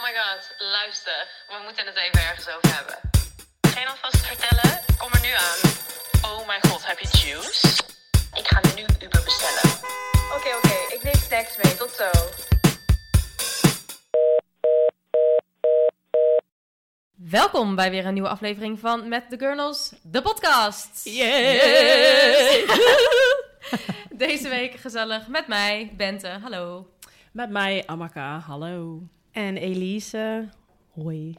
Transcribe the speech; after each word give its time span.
Oh 0.00 0.06
my 0.06 0.14
god, 0.14 0.54
luister. 0.58 1.26
We 1.48 1.56
moeten 1.64 1.86
het 1.86 1.96
even 1.96 2.28
ergens 2.28 2.48
over 2.48 2.76
hebben. 2.76 2.96
Geen 3.60 3.86
alvast 3.86 4.26
vertellen? 4.26 4.80
Kom 4.98 5.12
er 5.12 5.20
nu 5.20 5.28
aan. 5.28 5.60
Oh 6.30 6.46
mijn 6.46 6.60
god, 6.66 6.86
heb 6.86 6.98
je 6.98 7.08
juice? 7.12 7.66
Ik 8.34 8.46
ga 8.48 8.60
nu 8.76 8.82
Uber 8.82 9.22
bestellen. 9.24 9.78
Oké, 10.36 10.56
oké. 10.56 10.94
Ik 10.94 11.02
neem 11.02 11.14
snacks 11.14 11.56
mee. 11.56 11.76
Tot 11.76 11.90
zo. 11.90 12.10
Welkom 17.14 17.74
bij 17.74 17.90
weer 17.90 18.06
een 18.06 18.12
nieuwe 18.12 18.28
aflevering 18.28 18.78
van 18.78 19.08
Met 19.08 19.30
the 19.30 19.38
Gurnals, 19.38 19.92
de 20.02 20.22
podcast. 20.22 21.04
Yay! 21.04 22.64
Deze 24.26 24.48
week 24.48 24.74
gezellig 24.74 25.26
met 25.28 25.46
mij, 25.46 25.92
Bente. 25.96 26.28
Hallo. 26.28 26.90
Met 27.32 27.50
mij, 27.50 27.82
Amaka. 27.86 28.38
Hallo. 28.38 29.02
En 29.32 29.56
Elise. 29.56 30.48
Hoi. 30.90 31.34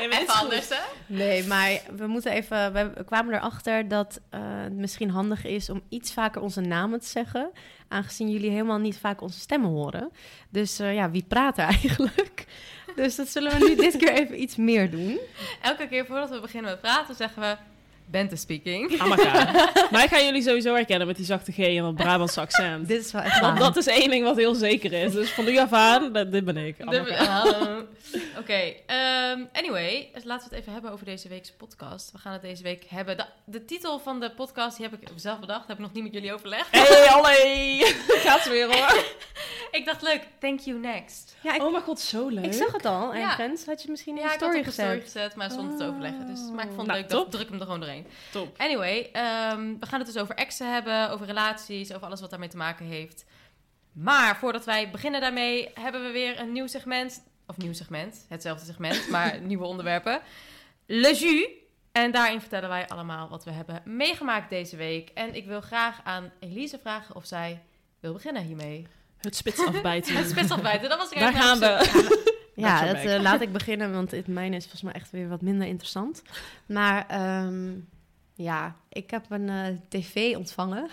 Even 0.00 0.26
anders, 0.26 0.68
hè? 0.68 0.80
Nee, 1.06 1.46
maar 1.46 1.80
we 1.96 2.06
moeten 2.06 2.32
even. 2.32 2.72
We 2.72 3.04
kwamen 3.04 3.34
erachter 3.34 3.88
dat 3.88 4.20
eh, 4.30 4.40
het 4.42 4.72
misschien 4.72 5.10
handig 5.10 5.44
is 5.44 5.70
om 5.70 5.82
iets 5.88 6.12
vaker 6.12 6.42
onze 6.42 6.60
namen 6.60 7.00
te 7.00 7.06
zeggen. 7.06 7.50
Aangezien 7.88 8.30
jullie 8.30 8.50
helemaal 8.50 8.78
niet 8.78 8.98
vaak 8.98 9.20
onze 9.20 9.38
stemmen 9.38 9.70
horen. 9.70 10.10
Dus 10.48 10.78
eh, 10.78 10.94
ja, 10.94 11.10
wie 11.10 11.24
praat 11.28 11.58
er 11.58 11.64
eigenlijk? 11.74 12.46
Dus 12.96 13.16
dat 13.16 13.28
zullen 13.28 13.58
we 13.58 13.68
nu 13.68 13.76
dit 13.76 13.96
keer 13.96 14.12
even 14.12 14.42
iets 14.42 14.56
meer 14.56 14.90
doen. 14.90 15.18
Elke 15.62 15.88
keer 15.88 16.06
voordat 16.06 16.30
we 16.30 16.40
beginnen 16.40 16.70
met 16.70 16.80
praten 16.80 17.14
zeggen 17.14 17.42
we 17.42 17.56
Bente 18.10 18.36
speaking. 18.36 19.00
Amaka. 19.00 19.70
Mij 19.90 20.08
gaan 20.08 20.24
jullie 20.28 20.42
sowieso 20.42 20.74
herkennen 20.74 21.06
met 21.06 21.16
die 21.16 21.24
zachte 21.24 21.52
G 21.52 21.58
en 21.58 21.82
dat 21.82 21.94
Brabantse 21.94 22.40
accent. 22.40 22.88
Dit 22.88 23.04
is 23.04 23.12
wel 23.12 23.22
echt 23.22 23.40
Want 23.40 23.58
waar. 23.58 23.66
dat 23.72 23.76
is 23.76 23.86
één 23.86 24.10
ding 24.10 24.24
wat 24.24 24.36
heel 24.36 24.54
zeker 24.54 24.92
is. 24.92 25.12
Dus 25.12 25.30
van 25.30 25.44
nu 25.44 25.58
af 25.58 25.72
aan, 25.72 26.12
dat- 26.12 26.32
dit 26.32 26.44
ben 26.44 26.56
ik. 26.56 26.76
De- 26.76 26.84
Amaka. 26.84 27.24
Hallo. 27.24 27.84
Oké, 28.38 28.72
ehm, 28.86 29.40
anyway, 29.52 30.10
dus 30.14 30.24
laten 30.24 30.48
we 30.48 30.54
het 30.54 30.60
even 30.62 30.72
hebben 30.72 30.90
over 30.90 31.04
deze 31.04 31.28
weekse 31.28 31.52
podcast. 31.54 32.12
We 32.12 32.18
gaan 32.18 32.32
het 32.32 32.42
deze 32.42 32.62
week 32.62 32.84
hebben. 32.88 33.16
De, 33.16 33.24
de 33.44 33.64
titel 33.64 33.98
van 33.98 34.20
de 34.20 34.30
podcast 34.30 34.76
die 34.76 34.86
heb 34.90 35.00
ik 35.02 35.08
zelf 35.16 35.38
bedacht, 35.40 35.68
heb 35.68 35.76
ik 35.76 35.82
nog 35.82 35.92
niet 35.92 36.02
met 36.04 36.12
jullie 36.12 36.32
overlegd. 36.32 36.68
Hey, 36.70 37.08
allee! 37.16 37.84
Gaat 38.26 38.40
ze 38.42 38.50
weer 38.50 38.66
hoor. 38.76 39.04
Ik 39.70 39.84
dacht 39.86 40.02
leuk, 40.02 40.20
thank 40.40 40.60
you 40.60 40.78
next. 40.78 41.36
Ja, 41.42 41.54
ik, 41.54 41.62
Oh 41.62 41.70
mijn 41.72 41.82
god, 41.84 42.00
zo 42.00 42.28
leuk. 42.28 42.44
ik 42.44 42.52
zag 42.52 42.72
het 42.72 42.84
al. 42.84 43.14
Ja. 43.14 43.38
Ergens 43.38 43.64
had 43.64 43.74
je 43.74 43.80
het 43.80 43.88
misschien 43.88 44.16
in 44.16 44.22
Ja, 44.22 44.28
de 44.28 44.34
ik 44.34 44.40
had 44.40 44.48
story 44.50 44.64
het 44.64 44.68
op 44.68 44.76
de 44.76 44.82
story 44.82 45.00
gezet. 45.00 45.12
gezet, 45.12 45.34
maar 45.36 45.50
zonder 45.50 45.78
te 45.78 45.84
overleggen. 45.86 46.26
Dus, 46.26 46.40
maar 46.54 46.64
ik 46.64 46.70
vond 46.74 46.76
het 46.76 46.86
Nou, 46.86 46.98
leuk, 47.00 47.08
dat 47.08 47.20
top. 47.22 47.30
druk 47.30 47.48
hem 47.48 47.58
er 47.58 47.64
gewoon 47.64 47.80
doorheen. 47.80 47.97
Top. 48.32 48.58
Anyway, 48.58 49.08
ehm, 49.12 49.74
we 49.80 49.86
gaan 49.86 49.98
het 50.00 50.12
dus 50.12 50.22
over 50.22 50.34
exen 50.34 50.72
hebben, 50.72 51.10
over 51.10 51.26
relaties, 51.26 51.92
over 51.92 52.06
alles 52.06 52.20
wat 52.20 52.30
daarmee 52.30 52.48
te 52.48 52.56
maken 52.56 52.86
heeft. 52.86 53.24
Maar 53.92 54.36
voordat 54.36 54.64
wij 54.64 54.90
beginnen 54.90 55.20
daarmee, 55.20 55.70
hebben 55.74 56.02
we 56.02 56.10
weer 56.10 56.40
een 56.40 56.52
nieuw 56.52 56.66
segment. 56.66 57.22
Of 57.46 57.56
nieuw 57.56 57.72
segment, 57.72 58.26
hetzelfde 58.28 58.64
segment, 58.64 59.08
maar 59.10 59.40
nieuwe 59.40 59.64
onderwerpen. 59.64 60.20
Le 60.86 61.14
Jus. 61.14 61.48
En 61.92 62.10
daarin 62.10 62.40
vertellen 62.40 62.68
wij 62.68 62.88
allemaal 62.88 63.28
wat 63.28 63.44
we 63.44 63.50
hebben 63.50 63.82
meegemaakt 63.84 64.50
deze 64.50 64.76
week. 64.76 65.10
En 65.14 65.34
ik 65.34 65.46
wil 65.46 65.60
graag 65.60 66.00
aan 66.04 66.32
Elise 66.40 66.78
vragen 66.78 67.16
of 67.16 67.26
zij 67.26 67.62
wil 68.00 68.12
beginnen 68.12 68.42
hiermee. 68.42 68.86
Het 69.16 69.36
spits 69.36 69.66
afbijten. 69.66 70.16
Het 70.16 70.28
spits 70.28 70.50
afbijten, 70.50 70.88
dat 70.88 70.98
was 70.98 71.10
ik 71.10 71.18
Daar 71.18 71.32
gaan 71.32 71.58
we. 71.58 72.36
Ja, 72.60 72.86
dat, 72.86 72.96
eh, 72.96 73.20
laat 73.20 73.40
ik 73.40 73.52
beginnen, 73.52 73.92
want 73.92 74.10
het 74.10 74.26
mijne 74.26 74.56
is 74.56 74.62
volgens 74.62 74.82
mij 74.82 74.92
echt 74.92 75.10
weer 75.10 75.28
wat 75.28 75.42
minder 75.42 75.66
interessant. 75.66 76.22
Maar 76.66 77.06
ehm, 77.08 77.70
ja, 78.34 78.76
ik 78.88 79.10
heb 79.10 79.24
een 79.28 79.48
eh, 79.48 79.64
tv 79.88 80.36
ontvangen, 80.36 80.88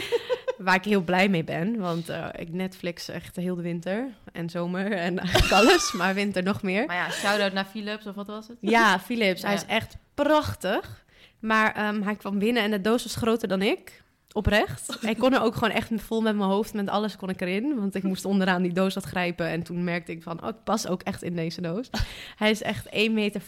waar 0.58 0.74
ik 0.74 0.84
heel 0.84 1.00
blij 1.00 1.28
mee 1.28 1.44
ben. 1.44 1.78
Want 1.78 2.08
eh, 2.08 2.26
ik 2.36 2.52
Netflix 2.52 3.08
echt 3.08 3.36
heel 3.36 3.54
de 3.54 3.62
winter 3.62 4.08
en 4.32 4.50
zomer 4.50 4.92
en 4.92 5.18
eigenlijk 5.22 5.52
alles, 5.52 5.92
maar 5.92 6.14
winter 6.14 6.42
nog 6.42 6.62
meer. 6.62 6.86
Maar 6.86 6.96
ja, 6.96 7.10
shout-out 7.10 7.52
naar 7.52 7.64
Philips, 7.64 8.06
of 8.06 8.14
wat 8.14 8.26
was 8.26 8.48
het? 8.48 8.56
Ja, 8.60 9.00
Philips, 9.00 9.42
hij 9.42 9.54
is 9.54 9.66
echt 9.66 9.96
prachtig. 10.14 11.06
Maar 11.38 11.74
ehm, 11.74 12.02
hij 12.02 12.16
kwam 12.16 12.38
binnen 12.38 12.62
en 12.62 12.70
de 12.70 12.80
doos 12.80 13.02
was 13.02 13.14
groter 13.14 13.48
dan 13.48 13.62
ik. 13.62 14.02
Oprecht. 14.38 14.98
Ik 15.00 15.18
kon 15.18 15.34
er 15.34 15.42
ook 15.42 15.54
gewoon 15.54 15.70
echt 15.70 15.90
vol 15.96 16.20
met 16.20 16.36
mijn 16.36 16.48
hoofd, 16.50 16.74
met 16.74 16.88
alles 16.88 17.16
kon 17.16 17.28
ik 17.28 17.40
erin. 17.40 17.74
Want 17.76 17.94
ik 17.94 18.02
moest 18.02 18.24
onderaan 18.24 18.62
die 18.62 18.72
doos 18.72 18.94
wat 18.94 19.04
grijpen. 19.04 19.48
En 19.48 19.62
toen 19.62 19.84
merkte 19.84 20.12
ik 20.12 20.22
van, 20.22 20.42
oh, 20.42 20.48
ik 20.48 20.54
pas 20.64 20.86
ook 20.88 21.02
echt 21.02 21.22
in 21.22 21.36
deze 21.36 21.60
doos. 21.60 21.90
Hij 22.36 22.50
is 22.50 22.62
echt 22.62 22.86
1,50 22.86 22.90
meter 23.12 23.42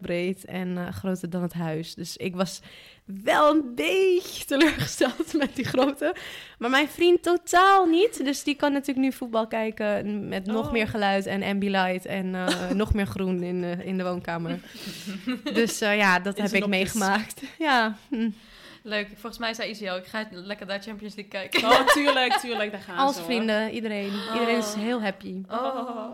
breed 0.00 0.44
en 0.44 0.78
eh, 0.78 0.88
groter 0.92 1.30
dan 1.30 1.42
het 1.42 1.52
huis. 1.52 1.94
Dus 1.94 2.16
ik 2.16 2.36
was 2.36 2.60
wel 3.04 3.50
een 3.54 3.74
beetje 3.74 4.44
teleurgesteld 4.44 5.32
met 5.32 5.56
die 5.56 5.64
grootte. 5.64 6.14
Maar 6.58 6.70
mijn 6.70 6.88
vriend 6.88 7.22
totaal 7.22 7.86
niet. 7.86 8.24
Dus 8.24 8.42
die 8.42 8.54
kan 8.54 8.72
natuurlijk 8.72 9.06
nu 9.06 9.12
voetbal 9.12 9.46
kijken 9.46 10.28
met 10.28 10.46
nog 10.46 10.66
Oh. 10.66 10.72
meer 10.72 10.88
geluid 10.88 11.26
en 11.26 11.42
ambilight. 11.42 12.06
En 12.06 12.34
eh, 12.34 12.70
nog 12.82 12.94
meer 12.94 13.06
groen 13.06 13.42
in, 13.42 13.64
in 13.64 13.96
de 13.96 14.04
woonkamer. 14.04 14.60
Dus 15.52 15.80
eh, 15.80 15.96
ja, 15.96 16.18
dat 16.18 16.38
heb 16.38 16.52
ik 16.52 16.66
meegemaakt. 16.66 17.42
Ja, 17.58 17.96
hm. 18.08 18.30
Leuk, 18.88 19.08
volgens 19.12 19.38
mij 19.38 19.54
zei 19.54 19.70
Isiel, 19.70 19.96
ik 19.96 20.06
ga 20.06 20.24
lekker 20.30 20.66
daar 20.66 20.80
Champions 20.82 21.14
League 21.14 21.32
kijken. 21.32 21.68
Oh, 21.70 21.86
tuurlijk, 21.96 22.32
tuurlijk. 22.32 22.70
Daar 22.72 22.80
gaan 22.80 22.96
als 22.96 23.12
ze, 23.14 23.20
hoor. 23.20 23.30
vrienden, 23.30 23.70
iedereen. 23.70 24.12
Iedereen 24.32 24.56
is 24.58 24.66
Oh. 24.74 24.80
heel 24.80 25.02
happy. 25.02 25.42
Oh. 25.50 26.10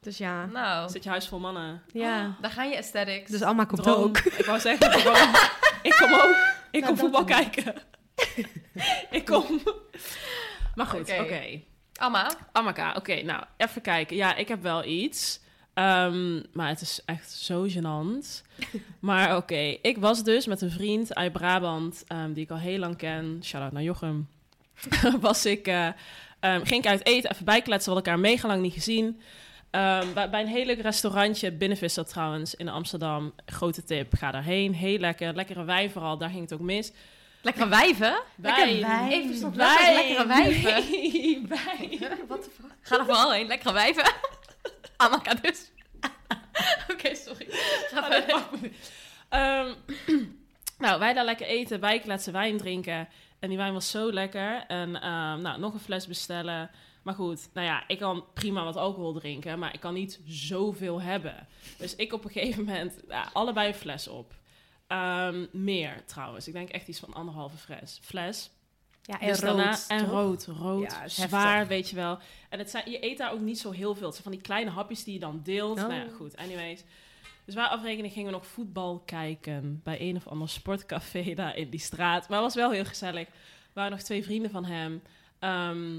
Dus 0.00 0.18
ja, 0.18 0.46
Nou, 0.46 0.88
Zit 0.90 1.02
je 1.04 1.10
huis 1.10 1.28
vol 1.28 1.38
mannen? 1.38 1.82
ja. 1.92 2.36
daar 2.40 2.50
gaan 2.50 2.68
je 2.68 2.76
aesthetics. 2.76 3.30
Dus 3.30 3.42
Alma 3.42 3.64
komt 3.64 3.82
Droom. 3.82 4.02
ook. 4.02 4.18
Ik 4.18 4.44
wou 4.44 4.60
zeggen, 4.60 4.86
ik 4.92 5.04
kom 5.04 5.12
ook. 5.12 5.52
Ik 5.82 5.92
kom 5.92 6.12
ook. 6.14 6.36
Ik 6.70 6.80
Nou, 6.80 6.86
kom 6.86 6.96
voetbal 6.96 7.24
kijken. 7.24 7.74
ik 9.10 9.24
kom. 9.24 9.60
Maar 10.74 10.86
goed, 10.86 11.00
Oké. 11.20 11.60
Amma, 11.96 12.30
Amaka, 12.52 12.94
oké, 12.96 13.22
nou, 13.22 13.44
even 13.56 13.82
kijken. 13.82 14.16
Ja, 14.16 14.34
ik 14.34 14.48
heb 14.48 14.62
wel 14.62 14.84
iets. 14.84 15.40
Ehm, 15.74 16.40
maar 16.52 16.68
het 16.68 16.80
is 16.80 17.00
echt 17.04 17.32
zo 17.32 17.66
gênant. 17.68 18.42
maar 19.00 19.36
oké, 19.36 19.76
ik 19.82 19.98
was 19.98 20.24
dus 20.24 20.46
met 20.46 20.60
een 20.60 20.70
vriend 20.70 21.14
uit 21.14 21.32
Brabant, 21.32 22.04
ehm, 22.06 22.32
die 22.32 22.44
ik 22.44 22.50
al 22.50 22.58
heel 22.58 22.78
lang 22.78 22.96
ken. 22.96 23.40
Shout-out 23.42 23.72
naar 23.72 23.82
Jochem. 23.82 24.28
was 25.20 25.46
ik, 25.46 25.66
eh, 25.66 25.88
ehm, 26.40 26.64
ging 26.64 26.84
ik 26.84 26.86
uit 26.86 27.06
eten, 27.06 27.30
even 27.30 27.44
bijkletsen, 27.44 27.92
we 27.92 27.94
hadden 27.94 28.12
elkaar 28.12 28.30
mega 28.30 28.48
lang 28.48 28.62
niet 28.62 28.72
gezien. 28.72 29.20
Bij, 29.70 30.28
een 30.30 30.46
heel 30.46 30.64
leuk 30.64 30.80
restaurantje, 30.80 31.52
Binnenvisser 31.52 32.04
trouwens, 32.04 32.54
in 32.54 32.68
Amsterdam. 32.68 33.32
Grote 33.46 33.84
tip, 33.84 34.14
ga 34.14 34.30
daarheen. 34.30 34.74
Heel 34.74 34.98
lekker, 34.98 35.34
lekkere 35.34 35.64
wijn 35.64 35.90
vooral, 35.90 36.18
daar 36.18 36.30
ging 36.30 36.40
het 36.40 36.52
ook 36.52 36.60
mis. 36.60 36.92
lekkere 37.42 37.68
wijven? 37.68 38.20
Wijn. 38.34 38.80
wijn. 38.80 39.08
Wel 39.08 39.10
eens 39.10 39.40
lekkere 39.94 40.26
wijven. 40.26 40.84
Nee. 40.90 41.46
Wat 42.28 42.44
de 42.44 42.50
fuck? 42.60 42.72
Ga 42.80 42.98
er 42.98 43.04
vooral 43.04 43.32
heen, 43.32 43.46
lekkere 43.46 43.72
wijven. 43.72 44.12
Amaka 44.96 45.34
dus. 45.34 45.70
Oké, 46.92 47.14
sorry. 47.14 47.46
Ga 47.90 48.10
verder. 48.10 48.44
Ehm, 49.28 49.74
nou, 50.84 50.98
wij 50.98 51.12
daar 51.12 51.24
lekker 51.24 51.46
eten, 51.46 51.80
bijkletsen, 51.80 52.32
wijn 52.32 52.56
drinken. 52.56 53.08
En 53.38 53.48
die 53.48 53.58
wijn 53.58 53.72
was 53.72 53.90
zo 53.90 54.12
lekker. 54.12 54.64
En 54.66 54.96
ehm, 55.00 55.40
nou, 55.40 55.60
nog 55.60 55.74
een 55.74 55.80
fles 55.80 56.06
bestellen. 56.06 56.70
Maar 57.02 57.14
goed, 57.14 57.48
nou 57.52 57.66
ja, 57.66 57.84
ik 57.86 57.98
kan 57.98 58.24
prima 58.34 58.64
wat 58.64 58.76
alcohol 58.76 59.12
drinken, 59.12 59.58
maar 59.58 59.74
ik 59.74 59.80
kan 59.80 59.94
niet 59.94 60.20
zoveel 60.26 61.00
hebben. 61.00 61.46
Dus 61.78 61.96
ik 61.96 62.12
op 62.12 62.24
een 62.24 62.30
gegeven 62.30 62.64
moment 62.64 63.00
ja, 63.08 63.30
allebei 63.32 63.68
een 63.68 63.74
fles 63.74 64.08
op. 64.08 64.34
Ehm, 64.86 65.46
meer 65.52 66.04
trouwens. 66.06 66.46
Ik 66.46 66.52
denk 66.52 66.68
echt 66.68 66.88
iets 66.88 66.98
van 66.98 67.14
anderhalve 67.14 67.56
fles. 67.56 67.98
fles. 68.02 68.50
Ja, 69.06 69.18
Dus 69.18 69.40
daarna- 69.40 69.78
en 69.88 70.06
rood, 70.06 70.46
rood, 70.46 70.82
Ja, 70.90 71.08
zwaar, 71.08 71.50
heftig. 71.52 71.68
weet 71.68 71.90
je 71.90 71.96
wel. 71.96 72.18
En 72.48 72.58
het 72.58 72.70
zijn, 72.70 72.90
je 72.90 73.04
eet 73.04 73.18
daar 73.18 73.32
ook 73.32 73.40
niet 73.40 73.58
zo 73.58 73.70
heel 73.70 73.94
veel. 73.94 74.04
Het 74.04 74.12
zijn 74.12 74.22
van 74.22 74.32
die 74.32 74.40
kleine 74.42 74.70
hapjes 74.70 75.04
die 75.04 75.14
je 75.14 75.20
dan 75.20 75.40
deelt. 75.42 75.78
Oh. 75.78 75.88
Nou 75.88 75.94
ja, 76.00 76.06
goed, 76.16 76.36
anyways. 76.36 76.84
Dus 77.44 77.54
waar 77.54 77.68
afrekening 77.68 78.12
gingen 78.12 78.30
we 78.30 78.36
nog 78.36 78.46
voetbal 78.46 79.02
kijken 79.06 79.80
bij 79.84 80.00
een 80.00 80.16
of 80.16 80.26
ander 80.26 80.48
sportcafé 80.48 81.34
daar 81.34 81.56
in 81.56 81.70
die 81.70 81.80
straat. 81.80 82.28
Maar 82.28 82.36
het 82.42 82.46
was 82.46 82.54
wel 82.54 82.70
heel 82.70 82.84
gezellig. 82.84 83.26
Er 83.26 83.72
waren 83.72 83.90
nog 83.90 84.00
twee 84.00 84.24
vrienden 84.24 84.50
van 84.50 84.64
hem. 84.64 85.02
Ehm, 85.38 85.96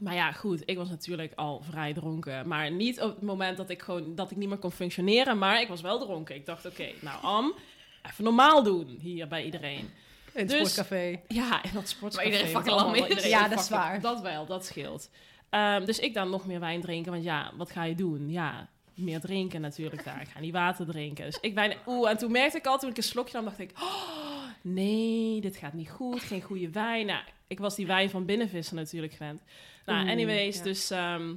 maar 0.00 0.14
ja, 0.14 0.32
goed, 0.32 0.62
ik 0.64 0.76
was 0.76 0.88
natuurlijk 0.88 1.32
al 1.36 1.62
vrij 1.62 1.92
dronken. 1.92 2.48
Maar 2.48 2.70
niet 2.70 3.00
op 3.00 3.14
het 3.14 3.22
moment 3.22 3.56
dat 3.56 3.70
ik 3.70 3.82
gewoon 3.82 4.14
dat 4.14 4.30
ik 4.30 4.36
niet 4.36 4.48
meer 4.48 4.58
kon 4.58 4.72
functioneren. 4.72 5.38
Maar 5.38 5.60
ik 5.60 5.68
was 5.68 5.80
wel 5.80 5.98
dronken. 5.98 6.34
Ik 6.34 6.46
dacht, 6.46 6.66
oké, 6.66 6.88
nou 7.00 7.22
Am, 7.22 7.54
even 8.02 8.24
normaal 8.24 8.62
doen 8.62 8.86
hier 9.00 9.28
bij 9.28 9.44
iedereen. 9.44 9.90
In 10.36 10.42
het 10.42 10.50
Dus- 10.50 10.72
sportcafé. 10.72 11.20
Ja, 11.28 11.62
in 11.62 11.70
dat 11.74 11.88
sportcafé. 11.88 12.24
Waar 12.28 12.32
iedereen 12.32 12.52
wat 12.52 12.62
fucking 12.62 12.82
lam 12.84 12.94
is. 12.94 13.08
iedereen 13.08 13.30
Ja, 13.30 13.48
dat 13.48 13.60
is 13.60 13.68
waar. 13.68 14.00
Dat 14.00 14.20
wel, 14.20 14.46
dat 14.46 14.64
scheelt. 14.64 15.10
Ehm, 15.50 15.84
dus 15.84 15.98
ik 15.98 16.14
dan 16.14 16.30
nog 16.30 16.46
meer 16.46 16.60
wijn 16.60 16.80
drinken, 16.80 17.12
want 17.12 17.24
ja, 17.24 17.52
wat 17.56 17.70
ga 17.70 17.84
je 17.84 17.94
doen? 17.94 18.30
Ja, 18.30 18.68
meer 18.94 19.20
drinken 19.20 19.60
natuurlijk 19.60 20.04
daar. 20.04 20.20
Ik 20.20 20.28
ga 20.28 20.40
niet 20.40 20.52
water 20.52 20.86
drinken. 20.86 21.24
Dus 21.24 21.38
ik 21.40 21.54
wijn... 21.54 21.76
Oeh, 21.86 22.10
en 22.10 22.16
toen 22.18 22.32
merkte 22.32 22.58
ik 22.58 22.66
al, 22.66 22.78
toen 22.78 22.90
ik 22.90 22.96
een 22.96 23.02
slokje 23.02 23.36
nam, 23.36 23.44
dacht 23.44 23.58
ik... 23.58 23.70
Oh, 23.80 24.42
nee, 24.62 25.40
dit 25.40 25.56
gaat 25.56 25.72
niet 25.72 25.90
goed. 25.90 26.22
Geen 26.22 26.42
goede 26.42 26.70
wijn. 26.70 27.06
Nou, 27.06 27.22
ik 27.46 27.58
was 27.58 27.76
die 27.76 27.86
wijn 27.86 28.10
van 28.10 28.24
binnenvissen 28.24 28.76
natuurlijk 28.76 29.12
gewend. 29.12 29.42
Nou, 29.86 30.00
Oeh, 30.02 30.10
anyways, 30.10 30.56
ja. 30.56 30.62
dus 30.62 30.90
ehm, 30.90 31.34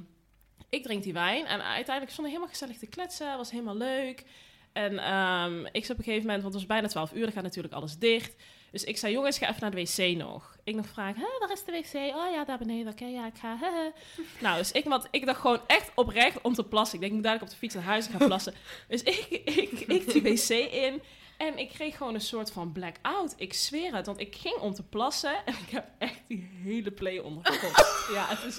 ik 0.68 0.82
drink 0.82 1.02
die 1.02 1.12
wijn. 1.12 1.46
En 1.46 1.62
uiteindelijk 1.62 2.10
stond 2.10 2.26
ik 2.26 2.32
helemaal 2.32 2.52
gezellig 2.52 2.78
te 2.78 2.86
kletsen. 2.86 3.36
was 3.36 3.50
helemaal 3.50 3.76
leuk. 3.76 4.24
En 4.72 4.98
ehm, 4.98 5.66
ik 5.72 5.84
zat 5.84 5.90
op 5.90 5.98
een 5.98 6.04
gegeven 6.04 6.26
moment, 6.26 6.42
want 6.42 6.44
het 6.44 6.52
was 6.52 6.66
bijna 6.66 6.88
12 6.88 7.12
uur, 7.12 7.22
dan 7.22 7.32
gaat 7.32 7.42
natuurlijk 7.42 7.74
alles 7.74 7.98
dicht. 7.98 8.42
Dus 8.70 8.84
ik 8.84 8.96
zei, 8.96 9.12
jongens, 9.12 9.38
ga 9.38 9.48
even 9.48 9.60
naar 9.60 9.70
de 9.70 9.76
wc 9.76 10.16
nog. 10.16 10.56
Ik 10.64 10.74
nog 10.74 10.86
vraag, 10.86 11.16
hè, 11.16 11.26
waar 11.38 11.52
is 11.52 11.64
de 11.64 11.72
wc? 11.72 12.16
Oh 12.16 12.30
ja, 12.32 12.44
daar 12.44 12.58
beneden. 12.58 12.92
Oké, 12.92 13.04
ja, 13.04 13.26
ik 13.26 13.38
ga. 13.40 13.58
Nou, 14.40 14.58
dus 14.58 14.72
ik, 14.72 14.84
want 14.84 15.06
ik 15.10 15.26
dacht 15.26 15.40
gewoon 15.40 15.60
echt 15.66 15.90
oprecht 15.94 16.40
om 16.40 16.54
te 16.54 16.64
plassen. 16.64 16.94
Ik 16.94 17.00
denk, 17.00 17.12
ik 17.12 17.18
moet 17.18 17.26
dadelijk 17.26 17.50
op 17.50 17.58
de 17.58 17.66
fiets 17.66 17.74
naar 17.74 17.84
huis 17.84 18.06
gaan 18.06 18.26
plassen. 18.26 18.54
Dus 18.88 19.02
ik, 19.02 19.26
ik, 19.44 19.80
ik 19.80 20.12
die 20.12 20.22
wc 20.22 20.48
in. 20.72 21.02
En 21.36 21.58
ik 21.58 21.68
kreeg 21.68 21.96
gewoon 21.96 22.14
een 22.14 22.20
soort 22.20 22.52
van 22.52 22.72
blackout. 22.72 23.34
Ik 23.36 23.54
zweer 23.54 23.94
het, 23.94 24.06
want 24.06 24.20
ik 24.20 24.36
ging 24.36 24.56
om 24.56 24.74
te 24.74 24.82
plassen. 24.82 25.46
En 25.46 25.54
ik 25.66 25.70
heb 25.70 25.88
echt 25.98 26.20
die 26.26 26.50
hele 26.62 26.90
play 26.90 27.18
ondergekotst. 27.18 28.08
ja, 28.14 28.26
het 28.28 28.44
is... 28.44 28.56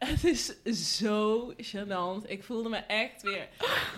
Het 0.00 0.24
is 0.24 0.96
zo 0.96 1.52
gênant. 1.56 2.26
Ik 2.26 2.44
voelde 2.44 2.68
me 2.68 2.76
echt 2.76 3.22
weer 3.22 3.48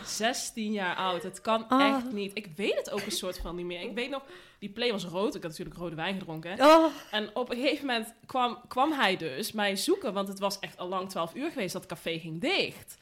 16 0.04 0.72
jaar 0.72 0.96
oud. 0.96 1.22
Het 1.22 1.40
kan 1.40 1.66
Oh. 1.72 1.96
echt 1.96 2.12
niet. 2.12 2.30
Ik 2.34 2.46
weet 2.56 2.74
het 2.76 2.90
ook 2.90 3.00
een 3.00 3.10
soort 3.10 3.38
van 3.38 3.56
niet 3.56 3.66
meer. 3.66 3.80
Ik 3.80 3.94
weet 3.94 4.10
nog, 4.10 4.22
die 4.58 4.68
play 4.68 4.92
was 4.92 5.04
rood. 5.04 5.34
Ik 5.34 5.42
had 5.42 5.50
natuurlijk 5.50 5.78
rode 5.78 5.94
wijn 5.96 6.18
gedronken. 6.18 6.60
Oh, 6.60 6.84
En 7.10 7.30
op 7.36 7.50
een 7.50 7.56
gegeven 7.60 7.86
moment 7.86 8.14
kwam, 8.26 8.58
kwam 8.68 8.92
hij 8.92 9.16
dus 9.16 9.52
mij 9.52 9.76
zoeken. 9.76 10.12
Want 10.12 10.28
het 10.28 10.38
was 10.38 10.58
echt 10.58 10.78
al 10.78 10.88
lang 10.88 11.10
12 11.10 11.34
uur 11.34 11.50
geweest 11.50 11.72
dat 11.72 11.82
het 11.82 11.90
café 11.92 12.18
ging 12.18 12.40
dicht. 12.40 12.96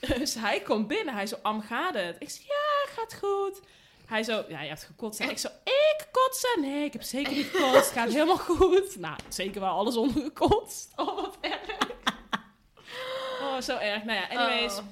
Dus 0.18 0.34
hij 0.34 0.60
komt 0.60 0.86
binnen. 0.86 1.14
Hij 1.14 1.26
zo, 1.26 1.36
Am, 1.42 1.60
gaat 1.60 1.94
het? 1.94 2.16
Ik 2.18 2.30
zei, 2.30 2.44
ja, 2.46 2.92
gaat 2.92 3.14
goed. 3.14 3.60
Hij 4.06 4.22
zo, 4.22 4.44
ja, 4.48 4.62
je 4.62 4.68
hebt 4.68 4.82
gekotst. 4.84 5.20
En 5.20 5.30
ik 5.30 5.38
zo, 5.38 5.48
ik 5.64 6.06
kotsen? 6.12 6.60
Nee, 6.60 6.84
ik 6.84 6.92
heb 6.92 7.02
zeker 7.02 7.32
niet 7.32 7.46
gekotst. 7.46 7.74
Het 7.74 7.98
gaat 7.98 8.12
helemaal 8.12 8.38
goed. 8.38 8.96
Nou, 8.98 9.16
zeker 9.28 9.60
wel 9.60 9.70
alles 9.70 9.96
ondergekotst. 9.96 10.92
Oh, 10.96 11.16
wat 11.16 11.36
erg. 11.40 11.60
Zo 13.62 13.76
erg. 13.76 14.04
Nou 14.04 14.18
ja, 14.18 14.38
anyways. 14.38 14.78
Oh. 14.78 14.84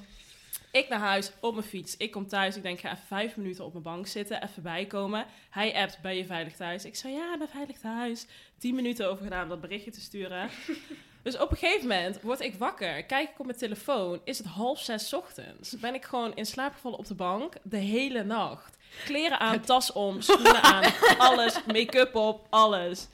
Ik 0.71 0.89
naar 0.89 0.99
huis, 0.99 1.31
op 1.39 1.53
mijn 1.53 1.65
fiets. 1.65 1.97
Ik 1.97 2.11
kom 2.11 2.27
thuis. 2.27 2.55
Ik 2.55 2.63
denk, 2.63 2.79
ga 2.79 2.91
even 2.91 3.05
vijf 3.07 3.35
minuten 3.35 3.65
op 3.65 3.71
mijn 3.71 3.83
bank 3.83 4.07
zitten. 4.07 4.43
Even 4.43 4.63
bijkomen. 4.63 5.25
Hij 5.49 5.75
appt, 5.75 6.01
ben 6.01 6.15
je 6.15 6.25
veilig 6.25 6.55
thuis? 6.55 6.85
Ik 6.85 6.95
zei, 6.95 7.13
ja, 7.13 7.37
ben 7.37 7.47
veilig 7.47 7.77
thuis. 7.77 8.25
Tien 8.57 8.75
minuten 8.75 9.09
over 9.09 9.23
gedaan 9.23 9.43
om 9.43 9.49
dat 9.49 9.61
berichtje 9.61 9.91
te 9.91 10.01
sturen. 10.01 10.49
dus 11.23 11.37
op 11.37 11.51
een 11.51 11.57
gegeven 11.57 11.87
moment 11.87 12.21
word 12.21 12.39
ik 12.39 12.55
wakker. 12.55 13.03
Kijk 13.03 13.29
ik 13.29 13.39
op 13.39 13.45
mijn 13.45 13.57
telefoon. 13.57 14.21
Is 14.23 14.37
het 14.37 14.47
half 14.47 14.79
zes 14.79 15.13
ochtends. 15.13 15.79
Ben 15.79 15.93
ik 15.93 16.05
gewoon 16.05 16.35
in 16.35 16.45
slaap 16.45 16.73
gevallen 16.73 16.97
op 16.97 17.07
de 17.07 17.15
bank. 17.15 17.53
De 17.63 17.77
hele 17.77 18.23
nacht. 18.23 18.77
Kleren 19.05 19.39
aan, 19.39 19.61
tas 19.61 19.91
om, 19.91 20.21
schoenen 20.21 20.63
aan. 20.63 20.93
Alles. 21.17 21.65
Make-up 21.65 22.15
op, 22.15 22.47
alles. 22.49 23.07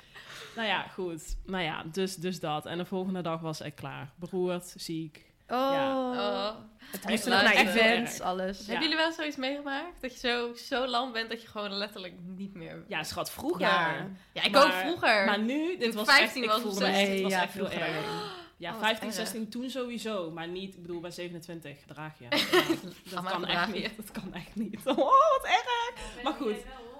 Nou 0.55 0.67
ja, 0.67 0.81
goed. 0.81 1.37
Nou 1.45 1.63
ja, 1.63 1.83
dus, 1.91 2.15
dus 2.15 2.39
dat. 2.39 2.65
En 2.65 2.77
de 2.77 2.85
volgende 2.85 3.21
dag 3.21 3.41
was 3.41 3.61
ik 3.61 3.75
klaar. 3.75 4.11
Beroerd, 4.15 4.73
ziek. 4.75 5.26
Oh. 5.47 6.13
Oh. 6.17 6.49
Het 6.91 7.07
moest 7.09 7.25
nog 7.25 7.41
naar 7.41 7.53
events, 7.55 8.19
alles. 8.21 8.57
Ja. 8.59 8.63
Hebben 8.65 8.81
jullie 8.81 8.95
wel 8.97 9.11
zoiets 9.11 9.35
meegemaakt? 9.35 10.01
Dat 10.01 10.21
je 10.21 10.27
zo, 10.27 10.53
zo 10.53 10.85
lam 10.87 11.11
bent 11.11 11.29
dat 11.29 11.41
je 11.41 11.47
gewoon 11.47 11.71
letterlijk 11.71 12.13
niet 12.35 12.53
meer... 12.53 12.83
Ja, 12.87 13.03
schat, 13.03 13.31
vroeger. 13.31 13.61
Ja. 13.61 14.07
Ja, 14.33 14.43
ik 14.43 14.51
Maar- 14.51 14.65
ook 14.65 14.71
vroeger. 14.71 15.25
Maar 15.25 15.39
nu, 15.39 15.77
dit 15.77 15.93
was 15.93 16.07
15 16.07 16.43
echt, 16.43 16.51
was 16.51 16.61
ik 16.61 16.67
voelde 16.67 16.79
me 16.85 16.85
16. 16.93 17.03
echt, 17.05 17.13
het 17.13 17.21
was 17.23 17.31
Ja, 17.31 17.41
echt 17.41 17.53
heel 17.53 17.65
vroeger. 17.65 17.87
erg. 17.87 18.35
Ja, 18.57 18.73
Oh, 18.73 18.79
15, 18.79 19.07
wat 19.07 19.15
16 19.15 19.49
toen 19.49 19.69
sowieso, 19.69 20.31
maar 20.31 20.47
niet, 20.47 20.75
ik 20.75 20.81
bedoel, 20.81 20.99
bij 20.99 21.11
27 21.11 21.77
draag 21.87 22.13
je. 22.19 22.27
dat 23.15 23.23
kan 23.23 23.45
echt 23.45 23.73
niet, 23.73 23.91
dat 23.95 24.11
kan 24.11 24.33
echt 24.33 24.55
niet. 24.55 24.79
Oh, 24.85 24.95
wat 24.97 25.43
erg! 25.43 26.23
Maar 26.23 26.33
goed. 26.33 26.55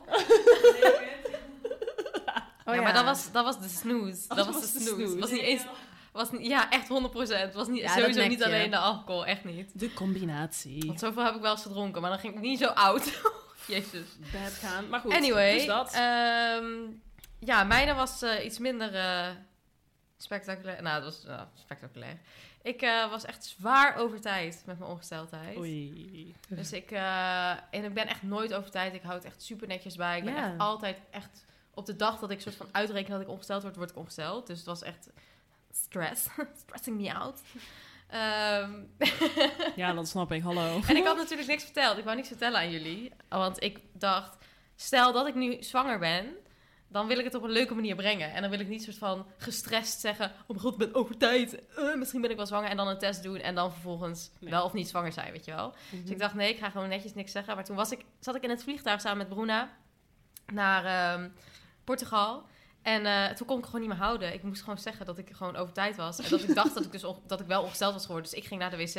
Oh, 2.65 2.75
ja, 2.75 2.81
maar 2.81 2.93
dat 2.93 3.03
was, 3.03 3.31
dat 3.31 3.43
was 3.43 3.59
de 3.61 3.67
snoes. 3.67 4.27
Dat, 4.27 4.37
dat 4.37 4.45
was, 4.45 4.55
was 4.55 4.71
de 4.73 4.79
snoes. 4.79 5.19
Was 5.19 5.31
niet 5.31 5.41
eens... 5.41 5.61
Was 6.17 6.29
ja, 6.39 6.69
echt 6.71 6.87
100%. 6.87 7.53
Was 7.53 7.67
niet, 7.67 7.81
Ja, 7.81 7.87
dat 7.95 7.97
sowieso 8.03 8.27
niet 8.27 8.39
je. 8.39 8.45
alleen 8.45 8.71
de 8.71 8.77
alcohol. 8.77 9.25
Echt 9.25 9.43
niet. 9.43 9.79
De 9.79 9.93
combinatie. 9.93 10.83
Want 10.85 10.99
zoveel 10.99 11.23
heb 11.23 11.35
ik 11.35 11.41
wel 11.41 11.51
eens 11.51 11.61
gedronken. 11.61 12.01
Maar 12.01 12.09
dan 12.09 12.19
ging 12.19 12.33
ik 12.33 12.39
niet 12.41 12.59
zo 12.59 12.67
oud. 12.67 13.21
Jezus. 13.67 14.07
Bad 14.31 14.51
gaan. 14.51 14.89
Maar 14.89 14.99
goed, 14.99 15.13
anyway. 15.13 15.53
dus 15.53 15.65
dat. 15.65 15.93
ehm, 15.93 16.65
ja, 17.39 17.63
mijne 17.63 17.93
was 17.93 18.21
eh, 18.21 18.45
iets 18.45 18.57
minder 18.59 18.95
eh, 18.95 19.27
spectaculair. 20.17 20.81
Nou, 20.81 20.95
het 20.95 21.03
was 21.03 21.25
eh, 21.25 21.41
spectaculair. 21.53 22.17
Ik 22.61 22.81
eh, 22.81 23.09
was 23.09 23.25
echt 23.25 23.45
zwaar 23.45 23.95
over 23.95 24.21
tijd 24.21 24.63
met 24.65 24.79
mijn 24.79 24.91
ongesteldheid. 24.91 25.57
Oei. 25.57 26.35
Dus 26.49 26.71
ik, 26.73 26.91
eh, 26.91 27.49
en 27.51 27.83
ik 27.83 27.93
ben 27.93 28.07
echt 28.07 28.23
nooit 28.23 28.53
over 28.53 28.71
tijd. 28.71 28.93
Ik 28.93 29.01
hou 29.01 29.15
het 29.15 29.25
echt 29.25 29.41
super 29.43 29.67
netjes 29.67 29.95
bij. 29.95 30.17
Ik 30.17 30.23
ben 30.23 30.35
echt 30.35 30.57
altijd 30.57 30.97
echt 31.11 31.45
op 31.73 31.85
de 31.85 31.95
dag 31.95 32.19
dat 32.19 32.29
ik 32.31 32.41
soort 32.41 32.55
van 32.55 32.67
uitreken 32.71 33.11
dat 33.11 33.21
ik 33.21 33.29
ongesteld 33.29 33.61
word, 33.61 33.75
word 33.75 33.89
ik 33.89 33.97
ongesteld. 33.97 34.47
Dus 34.47 34.57
het 34.57 34.65
was 34.67 34.81
echt 34.81 35.09
stress. 35.83 36.27
Stressing 36.63 36.97
me 37.01 37.13
out. 37.13 37.41
Ehm, 38.07 38.71
Ja, 39.75 39.93
dat 39.93 40.07
snap 40.07 40.31
ik. 40.31 40.41
Hallo. 40.43 40.79
en 40.87 40.95
ik 40.95 41.05
had 41.05 41.17
natuurlijk 41.17 41.47
niks 41.47 41.63
verteld. 41.63 41.97
Ik 41.97 42.03
wou 42.03 42.15
niks 42.15 42.27
vertellen 42.27 42.59
aan 42.59 42.71
jullie. 42.71 43.11
Want 43.29 43.63
ik 43.63 43.79
dacht, 43.93 44.37
stel 44.75 45.11
dat 45.13 45.27
ik 45.27 45.35
nu 45.35 45.63
zwanger 45.63 45.99
ben, 45.99 46.35
dan 46.87 47.07
wil 47.07 47.17
ik 47.17 47.23
het 47.23 47.35
op 47.35 47.43
een 47.43 47.49
leuke 47.51 47.73
manier 47.75 47.95
brengen. 47.95 48.33
En 48.33 48.41
dan 48.41 48.49
wil 48.49 48.59
ik 48.59 48.67
niet 48.67 48.83
soort 48.83 48.97
van 48.97 49.25
gestrest 49.37 49.99
zeggen, 49.99 50.25
oh 50.25 50.47
mijn 50.47 50.59
god, 50.59 50.71
ik 50.73 50.77
ben 50.79 50.95
over 50.95 51.17
tijd. 51.17 51.65
Eh, 51.75 51.95
misschien 51.95 52.21
ben 52.21 52.29
ik 52.29 52.35
wel 52.37 52.45
zwanger. 52.45 52.69
En 52.69 52.77
dan 52.77 52.87
een 52.87 52.97
test 52.97 53.23
doen 53.23 53.37
en 53.39 53.55
dan 53.55 53.71
vervolgens 53.71 54.29
Nee. 54.39 54.49
wel 54.51 54.63
of 54.65 54.73
niet 54.73 54.87
zwanger 54.89 55.11
zijn, 55.11 55.31
weet 55.31 55.45
je 55.45 55.51
wel. 55.55 55.73
Dus 55.91 56.09
ik 56.09 56.19
dacht, 56.19 56.33
nee, 56.33 56.49
ik 56.49 56.57
ga 56.59 56.69
gewoon 56.69 56.89
netjes 56.89 57.13
niks 57.13 57.31
zeggen. 57.31 57.55
Maar 57.55 57.65
toen 57.65 57.75
was 57.75 57.91
ik, 57.91 58.05
zat 58.19 58.35
ik 58.35 58.43
in 58.43 58.49
het 58.49 58.63
vliegtuig 58.63 59.01
samen 59.01 59.17
met 59.17 59.29
Bruna 59.29 59.69
naar 60.53 60.85
ehm, 60.85 61.29
Portugal. 61.83 62.45
En 62.87 63.05
eh, 63.05 63.35
toen 63.35 63.47
kon 63.47 63.57
ik 63.57 63.65
gewoon 63.65 63.79
niet 63.79 63.89
meer 63.89 63.99
houden. 63.99 64.33
Ik 64.33 64.43
moest 64.43 64.61
gewoon 64.61 64.77
zeggen 64.77 65.05
dat 65.05 65.17
ik 65.17 65.29
gewoon 65.31 65.55
over 65.55 65.73
tijd 65.73 65.95
was. 65.95 66.19
En 66.19 66.29
dat 66.29 66.43
ik 66.43 66.55
dacht 66.55 66.73
dat 66.73 66.85
ik, 66.85 66.91
dus 66.91 67.05
dat 67.27 67.39
ik 67.39 67.47
wel 67.47 67.61
ongesteld 67.61 67.93
was 67.93 68.05
geworden. 68.05 68.29
Dus 68.29 68.39
ik 68.39 68.47
ging 68.47 68.59
naar 68.59 68.69
de 68.69 68.77
wc. 68.77 68.95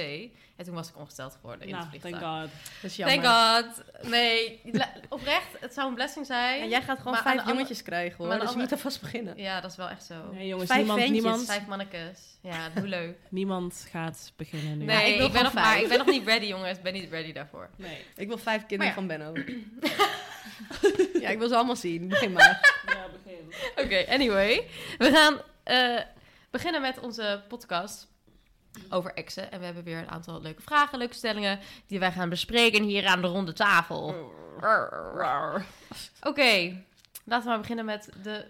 En 0.57 0.65
toen 0.65 0.75
was 0.75 0.89
ik 0.89 0.97
ongesteld 0.97 1.35
geworden 1.41 1.67
in 1.67 1.73
Nou, 1.73 1.83
het 1.91 2.01
thank 2.01 2.15
vliegtuig. 2.15 2.43
God. 2.43 2.51
Dat 2.83 2.91
is 2.91 2.97
Thank 2.97 3.23
jammer. 3.23 3.65
God. 3.65 4.11
Nee, 4.11 4.61
oprecht. 5.09 5.61
Het 5.61 5.75
zou 5.75 5.89
een 5.89 5.95
blessing 5.95 6.27
zijn. 6.27 6.63
En 6.63 6.69
jij 6.69 6.83
gaat 6.83 6.99
gewoon 6.99 7.17
vijf 7.17 7.47
jongetjes 7.47 7.83
krijgen 7.83 8.17
hoor. 8.17 8.27
maar 8.27 8.41
Dus 8.41 8.51
je 8.53 8.57
moet 8.59 8.73
alvast 8.73 9.01
beginnen. 9.01 9.37
Ja, 9.37 9.61
dat 9.61 9.71
is 9.71 9.77
wel 9.77 9.89
echt 9.89 10.05
zo. 10.05 10.15
Nee, 10.33 10.47
jongens, 10.47 10.69
Vijf 10.69 10.79
niemand, 10.81 11.01
ventjes. 11.01 11.23
niemand, 11.23 11.47
Vijf 11.47 11.67
mannekes. 11.67 12.21
Ja, 12.41 12.71
hoe 12.75 12.89
leuk. 12.89 13.17
niemand 13.29 13.87
gaat 13.91 14.33
beginnen 14.37 14.79
nu. 14.79 14.85
Nee, 14.85 15.15
ik 15.15 15.33
ben 15.33 15.43
nog, 15.43 15.53
maar, 15.53 15.81
ik 15.81 15.89
ben 15.89 15.99
nog 15.99 16.07
niet 16.07 16.27
ready, 16.27 16.47
jongens. 16.47 16.77
Ik 16.77 16.83
ben 16.83 16.93
niet 16.93 17.11
ready 17.11 17.33
daarvoor. 17.33 17.69
Nee. 17.77 18.05
Ik 18.17 18.29
wil 18.29 18.39
vijf 18.39 18.67
kinderen 18.67 18.95
Maar 18.95 18.95
van 18.95 19.07
Benno. 19.07 19.33
ja, 21.23 21.29
ik 21.29 21.39
wil 21.39 21.49
ze 21.49 21.57
allemaal 21.57 21.77
zien. 21.77 22.09
Begin 22.09 22.33
maar. 22.33 22.78
Oké, 23.85 24.05
anyway. 24.09 24.69
We 24.99 25.11
gaan 25.11 25.41
eh, 25.65 26.03
beginnen 26.51 26.81
met 26.81 26.99
onze 27.01 27.45
podcast 27.49 28.07
over 28.91 29.15
exen. 29.15 29.51
En 29.53 29.59
we 29.59 29.65
hebben 29.65 29.85
weer 29.85 29.99
een 29.99 30.09
aantal 30.11 30.43
leuke 30.43 30.63
vragen, 30.63 30.99
leuke 30.99 31.15
stellingen... 31.15 31.59
die 31.87 31.99
wij 31.99 32.13
gaan 32.13 32.29
bespreken 32.29 32.83
hier 32.83 33.07
aan 33.07 33.21
de 33.21 33.27
ronde 33.29 33.53
tafel. 33.53 34.15
Oké, 36.23 36.83
laten 37.25 37.45
we 37.45 37.49
maar 37.49 37.59
beginnen 37.61 37.85
met 37.85 38.09
de 38.23 38.45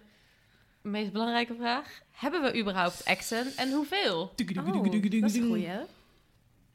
meest 0.82 1.12
belangrijke 1.12 1.55
vraag. 1.55 2.00
Hebben 2.11 2.43
we 2.43 2.58
überhaupt 2.58 3.02
exen 3.02 3.52
en 3.56 3.73
hoeveel? 3.73 4.32
Oh, 4.76 4.82
dat 5.20 5.31
is 5.31 5.37
een 5.37 5.49
goeie. 5.49 5.87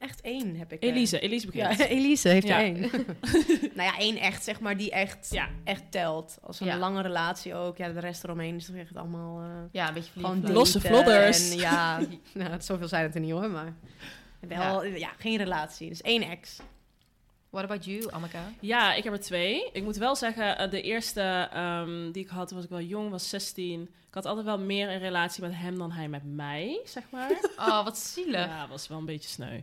Echt 0.04 0.20
één 0.20 0.56
heb 0.56 0.72
ik. 0.72 0.82
er. 0.82 0.88
Elise, 0.88 1.18
Elise 1.20 1.46
begint. 1.46 1.78
Ja, 1.78 1.86
Elise 1.96 2.28
heeft 2.28 2.46
Ja. 2.46 2.58
er 2.58 2.64
één. 2.64 2.80
nou 3.76 3.88
ja, 3.88 3.98
één 3.98 4.16
echt, 4.16 4.44
zeg 4.44 4.60
maar, 4.60 4.76
die 4.76 4.90
echt, 4.90 5.28
Ja. 5.30 5.48
echt 5.64 5.82
telt. 5.90 6.38
Als 6.42 6.60
een 6.60 6.66
Ja. 6.66 6.76
lange 6.76 7.02
relatie 7.02 7.54
ook. 7.54 7.76
Ja, 7.76 7.88
de 7.88 8.00
rest 8.00 8.24
eromheen 8.24 8.56
is 8.56 8.66
toch 8.66 8.76
echt 8.76 8.96
allemaal... 8.96 9.40
eh, 9.40 9.46
Ja, 9.72 9.88
een 9.88 9.94
beetje 9.94 10.12
gewoon. 10.12 10.52
Losse 10.52 10.80
vlodders. 10.80 11.50
En 11.50 11.58
ja, 11.68 12.00
nou, 12.34 12.50
het- 12.50 12.64
zoveel 12.64 12.88
zijn 12.88 13.02
het 13.02 13.14
er 13.14 13.20
niet 13.20 13.30
hoor, 13.30 13.50
maar... 13.50 13.74
Wel, 14.48 14.84
ja. 14.84 15.10
geen 15.18 15.36
relatie. 15.36 15.88
Dus 15.88 16.02
één 16.02 16.22
ex. 16.22 16.58
What 17.50 17.64
about 17.64 17.84
you, 17.84 18.10
Anneke? 18.10 18.38
Ja, 18.60 18.94
ik 18.94 19.04
heb 19.04 19.12
er 19.12 19.20
twee. 19.20 19.70
Ik 19.72 19.82
moet 19.82 19.96
wel 19.96 20.16
zeggen, 20.16 20.58
eh, 20.58 20.70
de 20.70 20.82
eerste 20.82 21.48
ehm, 21.52 22.10
die 22.12 22.22
ik 22.22 22.28
had, 22.28 22.50
was 22.50 22.64
ik 22.64 22.70
wel 22.70 22.80
jong, 22.80 23.10
was 23.10 23.28
16. 23.28 23.82
Ik 23.82 24.14
had 24.14 24.26
altijd 24.26 24.46
wel 24.46 24.58
meer 24.58 24.88
een 24.90 24.98
relatie 24.98 25.42
met 25.42 25.52
hem 25.54 25.78
dan 25.78 25.92
hij 25.92 26.08
met 26.08 26.22
mij, 26.24 26.80
zeg 26.84 27.02
maar. 27.10 27.30
Oh, 27.56 27.84
wat 27.84 27.98
zielig. 27.98 28.46
ja, 28.46 28.68
was 28.68 28.88
wel 28.88 28.98
een 28.98 29.04
beetje 29.04 29.28
sneu. 29.28 29.60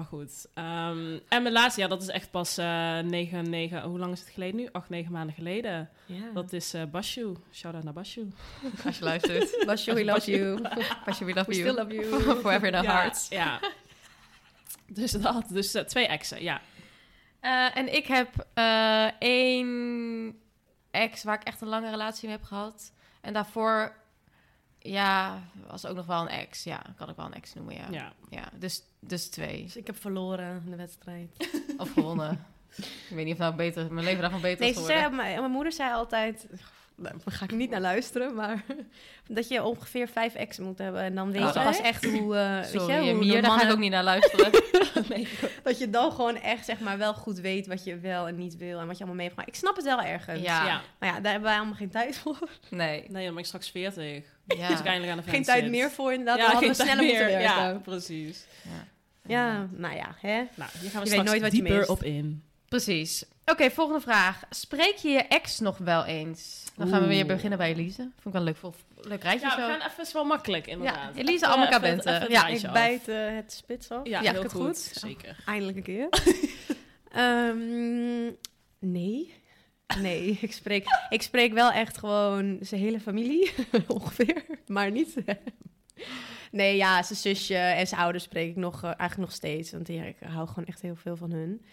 Maar 0.00 0.08
goed. 0.08 0.46
Ehm, 0.54 1.18
en 1.28 1.42
mijn 1.42 1.52
laatste, 1.52 1.80
ja, 1.80 1.88
dat 1.88 2.02
is 2.02 2.08
echt 2.08 2.30
pas 2.30 2.58
eh 2.58 2.98
9, 2.98 3.50
9, 3.50 3.82
hoe 3.82 3.98
lang 3.98 4.12
is 4.12 4.20
het 4.20 4.28
geleden 4.28 4.56
nu? 4.56 4.68
8, 4.72 4.88
9 4.88 5.12
maanden 5.12 5.34
geleden. 5.34 5.90
Ja. 6.06 6.30
Dat 6.34 6.52
is 6.52 6.74
eh 6.74 6.82
Bashu. 6.84 7.34
Shout-out 7.52 7.84
naar 7.84 7.92
Bashu. 7.92 8.28
Als 8.86 8.98
je 8.98 9.04
luistert. 9.04 9.64
Basjo, 9.66 9.94
we 9.94 10.04
love 10.04 10.30
you. 10.30 10.60
Passion, 11.04 11.26
we 11.26 11.34
love 11.34 11.50
We 11.50 11.56
you. 11.56 11.68
still 11.68 11.74
love 11.74 11.94
you. 11.94 12.22
Forever 12.42 12.68
in 12.68 12.74
our 12.74 12.84
ja, 12.84 12.92
hearts. 12.92 13.28
Ja. 13.28 13.60
Dus 14.86 15.12
dat, 15.12 15.44
dus 15.48 15.74
eh, 15.74 15.84
twee 15.84 16.06
exen, 16.06 16.42
ja. 16.42 16.60
Eh, 17.40 17.76
en 17.76 17.94
ik 17.94 18.06
heb 18.06 18.46
één 19.18 20.40
ex 20.90 21.22
waar 21.22 21.34
ik 21.34 21.46
echt 21.46 21.60
een 21.60 21.68
lange 21.68 21.90
relatie 21.90 22.28
mee 22.28 22.36
heb 22.36 22.46
gehad. 22.46 22.92
En 23.20 23.32
daarvoor, 23.32 23.96
ja, 24.82 25.42
was 25.66 25.86
ook 25.86 25.96
nog 25.96 26.06
wel 26.06 26.20
een 26.20 26.28
ex. 26.28 26.64
Ja, 26.64 26.82
kan 26.96 27.08
ik 27.08 27.16
wel 27.16 27.26
een 27.26 27.34
ex 27.34 27.54
noemen, 27.54 27.74
ja. 27.74 27.86
Ja, 27.90 28.12
ja. 28.30 28.44
dus, 28.58 28.82
dus 29.00 29.28
twee. 29.28 29.62
Dus 29.62 29.76
ik 29.76 29.86
heb 29.86 30.00
verloren 30.00 30.62
in 30.64 30.70
de 30.70 30.76
wedstrijd. 30.76 31.48
Of 31.76 31.92
gewonnen. 31.92 32.46
ik 33.08 33.14
weet 33.14 33.24
niet 33.24 33.34
of 33.34 33.40
nou 33.40 33.54
beter, 33.54 33.92
mijn 33.92 34.04
leven 34.04 34.20
daarvan 34.20 34.40
beter 34.40 34.60
Nee, 34.60 34.70
is 34.70 34.74
geworden. 34.76 35.00
zei, 35.00 35.14
mijn, 35.14 35.38
mijn 35.40 35.52
moeder 35.52 35.72
zei 35.72 35.92
altijd... 35.92 36.46
daar 36.96 37.14
ga 37.24 37.44
ik 37.44 37.52
niet 37.52 37.70
naar 37.70 37.80
luisteren, 37.80 38.34
maar 38.34 38.64
dat 39.28 39.48
je 39.48 39.64
ongeveer 39.64 40.08
vijf 40.08 40.34
exen 40.34 40.64
moet 40.64 40.78
hebben. 40.78 41.02
En 41.02 41.14
dan 41.14 41.32
weet 41.32 41.42
je 41.42 41.48
Oké. 41.48 41.62
pas 41.62 41.80
echt 41.80 42.04
hoe, 42.04 42.36
eh 42.36 42.62
Sorry, 42.64 42.86
weet 42.86 43.06
je, 43.06 43.32
hoe 43.32 43.40
daar 43.40 43.50
ga 43.50 43.62
ik 43.66 43.72
ook 43.72 43.78
niet 43.78 43.90
naar 43.90 44.04
luisteren. 44.04 44.50
Nee. 45.08 45.28
dat 45.62 45.78
je 45.78 45.90
dan 45.90 46.12
gewoon 46.12 46.36
echt 46.36 46.64
zeg 46.64 46.80
maar 46.80 46.98
wel 46.98 47.14
goed 47.14 47.38
weet 47.38 47.66
wat 47.66 47.84
je 47.84 47.98
wel 47.98 48.28
en 48.28 48.36
niet 48.36 48.56
wil 48.56 48.80
en 48.80 48.86
wat 48.86 48.98
je 48.98 49.04
allemaal 49.04 49.14
mee 49.14 49.26
hebt 49.26 49.38
gemaakt. 49.38 49.54
Ik 49.56 49.60
snap 49.60 49.76
het 49.76 49.84
wel 49.84 50.00
ergens. 50.00 50.40
Ja. 50.40 50.66
Ja. 50.66 50.80
Maar 50.98 51.08
ja, 51.08 51.20
daar 51.20 51.32
hebben 51.32 51.48
wij 51.50 51.58
allemaal 51.58 51.74
geen 51.74 51.90
tijd 51.90 52.18
voor. 52.18 52.38
Nee. 52.70 53.04
Nee, 53.08 53.24
dan 53.24 53.34
ben 53.34 53.38
ik 53.38 53.46
straks 53.46 53.70
40. 53.70 54.24
Ja. 54.58 54.68
Dus 54.68 54.82
eindelijk 54.82 55.12
aan 55.12 55.24
de 55.24 55.30
Geen 55.30 55.42
tijd 55.42 55.62
zit. 55.62 55.70
meer 55.70 55.90
voor 55.90 56.10
inderdaad. 56.12 56.36
Ja, 56.36 56.42
hadden 56.50 56.60
we 56.60 56.66
geen 56.66 56.74
tijd 56.76 56.88
sneller 56.88 57.04
moeten 57.04 57.26
werken. 57.26 57.62
Ja, 57.72 57.80
precies. 57.84 58.46
Ja, 59.26 59.68
nou 59.70 59.94
ja, 59.94 60.14
hè. 60.20 60.42
Nou, 60.54 60.70
hier 60.80 60.90
gaan 60.90 61.02
we 61.02 61.08
Je 61.10 61.16
weet 61.16 61.24
nooit 61.24 61.40
wat 61.40 61.50
je 61.52 61.56
dieper 61.62 61.76
mist. 61.76 61.88
op 61.88 62.02
in. 62.04 62.42
Precies. 62.68 63.24
Oké, 63.44 63.70
volgende 63.70 64.00
vraag. 64.00 64.42
Spreek 64.50 64.96
je 64.96 65.08
je 65.08 65.18
ex 65.18 65.58
nog 65.58 65.78
wel 65.78 66.04
eens? 66.04 66.64
Dan 66.76 66.88
gaan 66.88 67.00
we 67.00 67.06
weer 67.06 67.26
beginnen 67.26 67.58
bij 67.58 67.70
Elise. 67.70 67.96
Vond 68.02 68.26
ik 68.26 68.32
wel 68.32 68.42
leuk, 68.42 68.56
leuk 69.00 69.22
rijtje 69.22 69.46
Ja, 69.46 69.52
zo. 69.54 69.56
we 69.56 69.62
gaan 69.78 69.90
even 69.90 70.02
is 70.04 70.12
wel 70.12 70.24
makkelijk 70.24 70.66
inderdaad. 70.66 71.16
Elise 71.16 71.46
Bente. 71.80 72.10
even 72.10 72.20
het 72.20 72.30
Ja, 72.32 72.46
Ik 72.46 72.64
af. 72.66 72.72
bijt 72.72 73.08
eh, 73.08 73.16
het 73.36 73.52
spits 73.52 73.90
af. 73.90 74.06
Ja, 74.06 74.20
Ja, 74.22 74.32
heel 74.32 74.42
het 74.42 74.52
goed. 74.52 74.62
goed? 74.62 74.78
Zeker. 74.78 75.36
Eindelijk 75.46 75.76
een 75.76 75.82
keer. 75.82 76.08
Ehm, 77.12 78.24
nee. 78.78 79.34
Nee, 79.98 80.38
ik 80.40 80.52
spreek, 80.52 80.86
ik 81.08 81.22
spreek 81.22 81.52
wel 81.52 81.70
echt 81.70 81.98
gewoon 81.98 82.58
zijn 82.60 82.80
hele 82.80 83.00
familie, 83.00 83.52
ongeveer, 83.88 84.44
maar 84.66 84.90
niet. 84.90 85.14
nee, 86.50 86.76
ja, 86.76 87.02
zijn 87.02 87.18
zusje 87.18 87.56
en 87.56 87.86
zijn 87.86 88.00
ouders 88.00 88.24
spreek 88.24 88.50
ik 88.50 88.56
nog, 88.56 88.76
eh, 88.82 88.84
eigenlijk 88.84 89.16
nog 89.16 89.32
steeds, 89.32 89.72
want 89.72 89.88
ik 89.88 90.16
hou 90.20 90.48
gewoon 90.48 90.64
echt 90.64 90.82
heel 90.82 90.96
veel 90.96 91.16
van 91.16 91.30
hun. 91.30 91.64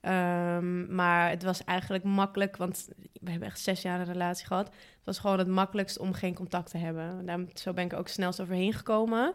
Ehm, 0.00 0.94
maar 0.94 1.30
het 1.30 1.42
was 1.42 1.64
eigenlijk 1.64 2.04
makkelijk, 2.04 2.56
want 2.56 2.88
we 3.20 3.30
hebben 3.30 3.48
echt 3.48 3.60
zes 3.60 3.82
jaar 3.82 4.00
een 4.00 4.12
relatie 4.12 4.46
gehad. 4.46 4.66
Het 4.66 5.04
was 5.04 5.18
gewoon 5.18 5.38
het 5.38 5.48
makkelijkst 5.48 5.98
om 5.98 6.12
geen 6.12 6.34
contact 6.34 6.70
te 6.70 6.78
hebben. 6.78 7.26
Daar, 7.26 7.40
zo 7.54 7.72
ben 7.72 7.84
ik 7.84 7.92
ook 7.92 8.08
snelst 8.08 8.40
overheen 8.40 8.72
gekomen. 8.72 9.34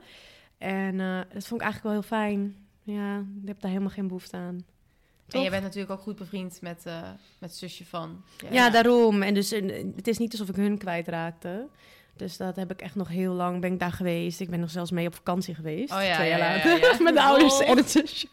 En 0.58 1.00
eh, 1.00 1.20
dat 1.34 1.48
vond 1.48 1.62
ik 1.62 1.68
eigenlijk 1.68 1.84
wel 1.84 1.92
heel 1.92 2.02
fijn. 2.02 2.56
Ja, 2.84 3.18
ik 3.18 3.48
heb 3.48 3.62
daar 3.62 3.72
helemaal 3.72 3.94
geen 3.94 4.08
behoefte 4.08 4.38
aan. 4.38 4.66
En 5.34 5.42
jij 5.42 5.50
bent 5.50 5.64
natuurlijk 5.64 5.92
ook 5.92 6.02
goed 6.02 6.16
bevriend 6.16 6.62
met, 6.62 6.86
eh, 6.86 7.02
met 7.40 7.50
het 7.50 7.60
zusje 7.60 7.86
van. 7.86 8.24
Ja, 8.50 8.70
daarom. 8.70 9.22
En 9.22 9.34
dus 9.34 9.52
eh, 9.52 9.86
het 9.96 10.08
is 10.08 10.18
niet 10.18 10.32
alsof 10.32 10.50
ik 10.50 10.56
hun 10.56 10.78
kwijtraakte. 10.78 11.68
Dus 12.16 12.38
dat 12.38 12.56
heb 12.56 12.72
ik 12.72 12.82
echt 12.82 12.96
nog 12.96 13.08
heel 13.08 13.34
lang 13.34 13.62
ben 13.62 13.74
ik 13.74 13.80
daar 13.80 13.92
geweest. 13.92 14.40
Ik 14.40 14.50
ben 14.50 14.60
nog 14.60 14.70
zelfs 14.70 14.92
mee 14.92 15.08
op 15.08 15.16
vakantie 15.16 15.56
geweest. 15.56 15.94
Oh 15.94 16.04
ja, 16.04 16.16
twee 16.16 16.30
jaar 16.30 16.40
ja, 16.40 16.48
ja, 16.48 16.56
later. 16.56 16.80
ja. 16.80 16.98
Met 17.04 17.14
de 17.14 17.22
ouders 17.22 17.60
en 17.60 17.78
het 17.78 17.92
zusje. 17.92 18.28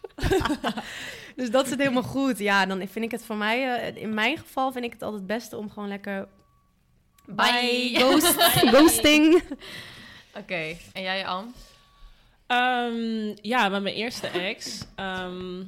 dus 1.37 1.51
dat 1.51 1.69
zit 1.69 1.79
helemaal 1.79 2.03
goed. 2.03 2.39
Ja, 2.39 2.67
dan 2.67 2.89
vind 2.89 3.05
ik 3.05 3.11
het 3.11 3.25
voor 3.25 3.37
mij... 3.37 3.81
eh, 3.81 4.03
in 4.03 4.15
mijn 4.15 4.39
geval 4.39 4.73
vind 4.73 4.85
ik 4.85 4.93
het 4.93 5.03
altijd 5.03 5.23
het 5.23 5.31
beste 5.31 5.57
om 5.57 5.71
gewoon 5.71 5.89
lekker... 5.89 6.29
Bye. 7.27 7.91
Ghost, 7.99 8.35
ghosting. 8.43 9.43
Oké, 10.35 10.77
en 10.93 11.03
jij, 11.03 11.27
Am? 11.27 11.55
Ehm, 12.47 13.35
ja, 13.41 13.69
met 13.69 13.83
mijn 13.83 13.95
eerste 13.95 14.27
ex. 14.27 14.85
ehm. 14.95 15.63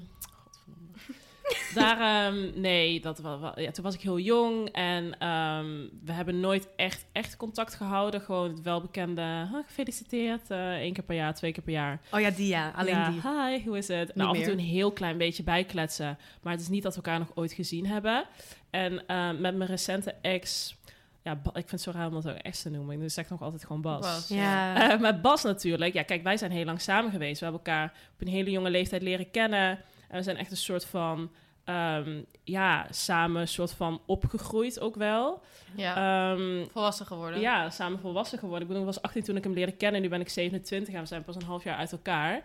Daar, 1.74 2.26
ehm, 2.26 2.60
nee, 2.60 3.00
dat 3.00 3.20
ja, 3.54 3.70
toen 3.70 3.84
was 3.84 3.94
ik 3.94 4.00
heel 4.00 4.18
jong 4.18 4.68
en 4.68 5.18
ehm, 5.18 5.66
we 6.04 6.12
hebben 6.12 6.40
nooit 6.40 6.68
echt, 6.76 7.06
echt 7.12 7.36
contact 7.36 7.74
gehouden. 7.74 8.20
Gewoon 8.20 8.50
het 8.50 8.62
welbekende, 8.62 9.48
"Ah, 9.52 9.66
gefeliciteerd, 9.66 10.50
eh 10.50 10.70
één 10.72 10.92
keer 10.92 11.04
per 11.04 11.16
jaar, 11.16 11.34
twee 11.34 11.52
keer 11.52 11.62
per 11.62 11.72
jaar. 11.72 12.00
Oh 12.10 12.20
ja, 12.20 12.30
die 12.30 12.46
ja. 12.48 12.72
Alleen 12.76 12.94
Ja, 12.96 13.10
die. 13.10 13.20
Hi, 13.20 13.64
hoe 13.68 13.78
is 13.78 13.88
het? 13.88 14.14
Nou, 14.14 14.30
af 14.30 14.36
en 14.36 14.42
toe 14.42 14.52
een 14.52 14.58
heel 14.58 14.92
klein 14.92 15.18
beetje 15.18 15.42
bijkletsen. 15.42 16.18
Maar 16.42 16.52
het 16.52 16.62
is 16.62 16.68
niet 16.68 16.82
dat 16.82 16.94
we 16.96 17.02
elkaar 17.02 17.18
nog 17.18 17.30
ooit 17.34 17.52
gezien 17.52 17.86
hebben. 17.86 18.24
En 18.70 19.06
ehm, 19.06 19.40
met 19.40 19.56
mijn 19.56 19.70
recente 19.70 20.14
ex... 20.22 20.78
Ja, 21.22 21.32
ik 21.32 21.52
vind 21.52 21.70
het 21.70 21.80
zo 21.80 21.90
raar 21.90 22.06
om 22.06 22.12
dat 22.12 22.28
ook 22.28 22.36
ex 22.36 22.62
te 22.62 22.70
noemen. 22.70 22.96
Dus 22.96 23.04
ik 23.06 23.12
zeg 23.12 23.28
nog 23.28 23.42
altijd 23.42 23.64
gewoon 23.64 23.82
Bas. 23.82 24.00
Bas. 24.00 24.28
Ja. 24.28 24.90
Eh, 24.92 25.00
met 25.00 25.22
Bas 25.22 25.42
natuurlijk. 25.42 25.94
Ja, 25.94 26.02
kijk, 26.02 26.22
wij 26.22 26.36
zijn 26.36 26.50
heel 26.50 26.64
lang 26.64 26.80
samen 26.80 27.10
geweest. 27.10 27.38
We 27.40 27.44
hebben 27.46 27.64
elkaar 27.64 27.92
op 28.14 28.20
een 28.20 28.32
hele 28.32 28.50
jonge 28.50 28.70
leeftijd 28.70 29.02
leren 29.02 29.30
kennen. 29.30 29.78
En 30.10 30.16
we 30.16 30.22
zijn 30.22 30.36
echt 30.36 30.50
een 30.50 30.56
soort 30.56 30.84
van... 30.84 31.30
ehm, 31.64 32.22
ja, 32.44 32.86
samen 32.90 33.40
een 33.40 33.48
soort 33.48 33.72
van 33.72 34.00
opgegroeid 34.06 34.80
ook 34.80 34.94
wel. 34.96 35.42
Ja, 35.74 36.32
Ehm, 36.32 36.66
volwassen 36.70 37.06
geworden. 37.06 37.40
ja, 37.40 37.70
samen 37.70 37.98
volwassen 38.00 38.38
geworden. 38.38 38.62
Ik 38.62 38.68
bedoel, 38.68 38.88
ik 38.88 38.94
was 38.94 39.02
18 39.02 39.22
toen 39.22 39.36
ik 39.36 39.44
hem 39.44 39.52
leerde 39.52 39.72
kennen. 39.72 40.00
Nu 40.00 40.08
ben 40.08 40.20
ik 40.20 40.28
27 40.28 40.94
en 40.94 41.00
we 41.00 41.06
zijn 41.06 41.24
pas 41.24 41.36
een 41.36 41.42
half 41.42 41.64
jaar 41.64 41.76
uit 41.76 41.92
elkaar. 41.92 42.42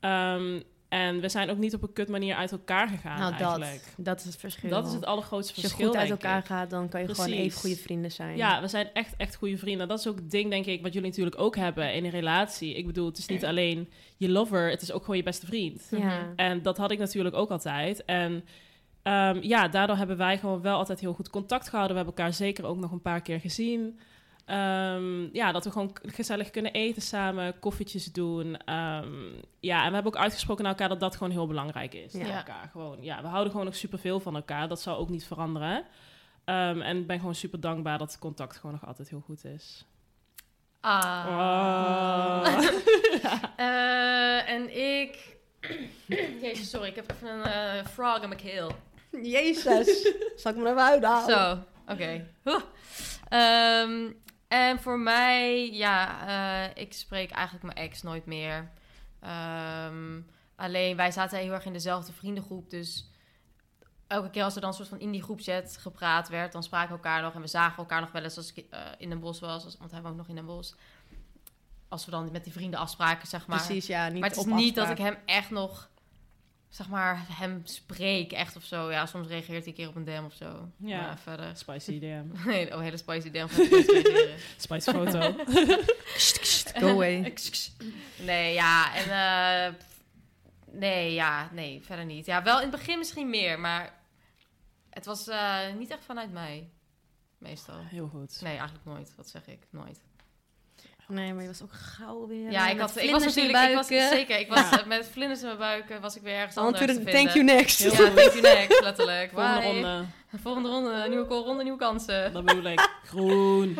Ehm, 0.00 0.60
en 0.88 1.20
we 1.20 1.28
zijn 1.28 1.50
ook 1.50 1.58
niet 1.58 1.74
op 1.74 1.82
een 1.82 1.92
kut 1.92 2.08
manier 2.08 2.34
uit 2.34 2.52
elkaar 2.52 2.88
gegaan 2.88 3.18
nou, 3.18 3.32
eigenlijk. 3.32 3.82
dat, 3.96 4.04
dat 4.04 4.18
is 4.18 4.24
het 4.24 4.36
verschil. 4.36 4.70
Dat 4.70 4.86
is 4.86 4.92
het 4.92 5.04
allergrootste 5.04 5.54
Als 5.54 5.62
je 5.62 5.68
verschil, 5.68 5.88
goed 5.88 5.96
uit 5.96 6.10
elkaar 6.10 6.38
ik. 6.38 6.44
gaat, 6.44 6.70
dan 6.70 6.88
kan 6.88 7.00
je 7.00 7.14
gewoon 7.14 7.30
even 7.30 7.60
goede 7.60 7.76
vrienden 7.76 8.12
zijn. 8.12 8.36
Ja, 8.36 8.60
we 8.60 8.68
zijn 8.68 8.88
echt, 8.92 9.14
echt 9.16 9.36
goede 9.36 9.58
vrienden. 9.58 9.88
Dat 9.88 9.98
is 9.98 10.06
ook 10.06 10.16
het 10.16 10.30
ding, 10.30 10.50
denk 10.50 10.66
ik, 10.66 10.82
wat 10.82 10.92
jullie 10.92 11.08
natuurlijk 11.08 11.38
ook 11.38 11.56
hebben 11.56 11.94
in 11.94 12.04
een 12.04 12.10
relatie. 12.10 12.74
Ik 12.74 12.86
bedoel, 12.86 13.06
het 13.06 13.18
is 13.18 13.26
niet 13.26 13.44
alleen 13.44 13.88
je 14.16 14.28
lover, 14.28 14.70
het 14.70 14.82
is 14.82 14.92
ook 14.92 15.00
gewoon 15.00 15.16
je 15.16 15.22
beste 15.22 15.46
vriend. 15.46 15.86
Ja. 15.90 16.32
En 16.36 16.62
dat 16.62 16.76
had 16.76 16.90
ik 16.90 16.98
natuurlijk 16.98 17.36
ook 17.36 17.50
altijd. 17.50 18.04
En 18.04 18.44
ehm, 19.02 19.38
ja, 19.42 19.68
daardoor 19.68 19.96
hebben 19.96 20.16
wij 20.16 20.38
gewoon 20.38 20.60
wel 20.60 20.76
altijd 20.76 21.00
heel 21.00 21.14
goed 21.14 21.30
contact 21.30 21.68
gehouden. 21.68 21.96
We 21.96 22.02
hebben 22.02 22.16
elkaar 22.16 22.34
zeker 22.34 22.64
ook 22.64 22.78
nog 22.78 22.92
een 22.92 23.02
paar 23.02 23.22
keer 23.22 23.40
gezien. 23.40 23.98
Ehm, 24.46 25.28
ja, 25.32 25.52
dat 25.52 25.64
we 25.64 25.70
gewoon 25.70 25.96
gezellig 26.02 26.50
kunnen 26.50 26.72
eten 26.72 27.02
samen, 27.02 27.58
koffietjes 27.58 28.12
doen. 28.12 28.56
Ehm, 28.56 29.32
ja, 29.60 29.82
en 29.82 29.88
we 29.88 29.94
hebben 29.94 30.14
ook 30.14 30.16
uitgesproken 30.16 30.62
naar 30.62 30.72
elkaar 30.72 30.88
dat 30.88 31.00
dat 31.00 31.16
gewoon 31.16 31.32
heel 31.32 31.46
belangrijk 31.46 31.94
is. 31.94 32.12
Ja. 32.12 32.18
naar 32.18 32.36
elkaar. 32.36 32.68
Gewoon, 32.72 33.02
ja, 33.02 33.22
we 33.22 33.26
houden 33.26 33.50
gewoon 33.50 33.66
nog 33.66 33.76
superveel 33.76 34.20
van 34.20 34.36
elkaar. 34.36 34.68
Dat 34.68 34.80
zal 34.80 34.96
ook 34.96 35.08
niet 35.08 35.26
veranderen. 35.26 35.84
Ehm, 36.44 36.80
en 36.80 36.96
ik 36.96 37.06
ben 37.06 37.18
gewoon 37.18 37.34
super 37.34 37.60
dankbaar 37.60 37.98
dat 37.98 38.10
het 38.10 38.20
contact 38.20 38.56
gewoon 38.56 38.72
nog 38.72 38.86
altijd 38.86 39.08
heel 39.08 39.22
goed 39.26 39.44
is. 39.44 39.84
Ah. 40.80 41.24
Oh. 41.28 42.58
Eh, 43.56 44.50
en 44.50 44.76
ik... 44.76 45.36
Jezus, 46.42 46.70
sorry, 46.70 46.88
ik 46.88 46.94
heb 46.94 47.10
even 47.10 47.28
een 47.28 47.44
eh, 47.44 47.86
frog 47.86 48.22
in 48.22 48.28
mijn 48.28 48.40
keel. 48.40 48.70
Jezus. 49.22 50.12
Zal 50.36 50.52
ik 50.52 50.58
me 50.58 50.68
even 50.68 50.82
uithalen? 50.82 51.34
Zo, 51.34 51.92
oké. 51.92 52.26
Ehm, 53.28 54.10
en 54.48 54.80
voor 54.80 54.98
mij, 54.98 55.70
ja, 55.72 56.26
eh, 56.66 56.82
ik 56.82 56.92
spreek 56.92 57.30
eigenlijk 57.30 57.64
mijn 57.64 57.76
ex 57.88 58.02
nooit 58.02 58.26
meer. 58.26 58.70
Ehm, 59.20 60.20
alleen, 60.56 60.96
wij 60.96 61.10
zaten 61.10 61.38
heel 61.38 61.52
erg 61.52 61.64
in 61.64 61.72
dezelfde 61.72 62.12
vriendengroep, 62.12 62.70
dus 62.70 63.10
elke 64.06 64.30
keer 64.30 64.42
als 64.44 64.54
er 64.54 64.60
dan 64.60 64.74
soort 64.74 64.88
van 64.88 65.00
in 65.00 65.10
die 65.10 65.22
groepchat 65.22 65.76
gepraat 65.80 66.28
werd, 66.28 66.52
dan 66.52 66.62
spraken 66.62 66.88
we 66.88 66.94
elkaar 66.94 67.22
nog 67.22 67.34
en 67.34 67.40
we 67.40 67.46
zagen 67.46 67.76
elkaar 67.78 68.00
nog 68.00 68.12
wel 68.12 68.22
eens 68.22 68.36
als 68.36 68.52
ik 68.52 68.66
eh, 68.70 68.80
in 68.98 69.08
Den 69.08 69.20
Bosch 69.20 69.40
was, 69.40 69.64
als- 69.64 69.76
want 69.78 69.90
hij 69.90 70.02
woont 70.02 70.16
nog 70.16 70.28
in 70.28 70.34
Den 70.34 70.46
Bosch. 70.46 70.74
Als 71.88 72.04
we 72.04 72.10
dan 72.10 72.30
met 72.32 72.44
die 72.44 72.52
vrienden 72.52 72.80
afspraken, 72.80 73.28
zeg 73.28 73.46
maar. 73.46 73.56
Precies, 73.64 73.86
ja. 73.86 74.08
Niet 74.08 74.20
maar 74.20 74.28
het 74.28 74.38
is 74.38 74.44
op 74.44 74.50
niet 74.50 74.74
dat 74.74 74.90
ik 74.90 74.98
hem 74.98 75.16
echt 75.26 75.50
nog, 75.50 75.88
zeg 76.76 76.88
maar, 76.88 77.24
hem 77.28 77.60
spreek 77.64 78.32
echt 78.32 78.56
of 78.56 78.64
zo. 78.64 78.90
Ja, 78.90 79.06
soms 79.06 79.28
reageert 79.28 79.58
hij 79.58 79.66
een 79.66 79.74
keer 79.74 79.88
op 79.88 79.96
een 79.96 80.04
DM 80.04 80.22
of 80.24 80.34
zo. 80.34 80.70
Ja. 80.76 81.00
Maar 81.00 81.18
verder. 81.18 81.56
Spicy 81.56 81.98
DM. 81.98 82.24
Nee, 82.50 82.74
oh, 82.74 82.80
hele 82.80 82.96
spicy 82.96 83.30
DM. 83.30 83.46
Spicy 84.56 84.90
foto. 84.90 85.34
Go 86.80 86.88
away. 86.88 87.34
Nee, 88.18 88.54
ja, 88.54 88.94
en 88.94 89.04
eh, 89.10 89.74
nee, 90.70 91.12
ja, 91.12 91.50
nee, 91.52 91.82
verder 91.82 92.04
niet. 92.04 92.26
Ja, 92.26 92.42
wel 92.42 92.56
in 92.56 92.68
het 92.68 92.78
begin 92.78 92.98
misschien 92.98 93.30
meer, 93.30 93.60
maar 93.60 93.94
het 94.90 95.04
was 95.04 95.28
eh, 95.28 95.74
niet 95.78 95.90
echt 95.90 96.04
vanuit 96.04 96.32
mij, 96.32 96.70
meestal. 97.38 97.78
Heel 97.78 98.08
goed. 98.08 98.40
Nee, 98.40 98.56
eigenlijk 98.56 98.84
nooit. 98.84 99.12
Wat 99.16 99.28
zeg 99.28 99.46
ik? 99.46 99.66
Nooit. 99.70 100.00
Nee, 101.08 101.32
maar 101.32 101.42
je 101.42 101.48
was 101.48 101.62
ook 101.62 101.72
gauw 101.72 102.26
weer. 102.26 102.50
Ja, 102.50 102.66
eh, 102.66 102.74
ik, 102.74 102.80
had, 102.80 102.96
ik 102.96 103.10
was 103.10 103.24
natuurlijk, 103.24 103.68
ik 103.68 103.74
was, 103.74 103.86
zeker, 103.86 104.38
ik 104.38 104.48
was 104.48 104.70
Ja. 104.70 104.80
eh, 104.80 104.86
met 104.86 105.08
vlinders 105.12 105.40
in 105.40 105.46
mijn 105.46 105.58
buik, 105.58 105.98
was 106.00 106.16
ik 106.16 106.22
weer 106.22 106.34
ergens 106.34 106.56
On 106.56 106.64
anders 106.64 106.86
te 106.86 106.92
vinden. 106.94 107.12
thank 107.14 107.28
you 107.28 107.44
next. 107.44 107.78
Ja, 107.78 107.90
thank 107.90 108.18
you 108.18 108.40
next, 108.54 108.80
letterlijk. 108.80 109.30
Volgende 109.30 109.60
Bye. 109.60 109.70
ronde. 109.72 110.04
Volgende 110.42 110.68
ronde, 110.68 111.06
nieuwe 111.08 111.24
ronde, 111.28 111.62
nieuwe 111.62 111.78
kansen. 111.78 112.32
Dat 112.32 112.44
bedoel 112.44 112.64
ik. 112.64 112.80
Groen. 113.04 113.76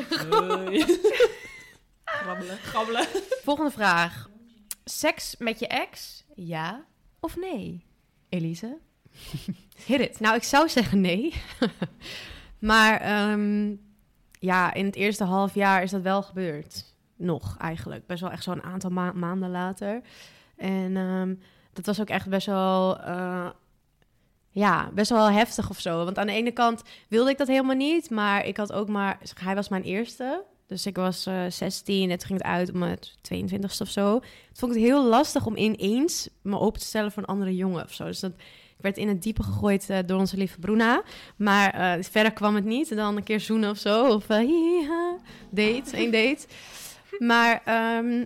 Grabbelen. 2.04 2.58
Grabbelen. 2.58 3.06
Volgende 3.42 3.70
vraag. 3.70 4.28
Seks 4.84 5.34
met 5.38 5.58
je 5.58 5.66
ex, 5.66 6.24
ja 6.34 6.84
of 7.20 7.36
nee? 7.36 7.84
Elise? 8.28 8.78
Hit 9.86 10.00
it. 10.00 10.20
Nou, 10.20 10.36
ik 10.36 10.42
zou 10.42 10.68
zeggen 10.68 11.00
nee. 11.00 11.34
maar 12.58 13.00
ehm, 13.00 13.74
ja, 14.38 14.74
in 14.74 14.84
het 14.86 14.94
eerste 14.96 15.24
half 15.24 15.54
jaar 15.54 15.82
is 15.82 15.90
dat 15.90 16.02
wel 16.02 16.22
gebeurd. 16.22 16.94
Nog 17.16 17.56
eigenlijk. 17.58 18.06
Best 18.06 18.20
wel 18.20 18.30
echt 18.30 18.42
zo'n 18.42 18.62
aantal 18.62 18.90
ma- 18.90 19.12
maanden 19.12 19.50
later. 19.50 20.00
En 20.56 20.96
ehm, 20.96 21.34
dat 21.72 21.86
was 21.86 22.00
ook 22.00 22.08
echt 22.08 22.28
best 22.28 22.46
wel. 22.46 23.00
eh, 23.00 23.46
ja, 24.50 24.90
best 24.94 25.10
wel 25.10 25.30
heftig 25.30 25.70
of 25.70 25.80
zo. 25.80 26.04
Want 26.04 26.18
aan 26.18 26.26
de 26.26 26.32
ene 26.32 26.50
kant 26.50 26.82
wilde 27.08 27.30
ik 27.30 27.38
dat 27.38 27.46
helemaal 27.48 27.76
niet. 27.76 28.10
Maar 28.10 28.44
ik 28.46 28.56
had 28.56 28.72
ook 28.72 28.88
maar. 28.88 29.18
Hij 29.40 29.54
was 29.54 29.68
mijn 29.68 29.82
eerste. 29.82 30.44
Dus 30.66 30.86
ik 30.86 30.96
was 30.96 31.26
eh 31.26 31.42
16 31.48 32.10
en 32.10 32.18
toen 32.18 32.26
ging 32.26 32.38
het 32.42 32.48
uit 32.48 32.72
om 32.72 32.82
het 32.82 33.14
22ste 33.34 33.80
of 33.80 33.88
zo. 33.88 34.18
Toen 34.18 34.28
vond 34.52 34.72
ik 34.74 34.78
het 34.78 34.86
heel 34.90 35.04
lastig 35.04 35.46
om 35.46 35.56
ineens 35.56 36.28
me 36.42 36.58
open 36.58 36.80
te 36.80 36.86
stellen 36.86 37.12
voor 37.12 37.22
een 37.22 37.28
andere 37.28 37.56
jongen 37.56 37.84
of 37.84 37.92
zo. 37.92 38.04
Dus 38.04 38.20
dat, 38.20 38.32
Ik 38.76 38.82
werd 38.82 38.96
in 38.96 39.08
het 39.08 39.22
diepe 39.22 39.42
gegooid 39.42 39.90
eh, 39.90 39.98
door 40.06 40.18
onze 40.18 40.36
lieve 40.36 40.58
Bruna. 40.58 41.02
Maar 41.36 41.98
verder 42.04 42.32
kwam 42.32 42.54
het 42.54 42.64
niet. 42.64 42.96
Dan 42.96 43.16
een 43.16 43.22
keer 43.22 43.40
zoenen 43.40 43.70
of 43.70 43.78
zo. 43.78 44.14
Of 44.14 44.26
hiha, 44.28 45.16
date, 45.50 45.96
één 45.96 46.12
date. 46.12 46.46
Maar 47.18 47.60
ehm, 47.64 48.24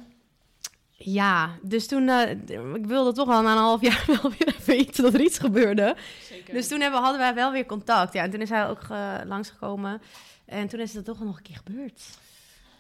ja, 0.97 1.51
dus 1.63 1.87
toen... 1.87 2.09
eh, 2.09 2.31
ik 2.75 2.87
wilde 2.87 3.13
toch 3.13 3.29
al 3.29 3.43
na 3.43 3.53
een 3.53 3.59
half 3.59 3.81
jaar 3.81 4.05
wel 4.23 4.31
weer 4.39 4.49
even 4.49 4.67
weten 4.67 5.03
dat 5.03 5.15
er 5.15 5.21
iets 5.21 5.39
gebeurde. 5.39 5.97
Zeker. 6.29 6.55
Dus 6.55 6.69
toen 6.69 6.81
hebben, 6.81 7.01
hadden 7.01 7.19
wij 7.21 7.35
wel 7.35 7.53
weer 7.53 7.67
contact. 7.67 8.13
Ja, 8.13 8.23
en 8.23 8.31
toen 8.31 8.41
is 8.41 8.49
hij 8.51 8.69
ook 8.69 8.83
eh, 8.91 9.15
langsgekomen. 9.25 10.03
En 10.45 10.69
toen 10.69 10.81
is 10.81 10.95
het 10.95 11.05
toch 11.05 11.21
nog 11.21 11.37
een 11.37 11.43
keer 11.43 11.61
gebeurd. 11.65 12.03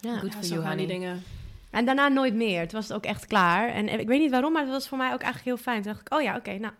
Ja. 0.00 0.19
Goed 0.19 0.35
voor 0.47 0.62
gaan 0.62 0.76
die 0.76 0.87
dingen. 0.87 1.23
En 1.71 1.85
daarna 1.85 2.09
nooit 2.09 2.35
meer. 2.35 2.61
Toen 2.69 2.78
was 2.80 2.88
het 2.88 2.97
ook 2.97 3.04
echt 3.04 3.26
klaar. 3.26 3.69
En 3.69 4.00
ik 4.00 4.07
weet 4.07 4.21
niet 4.21 4.30
waarom, 4.30 4.52
maar 4.52 4.62
het 4.62 4.71
was 4.71 4.88
voor 4.88 4.99
mij 4.99 5.12
ook 5.12 5.23
eigenlijk 5.23 5.45
heel 5.45 5.57
fijn. 5.57 5.83
Toen 5.83 5.92
dacht 5.92 6.07
ik, 6.07 6.14
oh 6.14 6.23
ja, 6.23 6.37
oké, 6.37 6.59
nou... 6.59 6.73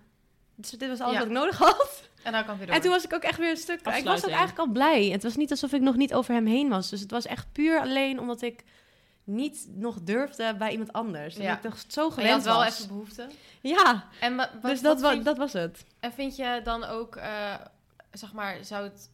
Dus 0.55 0.71
dit 0.71 0.89
was 0.89 1.01
alles 1.01 1.13
Ja. 1.13 1.19
wat 1.19 1.29
ik 1.29 1.35
nodig 1.35 1.59
had. 1.59 2.09
En 2.23 2.33
dan 2.33 2.45
kan 2.45 2.57
weer 2.57 2.67
door. 2.67 2.75
En 2.75 2.81
toen 2.83 2.91
was 2.91 3.05
ik 3.05 3.15
ook 3.15 3.23
echt 3.23 3.39
weer 3.39 3.51
een 3.51 3.57
stuk... 3.57 3.81
Ik 3.81 4.05
was 4.05 4.25
ook 4.25 4.31
eigenlijk 4.31 4.59
al 4.59 4.67
blij. 4.67 5.05
Het 5.09 5.23
was 5.23 5.37
niet 5.37 5.51
alsof 5.51 5.73
ik 5.73 5.81
nog 5.81 5.97
niet 5.97 6.15
over 6.15 6.35
hem 6.35 6.47
heen 6.47 6.69
was. 6.69 6.91
Dus 6.91 7.01
het 7.01 7.11
was 7.11 7.27
echt 7.27 7.47
puur 7.53 7.81
alleen 7.81 8.21
omdat 8.21 8.43
ik 8.43 8.65
niet 9.31 9.67
nog 9.75 9.99
durfde 10.03 10.55
bij 10.59 10.71
iemand 10.71 10.93
anders. 10.93 11.37
Ja. 11.37 11.43
Ja. 11.43 11.55
ik 11.55 11.61
toch 11.63 11.85
zo 11.89 12.11
gewend 12.11 12.29
je 12.29 12.33
had 12.35 12.45
wel 12.45 12.57
was. 12.57 12.75
even 12.77 12.89
behoefte. 12.89 13.27
Ja, 13.61 14.05
En 14.21 14.37
wa- 14.37 14.51
wat, 14.63 14.71
dus 14.71 14.81
dat, 14.81 15.01
wat 15.01 15.17
wa- 15.17 15.23
dat 15.23 15.37
was 15.37 15.53
het. 15.53 15.85
En 16.01 16.13
vind 16.13 16.37
je 16.37 16.61
dan 16.65 16.85
ook, 16.85 17.17
eh, 17.17 17.55
zeg 18.13 18.33
maar, 18.33 18.57
zou 18.65 18.85
het 18.85 19.11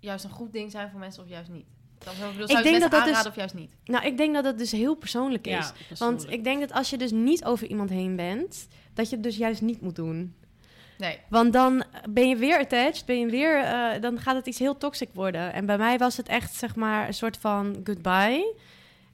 juist 0.00 0.24
een 0.24 0.30
goed 0.30 0.52
ding 0.52 0.70
zijn 0.70 0.90
voor 0.90 1.00
mensen 1.00 1.22
of 1.22 1.28
juist 1.28 1.50
niet? 1.50 1.66
Dan 1.98 2.14
zou 2.14 2.26
ik, 2.26 2.32
bedoel, 2.32 2.48
zou 2.48 2.62
denk 2.62 2.74
het 2.74 2.82
dat 2.82 2.90
mensen 2.90 2.98
dat 3.00 3.08
aanraden 3.08 3.30
of 3.30 3.36
juist 3.36 3.54
niet? 3.54 3.74
Nou, 3.84 4.04
ik 4.06 4.16
denk 4.16 4.34
dat 4.34 4.44
het 4.44 4.58
dus 4.58 4.70
heel 4.72 4.94
persoonlijk 4.94 5.46
is. 5.46 5.52
Ja, 5.52 5.60
Want 5.60 5.86
persoonlijk. 5.88 6.30
ik 6.30 6.44
denk 6.44 6.60
dat 6.60 6.72
als 6.72 6.90
je 6.90 6.98
dus 6.98 7.10
niet 7.10 7.44
over 7.44 7.66
iemand 7.66 7.90
heen 7.90 8.16
bent, 8.16 8.68
dat 8.94 9.08
je 9.08 9.14
het 9.14 9.24
dus 9.24 9.36
juist 9.36 9.60
niet 9.62 9.80
moet 9.80 9.96
doen. 9.96 10.34
Nee. 10.98 11.18
Want 11.28 11.52
dan 11.52 11.84
ben 12.10 12.28
je 12.28 12.36
weer 12.36 12.58
attached, 12.58 13.04
ben 13.06 13.18
je 13.18 13.26
weer, 13.26 13.58
eh, 13.64 14.00
dan 14.00 14.20
gaat 14.20 14.34
het 14.34 14.46
iets 14.46 14.58
heel 14.58 14.76
toxic 14.78 15.08
worden. 15.14 15.52
En 15.52 15.66
bij 15.66 15.78
mij 15.78 15.98
was 15.98 16.16
het 16.16 16.28
echt, 16.28 16.54
zeg 16.54 16.74
maar, 16.76 17.06
een 17.06 17.14
soort 17.14 17.36
van 17.36 17.80
goodbye. 17.84 18.54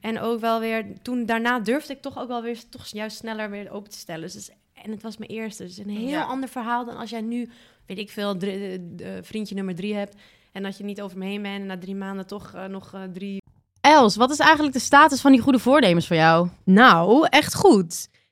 En 0.06 0.20
ook 0.20 0.40
wel 0.40 0.60
weer, 0.60 0.84
toen 1.02 1.24
daarna 1.26 1.60
durfde 1.60 1.92
ik 1.92 2.00
toch 2.02 2.18
ook 2.18 2.28
wel 2.28 2.42
weer, 2.42 2.68
toch 2.68 2.86
juist 2.86 3.16
sneller 3.16 3.50
weer 3.50 3.70
open 3.70 3.90
te 3.90 3.98
stellen. 3.98 4.30
Dus, 4.32 4.50
en 4.82 4.90
het 4.90 5.02
was 5.02 5.16
mijn 5.16 5.30
eerste. 5.30 5.62
Dus 5.64 5.78
een 5.78 5.88
heel 5.90 6.08
Ja. 6.08 6.22
ander 6.22 6.48
verhaal 6.48 6.84
dan 6.84 6.96
als 6.96 7.10
jij 7.10 7.20
nu, 7.20 7.50
weet 7.86 7.98
ik 7.98 8.10
veel, 8.10 8.36
drie- 8.36 8.94
eh, 8.98 9.08
vriendje 9.22 9.54
nummer 9.54 9.74
drie 9.74 9.94
hebt. 9.94 10.14
En 10.52 10.62
dat 10.62 10.78
je 10.78 10.84
niet 10.84 11.00
over 11.02 11.18
me 11.18 11.24
heen 11.24 11.42
bent 11.42 11.60
en 11.60 11.66
na 11.66 11.78
drie 11.78 11.94
maanden 11.94 12.26
toch 12.26 12.52
eh, 12.54 12.64
nog 12.64 12.94
eh, 12.94 13.02
drie 13.12 13.42
Els, 13.80 14.16
wat 14.16 14.30
is 14.30 14.38
eigenlijk 14.38 14.72
de 14.74 14.80
status 14.80 15.20
van 15.20 15.32
die 15.32 15.40
goede 15.40 15.58
voornemens 15.58 16.06
voor 16.06 16.16
jou? 16.16 16.48
Nou, 16.64 17.26
echt 17.30 17.54
goed. 17.54 18.08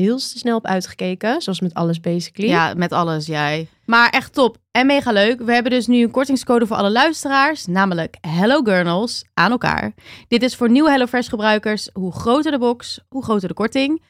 heel 0.00 0.18
snel 0.18 0.56
op 0.56 0.66
uitgekeken. 0.66 1.42
Zoals 1.42 1.60
met 1.60 1.74
alles 1.74 2.00
basically. 2.00 2.48
Ja, 2.48 2.74
met 2.74 2.92
alles, 2.92 3.26
jij. 3.26 3.68
Maar 3.84 4.10
echt 4.10 4.32
top 4.32 4.56
en 4.70 4.86
mega 4.86 5.12
leuk. 5.12 5.40
We 5.40 5.52
hebben 5.52 5.72
dus 5.72 5.86
nu 5.86 6.02
een 6.02 6.10
kortingscode 6.10 6.66
voor 6.66 6.76
alle 6.76 6.90
luisteraars, 6.90 7.66
namelijk 7.66 8.16
Hello 8.20 8.62
Gurnals 8.62 9.24
aan 9.34 9.50
elkaar. 9.50 9.92
Dit 10.28 10.42
is 10.42 10.56
voor 10.56 10.70
nieuwe 10.70 10.90
HelloFresh 10.90 11.28
gebruikers. 11.28 11.90
Hoe 11.92 12.12
groter 12.12 12.50
de 12.52 12.58
box, 12.58 13.00
hoe 13.08 13.22
groter 13.22 13.48
de 13.48 13.54
korting. 13.54 14.02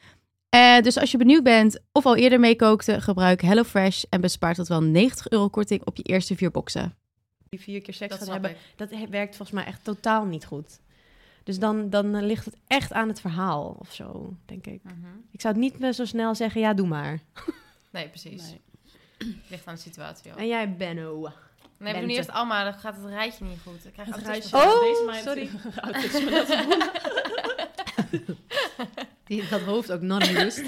Eh, 0.49 0.81
dus 0.81 0.97
als 0.97 1.11
je 1.11 1.17
benieuwd 1.17 1.43
bent 1.43 1.79
of 1.91 2.05
al 2.05 2.15
eerder 2.15 2.39
meekookte, 2.39 3.01
gebruik 3.01 3.41
HelloFresh 3.41 4.03
en 4.09 4.21
bespaart 4.21 4.55
tot 4.55 4.67
wel 4.67 4.81
90 4.81 5.29
euro 5.29 5.47
korting 5.49 5.85
op 5.85 5.97
je 5.97 6.03
eerste 6.03 6.35
vier 6.35 6.51
boxen. 6.51 6.95
Die 7.49 7.61
vier 7.61 7.81
keer 7.81 7.93
seks 7.93 8.11
Dat 8.11 8.21
snap 8.21 8.33
hebben. 8.33 8.51
ik. 8.51 8.57
Dat 8.75 8.89
werkt 9.09 9.35
volgens 9.35 9.57
mij 9.57 9.67
echt 9.67 9.83
totaal 9.83 10.25
niet 10.25 10.45
goed. 10.45 10.79
Dus 11.51 11.59
dan, 11.59 11.89
dan 11.89 12.15
eh, 12.15 12.21
ligt 12.21 12.45
het 12.45 12.55
echt 12.67 12.93
aan 12.93 13.07
het 13.07 13.21
verhaal 13.21 13.75
of 13.79 13.93
zo, 13.93 14.33
denk 14.45 14.65
ik. 14.67 14.83
Mhm. 14.83 14.95
Ik 15.31 15.41
zou 15.41 15.53
het 15.53 15.63
niet 15.63 15.79
meer 15.79 15.93
zo 15.93 16.05
snel 16.05 16.35
zeggen, 16.35 16.61
ja, 16.61 16.73
doe 16.73 16.87
maar. 16.87 17.19
Nee, 17.91 18.07
precies. 18.09 18.41
Nee. 18.43 18.61
Ligt 19.49 19.67
aan 19.67 19.75
de 19.75 19.81
situatie 19.81 20.31
ook. 20.31 20.37
En 20.37 20.47
jij, 20.47 20.75
Benno? 20.75 21.19
Nee, 21.21 21.31
we 21.77 21.83
doen 21.85 21.93
Bente. 21.93 22.13
eerst 22.13 22.31
Alma, 22.31 22.63
dan 22.63 22.73
gaat 22.73 22.95
het 22.95 23.05
rijtje 23.05 23.45
niet 23.45 23.59
goed. 23.63 23.85
Ik 23.85 23.93
krijg 23.93 24.15
Het 24.15 24.25
rijtje. 24.25 24.57
Oh, 24.57 24.79
Deze 24.81 25.03
meid- 25.05 25.23
sorry. 25.23 25.49
Die 29.27 29.47
dat 29.49 29.61
hoofd 29.61 29.91
ook 29.91 30.01
not 30.01 30.27
amused. 30.27 30.65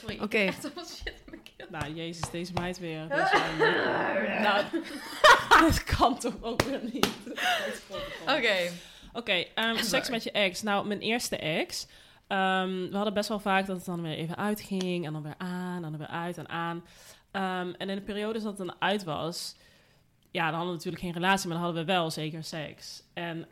Sorry. 0.00 0.18
Oké. 0.20 0.36
Echt 0.36 0.64
allemaal 0.64 0.84
shit 0.84 1.06
in 1.06 1.22
mijn 1.30 1.42
keel. 1.56 1.66
Nou, 1.70 1.94
jezus, 1.94 2.30
deze 2.30 2.52
meid 2.52 2.78
weer. 2.78 3.08
Deze 3.08 3.42
meid. 3.58 4.40
nou, 4.40 4.64
dat 5.60 5.84
kan 5.84 6.18
toch 6.18 6.34
ook 6.40 6.62
weer 6.62 6.80
niet. 6.92 7.08
Oké. 8.22 8.70
Oké, 9.12 9.32
ehm, 9.54 9.76
seks 9.76 10.10
met 10.10 10.22
je 10.22 10.30
ex. 10.32 10.62
Nou, 10.62 10.86
mijn 10.86 11.00
eerste 11.00 11.36
ex. 11.36 11.86
ehm, 12.26 12.88
we 12.90 12.94
hadden 12.96 13.14
best 13.14 13.28
wel 13.28 13.38
vaak 13.40 13.66
dat 13.66 13.76
het 13.76 13.86
dan 13.86 14.02
weer 14.02 14.16
even 14.16 14.36
uitging. 14.36 15.06
En 15.06 15.12
dan 15.12 15.22
weer 15.22 15.34
aan, 15.38 15.76
en 15.84 15.90
dan 15.90 15.98
weer 15.98 16.06
uit 16.06 16.38
en 16.38 16.48
aan. 16.48 16.84
Ehm, 17.30 17.72
en 17.78 17.88
in 17.88 17.96
de 17.96 18.02
periodes 18.02 18.42
dat 18.42 18.58
het 18.58 18.66
dan 18.66 18.76
uit 18.78 19.04
was... 19.04 19.56
Ja, 20.30 20.44
dan 20.44 20.50
hadden 20.54 20.68
we 20.70 20.76
natuurlijk 20.76 21.02
geen 21.02 21.12
relatie, 21.12 21.48
maar 21.48 21.56
dan 21.56 21.66
hadden 21.66 21.86
we 21.86 21.92
wel 21.92 22.10
zeker 22.10 22.44
seks. 22.44 23.02
En 23.14 23.48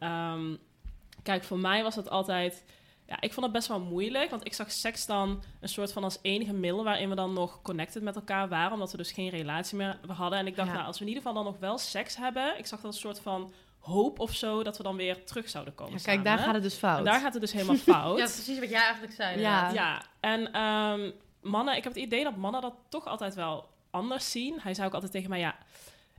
kijk, 1.22 1.44
voor 1.44 1.58
mij 1.58 1.82
was 1.82 1.94
dat 1.94 2.10
altijd... 2.10 2.64
Ja, 3.08 3.20
ik 3.20 3.32
vond 3.32 3.46
het 3.46 3.54
best 3.54 3.68
wel 3.68 3.80
moeilijk, 3.80 4.30
want 4.30 4.46
ik 4.46 4.54
zag 4.54 4.70
seks 4.70 5.06
dan 5.06 5.42
een 5.60 5.68
soort 5.68 5.92
van 5.92 6.04
als 6.04 6.18
enige 6.22 6.52
middel 6.52 6.84
waarin 6.84 7.08
we 7.08 7.14
dan 7.14 7.32
nog 7.32 7.62
connected 7.62 8.02
met 8.02 8.16
elkaar 8.16 8.48
waren, 8.48 8.72
omdat 8.72 8.90
we 8.90 8.96
dus 8.96 9.12
geen 9.12 9.28
relatie 9.28 9.76
meer 9.76 9.98
hadden. 10.06 10.38
En 10.38 10.46
ik 10.46 10.56
dacht, 10.56 10.68
Ja. 10.68 10.74
nou, 10.74 10.86
als 10.86 10.96
we 10.98 11.02
in 11.04 11.08
ieder 11.08 11.22
geval 11.22 11.42
dan 11.42 11.52
nog 11.52 11.60
wel 11.60 11.78
seks 11.78 12.16
hebben, 12.16 12.58
ik 12.58 12.66
zag 12.66 12.80
dat 12.80 12.92
een 12.92 12.98
soort 13.00 13.20
van 13.20 13.52
hoop 13.86 14.18
of 14.20 14.34
zo, 14.34 14.62
dat 14.62 14.76
we 14.76 14.82
dan 14.82 14.96
weer 14.96 15.24
terug 15.24 15.48
zouden 15.48 15.74
komen 15.74 15.92
Ja, 15.92 16.02
kijk, 16.02 16.24
daar 16.24 16.38
gaat 16.38 16.54
het 16.54 16.62
dus 16.62 16.74
fout. 16.74 16.98
En 16.98 17.04
daar 17.04 17.20
gaat 17.20 17.32
het 17.32 17.42
dus 17.42 17.52
helemaal 17.58 17.76
fout. 17.76 18.16
Ja, 18.16 18.22
dat 18.24 18.28
is 18.28 18.34
precies 18.34 18.58
wat 18.58 18.70
jij 18.70 18.80
eigenlijk 18.80 19.12
zei. 19.12 19.40
Ja. 19.40 19.70
Ja, 19.72 20.02
en 20.20 20.52
ehm, 20.52 21.10
mannen, 21.40 21.76
ik 21.76 21.84
heb 21.84 21.94
het 21.94 22.02
idee 22.02 22.24
dat 22.24 22.36
mannen 22.36 22.60
dat 22.60 22.74
toch 22.88 23.06
altijd 23.06 23.34
wel 23.34 23.68
anders 23.90 24.30
zien. 24.30 24.58
Hij 24.60 24.74
zei 24.74 24.86
ook 24.86 24.94
altijd 24.94 25.12
tegen 25.12 25.30
mij, 25.30 25.38
ja, 25.38 25.56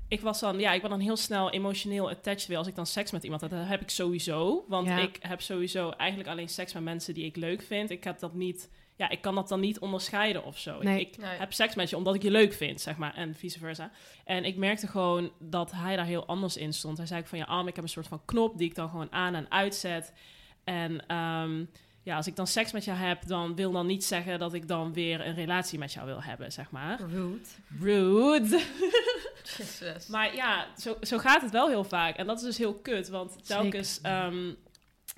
ik 0.07 0.21
was 0.21 0.39
dan, 0.39 0.59
ja, 0.59 0.71
ik 0.71 0.81
ben 0.81 0.89
dan 0.89 0.99
heel 0.99 1.17
snel 1.17 1.49
emotioneel 1.49 2.09
attached 2.09 2.47
weer 2.47 2.57
als 2.57 2.67
ik 2.67 2.75
dan 2.75 2.85
seks 2.85 3.11
met 3.11 3.23
iemand 3.23 3.41
heb. 3.41 3.49
Dat 3.49 3.67
heb 3.67 3.81
ik 3.81 3.89
sowieso, 3.89 4.65
want 4.67 4.87
Ja. 4.87 4.97
ik 4.97 5.17
heb 5.21 5.41
sowieso 5.41 5.89
eigenlijk 5.89 6.29
alleen 6.29 6.49
seks 6.49 6.73
met 6.73 6.83
mensen 6.83 7.13
die 7.13 7.25
ik 7.25 7.35
leuk 7.35 7.61
vind. 7.61 7.89
Ik 7.89 8.03
heb 8.03 8.19
dat 8.19 8.33
niet, 8.33 8.69
ja, 8.97 9.09
ik 9.09 9.21
kan 9.21 9.35
dat 9.35 9.47
dan 9.49 9.59
niet 9.59 9.79
onderscheiden 9.79 10.43
of 10.43 10.57
zo. 10.59 10.75
Ik- 10.77 10.83
Nee. 10.83 10.99
Ik, 10.99 11.17
Nee. 11.17 11.37
heb 11.37 11.53
seks 11.53 11.75
met 11.75 11.89
je 11.89 11.95
omdat 11.97 12.15
ik 12.15 12.21
je 12.21 12.31
leuk 12.31 12.53
vind, 12.53 12.81
zeg 12.81 12.97
maar, 12.97 13.13
en 13.15 13.35
vice 13.35 13.59
versa. 13.59 13.91
En 14.25 14.45
ik 14.45 14.55
merkte 14.55 14.87
gewoon 14.87 15.31
dat 15.39 15.71
hij 15.71 15.95
daar 15.95 16.05
heel 16.05 16.25
anders 16.25 16.57
in 16.57 16.73
stond. 16.73 16.97
Hij 16.97 17.07
zei 17.07 17.19
ook 17.21 17.27
van, 17.27 17.37
ja, 17.37 17.45
Am, 17.45 17.67
ik 17.67 17.75
heb 17.75 17.83
een 17.83 17.89
soort 17.89 18.07
van 18.07 18.21
knop 18.25 18.57
die 18.57 18.69
ik 18.69 18.75
dan 18.75 18.89
gewoon 18.89 19.11
aan 19.11 19.35
en 19.35 19.51
uitzet. 19.51 20.13
En 20.63 21.05
ehm, 21.07 21.63
ja, 22.03 22.15
als 22.15 22.27
ik 22.27 22.35
dan 22.35 22.47
seks 22.47 22.71
met 22.71 22.85
jou 22.85 22.97
heb, 22.97 23.27
dan 23.27 23.55
wil 23.55 23.71
dan 23.71 23.85
niet 23.85 24.03
zeggen 24.05 24.39
dat 24.39 24.53
ik 24.53 24.67
dan 24.67 24.93
weer 24.93 25.25
een 25.27 25.33
relatie 25.35 25.79
met 25.79 25.93
jou 25.93 26.05
wil 26.05 26.23
hebben, 26.23 26.51
zeg 26.51 26.71
maar. 26.71 26.99
Rude. 27.01 27.39
Rude. 27.79 28.61
Jezus. 29.57 30.07
Maar 30.07 30.35
ja, 30.35 30.67
zo, 30.77 30.97
zo 31.01 31.17
gaat 31.17 31.41
het 31.41 31.51
wel 31.51 31.67
heel 31.67 31.83
vaak. 31.83 32.15
En 32.15 32.25
dat 32.27 32.37
is 32.37 32.43
dus 32.43 32.57
heel 32.57 32.73
kut, 32.73 33.09
want 33.09 33.45
telkens 33.47 33.99
ehm, 34.01 34.53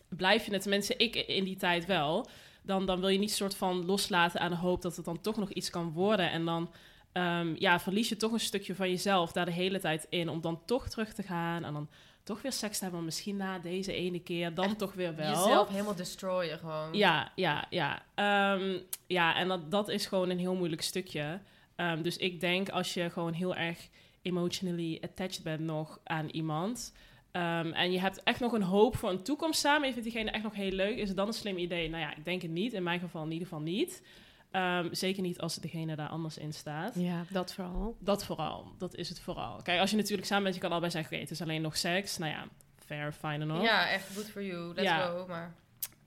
blijf 0.10 0.46
je 0.46 0.52
het, 0.54 0.62
tenminste 0.62 0.96
ik 0.96 1.16
in 1.16 1.44
die 1.44 1.56
tijd 1.58 1.86
wel, 1.86 2.30
dan, 2.62 2.86
dan 2.86 3.00
wil 3.00 3.10
je 3.10 3.20
niet 3.20 3.34
soort 3.34 3.56
van 3.56 3.86
loslaten 3.86 4.40
aan 4.40 4.52
de 4.52 4.58
hoop 4.58 4.82
dat 4.82 4.96
het 4.96 5.06
dan 5.06 5.22
toch 5.22 5.38
nog 5.38 5.50
iets 5.50 5.70
kan 5.70 5.92
worden. 5.92 6.32
En 6.32 6.46
dan 6.46 6.72
ehm, 7.12 7.56
ja, 7.58 7.80
verlies 7.80 8.10
je 8.10 8.18
toch 8.18 8.32
een 8.32 8.40
stukje 8.40 8.76
van 8.76 8.90
jezelf 8.90 9.32
daar 9.32 9.46
de 9.46 9.52
hele 9.52 9.80
tijd 9.80 10.08
in, 10.10 10.30
om 10.30 10.42
dan 10.42 10.62
toch 10.66 10.90
terug 10.90 11.14
te 11.14 11.24
gaan 11.24 11.64
en 11.64 11.74
dan 11.74 11.90
toch 12.24 12.42
weer 12.42 12.52
seks 12.52 12.78
te 12.78 12.84
hebben. 12.84 13.06
Misschien 13.06 13.38
na 13.38 13.60
deze 13.60 13.94
ene 13.94 14.20
keer, 14.20 14.54
dan 14.54 14.76
toch 14.76 14.94
weer 14.94 15.16
wel. 15.16 15.30
Jezelf 15.30 15.70
helemaal 15.70 15.96
destroyen 15.96 16.60
gewoon. 16.60 16.94
Ja, 16.94 17.32
ja, 17.36 17.66
ja. 17.70 18.04
Ehm, 18.16 18.80
ja, 19.08 19.36
en 19.36 19.48
dat, 19.48 19.72
dat 19.72 19.90
is 19.90 20.06
gewoon 20.06 20.30
een 20.30 20.40
heel 20.40 20.56
moeilijk 20.56 20.82
stukje. 20.82 21.42
Ehm, 21.76 22.02
dus 22.02 22.18
ik 22.18 22.40
denk 22.40 22.70
als 22.70 22.94
je 22.94 23.10
gewoon 23.10 23.34
heel 23.34 23.56
erg 23.56 23.90
emotionally 24.22 25.00
attached 25.02 25.44
bent 25.44 25.60
nog 25.60 26.00
aan 26.04 26.30
iemand, 26.30 26.94
Ehm, 27.32 27.72
en 27.72 27.92
je 27.92 28.00
hebt 28.00 28.24
echt 28.24 28.40
nog 28.40 28.52
een 28.52 28.62
hoop 28.64 28.96
voor 28.98 29.10
een 29.10 29.24
toekomst 29.24 29.60
samen. 29.60 29.88
Je 29.88 29.94
vindt 29.94 30.10
diegene 30.12 30.32
echt 30.32 30.44
nog 30.44 30.56
heel 30.56 30.72
leuk. 30.72 30.98
Is 30.98 31.08
het 31.08 31.18
dan 31.18 31.28
een 31.28 31.34
slim 31.34 31.58
idee? 31.58 31.90
Nou 31.90 32.02
ja, 32.04 32.16
ik 32.16 32.26
denk 32.26 32.42
het 32.42 32.52
niet. 32.52 32.74
In 32.74 32.84
mijn 32.84 33.00
geval 33.00 33.24
in 33.24 33.32
ieder 33.32 33.48
geval 33.48 33.64
niet. 33.64 34.04
Ehm, 34.52 34.88
zeker 34.92 35.22
niet 35.22 35.40
als 35.40 35.56
degene 35.56 35.96
daar 35.96 36.10
anders 36.10 36.38
in 36.38 36.54
staat. 36.54 36.96
Ja, 36.96 37.24
dat 37.30 37.54
vooral. 37.54 37.96
Dat 38.00 38.26
vooral. 38.26 38.72
Dat 38.78 38.96
is 38.96 39.10
het 39.10 39.20
vooral. 39.20 39.62
Kijk, 39.62 39.80
als 39.80 39.90
je 39.90 39.96
natuurlijk 39.96 40.28
samen 40.28 40.44
bent, 40.44 40.56
je 40.56 40.62
kan 40.62 40.72
allebei 40.72 40.92
zeggen... 40.92 41.12
oké, 41.12 41.22
het 41.22 41.32
is 41.32 41.42
alleen 41.42 41.62
nog 41.62 41.78
seks. 41.78 42.18
Nou 42.18 42.32
ja, 42.32 42.44
fair, 42.86 43.12
fine 43.14 43.40
enough. 43.44 43.64
Ja, 43.64 43.90
echt 43.90 44.16
good 44.16 44.26
for 44.30 44.44
you. 44.44 44.68
Let's 44.68 44.82
Ja. 44.82 45.06
go. 45.08 45.26
Maar 45.28 45.54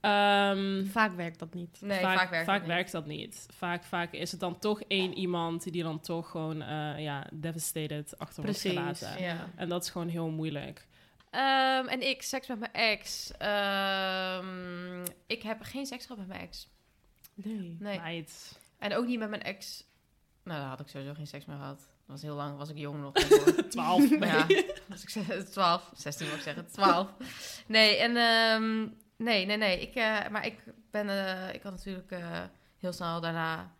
Ehm, 0.00 0.84
Vaak 0.86 1.12
werkt 1.12 1.38
dat 1.38 1.54
niet. 1.54 1.78
nee, 1.80 2.00
vaak, 2.00 2.30
werkt 2.30 2.52
niet. 2.52 2.66
werkt 2.66 2.92
dat 2.92 3.06
niet. 3.06 3.46
Vaak, 3.56 3.84
vaak 3.84 4.12
is 4.12 4.30
het 4.30 4.40
dan 4.40 4.58
toch 4.58 4.82
één 4.82 5.14
iemand 5.14 5.72
die 5.72 5.82
dan 5.82 6.00
toch 6.00 6.30
gewoon 6.30 6.62
eh, 6.62 6.98
ja, 6.98 7.26
devastated 7.32 8.18
achter 8.18 8.42
wordt 8.42 8.60
gelaten. 8.60 9.22
Ja. 9.22 9.48
En 9.56 9.68
dat 9.68 9.82
is 9.82 9.90
gewoon 9.90 10.08
heel 10.08 10.28
moeilijk. 10.30 10.86
Ehm, 11.32 11.86
en 11.86 12.08
ik, 12.08 12.22
seks 12.22 12.46
met 12.46 12.58
mijn 12.58 12.72
ex. 12.72 13.30
Ehm, 13.38 15.02
ik 15.26 15.42
heb 15.42 15.62
geen 15.62 15.86
seks 15.86 16.02
gehad 16.02 16.18
met 16.18 16.28
mijn 16.28 16.40
ex. 16.40 16.68
Nee. 17.34 17.76
Nee. 17.80 17.98
Meid. 17.98 18.58
En 18.78 18.94
ook 18.94 19.06
niet 19.06 19.18
met 19.18 19.30
mijn 19.30 19.42
ex. 19.42 19.84
Nou, 20.44 20.60
daar 20.60 20.68
had 20.68 20.80
ik 20.80 20.88
sowieso 20.88 21.14
geen 21.14 21.26
seks 21.26 21.44
meer 21.44 21.56
gehad. 21.56 21.78
Dat 21.78 21.86
was 22.06 22.22
heel 22.22 22.34
lang, 22.34 22.56
was 22.56 22.68
ik 22.70 22.76
jong 22.76 23.00
nog. 23.00 23.12
daarvoor. 23.12 23.68
12. 23.68 24.18
Maar 24.18 24.28
ja, 24.28 24.62
was 24.88 25.02
ik 25.02 25.08
ze- 25.08 25.48
12, 25.50 25.90
16 25.94 26.26
moet 26.28 26.36
ik 26.36 26.42
zeggen, 26.42 26.66
12. 26.70 27.08
Nee, 27.66 27.96
en 27.96 28.16
ehm, 28.16 28.80
nee, 29.16 29.46
nee, 29.46 29.56
nee. 29.56 29.80
Ik, 29.80 29.94
eh, 29.94 30.28
maar 30.30 30.46
ik 30.46 30.58
ben, 30.90 31.08
eh, 31.08 31.54
ik 31.54 31.62
had 31.62 31.72
natuurlijk 31.72 32.10
eh, 32.10 32.40
heel 32.78 32.92
snel 32.92 33.20
daarna 33.20 33.74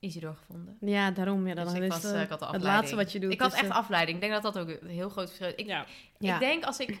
Isidor 0.00 0.34
gevonden. 0.36 0.76
Ja, 0.80 1.10
daarom. 1.10 1.46
Ja, 1.46 1.54
dan 1.54 1.64
Dus 1.64 1.74
ik, 1.74 1.82
is 1.82 1.88
was, 1.88 2.04
eh, 2.04 2.22
ik 2.22 2.28
had 2.28 2.38
de 2.38 2.44
het 2.44 2.54
afleiding. 2.54 2.72
laatste 2.72 2.96
wat 2.96 3.12
je 3.12 3.20
doet. 3.20 3.32
Ik 3.32 3.40
had 3.40 3.52
is, 3.52 3.58
echt 3.58 3.68
eh, 3.68 3.76
afleiding. 3.76 4.16
Ik 4.16 4.22
denk 4.28 4.42
dat 4.42 4.54
dat 4.54 4.62
ook 4.62 4.68
een 4.80 4.88
heel 4.88 5.08
groot 5.08 5.26
verschil 5.26 5.46
is. 5.48 5.54
Ik, 5.54 5.66
Ja. 5.66 5.86
Ja. 6.18 6.34
ik 6.34 6.40
denk 6.40 6.64
als 6.64 6.78
ik... 6.78 7.00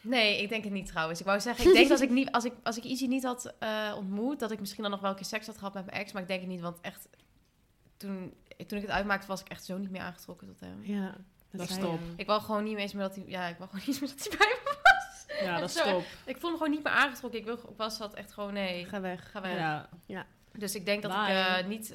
Nee, 0.00 0.42
ik 0.42 0.48
denk 0.48 0.64
het 0.64 0.72
niet 0.72 0.86
trouwens. 0.86 1.20
Ik 1.20 1.26
wou 1.26 1.40
zeggen, 1.40 1.66
ik 1.66 1.72
denk 1.78 1.90
als 1.90 2.00
ik, 2.00 2.10
niet, 2.10 2.30
als 2.32 2.44
ik, 2.44 2.52
als 2.62 2.76
ik 2.76 2.84
Izzy 2.84 3.06
niet 3.06 3.24
had 3.24 3.54
eh, 3.58 3.92
ontmoet, 3.96 4.38
dat 4.40 4.50
ik 4.50 4.60
misschien 4.60 4.82
dan 4.82 4.90
nog 4.90 5.00
wel 5.00 5.10
een 5.10 5.16
keer 5.16 5.24
seks 5.26 5.46
had 5.46 5.58
gehad 5.58 5.74
met 5.74 5.86
mijn 5.86 5.96
ex. 5.96 6.12
Maar 6.12 6.22
ik 6.22 6.28
denk 6.28 6.40
het 6.40 6.48
niet, 6.48 6.60
want 6.60 6.80
echt, 6.80 7.08
toen, 7.96 8.34
toen 8.66 8.78
ik 8.78 8.84
het 8.84 8.92
uitmaakte, 8.92 9.26
was 9.26 9.40
ik 9.40 9.48
echt 9.48 9.64
zo 9.64 9.78
niet 9.78 9.90
meer 9.90 10.00
aangetrokken 10.00 10.46
tot 10.46 10.60
hem. 10.60 10.78
Ja, 10.82 11.14
Dat 11.50 11.60
is 11.68 11.74
zei 11.74 11.86
top. 11.86 12.00
je. 12.00 12.12
Ik 12.16 12.26
wou 12.26 12.40
gewoon 12.40 12.64
niet 12.64 12.76
eens 12.76 12.92
meer 12.92 13.02
dat 13.02 13.14
hij, 13.14 13.24
ja, 13.26 13.46
ik 13.46 13.56
wou 13.58 13.70
gewoon 13.70 13.84
niet 13.86 13.88
eens 13.88 14.00
meer 14.00 14.10
dat 14.18 14.28
hij 14.28 14.38
bij 14.38 14.58
me 14.64 14.80
was. 14.82 15.46
Ja, 15.46 15.58
dat 15.60 15.68
is 15.68 15.76
Zo, 15.76 15.90
top. 15.90 16.04
Ik 16.24 16.36
voelde 16.36 16.50
me 16.50 16.56
gewoon 16.56 16.70
niet 16.70 16.82
meer 16.84 16.92
aangetrokken. 16.92 17.40
Ik, 17.40 17.44
wil, 17.46 17.54
ik 17.54 17.76
was 17.76 17.98
dat 17.98 18.14
echt 18.14 18.32
gewoon, 18.32 18.52
nee, 18.52 18.84
Ga 18.84 19.00
weg. 19.00 19.30
ga 19.30 19.40
weg. 19.40 19.54
Ja. 20.06 20.26
Dus 20.52 20.74
ik 20.74 20.84
denk 20.84 21.02
dat 21.02 21.10
ik 21.12 21.18
eh, 21.28 21.66
niet... 21.66 21.94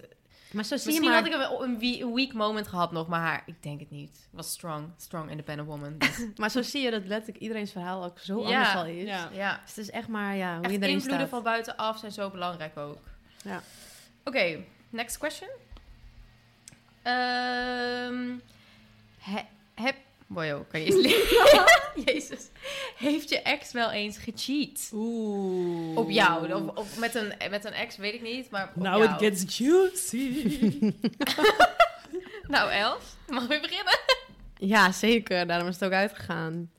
Maar 0.52 0.63
zo 0.63 0.78
zie 0.78 0.93
je 0.93 1.00
Misschien 1.00 1.10
maar... 1.24 1.34
had 1.34 1.50
ik 1.52 1.60
een, 1.62 1.70
een, 1.70 1.80
we- 1.80 2.02
een 2.02 2.13
weak 2.13 2.34
moment 2.34 2.67
gehad 2.67 2.91
nog, 2.91 3.08
maar 3.08 3.20
haar, 3.20 3.43
ik 3.46 3.63
denk 3.63 3.80
het 3.80 3.89
niet. 3.89 4.10
Ik 4.10 4.28
was 4.38 4.52
strong, 4.52 4.89
strong 4.98 5.30
independent 5.30 5.67
woman. 5.67 5.98
Dus, 5.98 6.26
Maar 6.38 6.50
zo 6.52 6.62
zie 6.62 6.82
je 6.84 6.91
dat 6.91 7.06
letterlijk 7.06 7.43
iedereen's 7.43 7.72
verhaal 7.72 8.04
ook 8.04 8.20
zo 8.20 8.39
Ja. 8.39 8.46
anders 8.46 8.76
al 8.76 8.86
is. 8.86 9.08
Ja. 9.08 9.30
ja. 9.34 9.60
Dus 9.65 9.76
het 9.76 9.78
is 9.86 9.89
echt 9.89 10.08
maar 10.08 10.36
ja, 10.36 10.56
hoe 10.56 10.63
Echt 10.63 10.74
je 10.74 10.78
erin 10.80 10.89
invloeden 10.89 11.20
staat. 11.20 11.30
van 11.30 11.43
buitenaf 11.43 11.98
zijn 11.98 12.12
zo 12.12 12.30
belangrijk 12.30 12.78
ook. 12.78 13.00
Ja. 13.43 13.62
Oké, 14.24 14.60
next 14.89 15.17
question. 15.17 15.50
Ehm 17.02 18.36
he- 19.20 19.48
heb... 19.76 19.96
Boyo, 20.28 20.66
kan 20.72 20.80
je 20.80 20.86
eens 20.86 20.96
leren? 20.96 21.63
Jezus. 22.13 22.50
Heeft 22.98 23.30
je 23.30 23.42
ex 23.42 23.72
wel 23.72 23.92
eens 23.92 24.18
gecheat? 24.18 24.90
Oeh. 24.94 25.98
Op 25.98 26.10
jou? 26.10 26.54
Of, 26.54 26.76
of 26.76 27.00
met, 27.00 27.16
een, 27.16 27.34
met 27.50 27.66
een 27.66 27.74
ex, 27.74 27.98
weet 27.98 28.13
ik 28.13 28.22
niet, 28.22 28.50
maar 28.50 28.72
op 28.76 28.84
Now 28.84 29.04
jou. 29.04 29.04
it 29.04 29.20
gets 29.20 29.58
juicy. 29.58 30.32
Nou, 32.48 32.72
Els, 32.72 33.04
mag 33.28 33.48
weer 33.48 33.62
beginnen? 33.62 34.00
Ja, 34.58 34.92
zeker. 34.92 35.48
Daarom 35.48 35.68
is 35.68 35.74
het 35.74 35.84
ook 35.84 35.92
uitgegaan. 35.92 36.72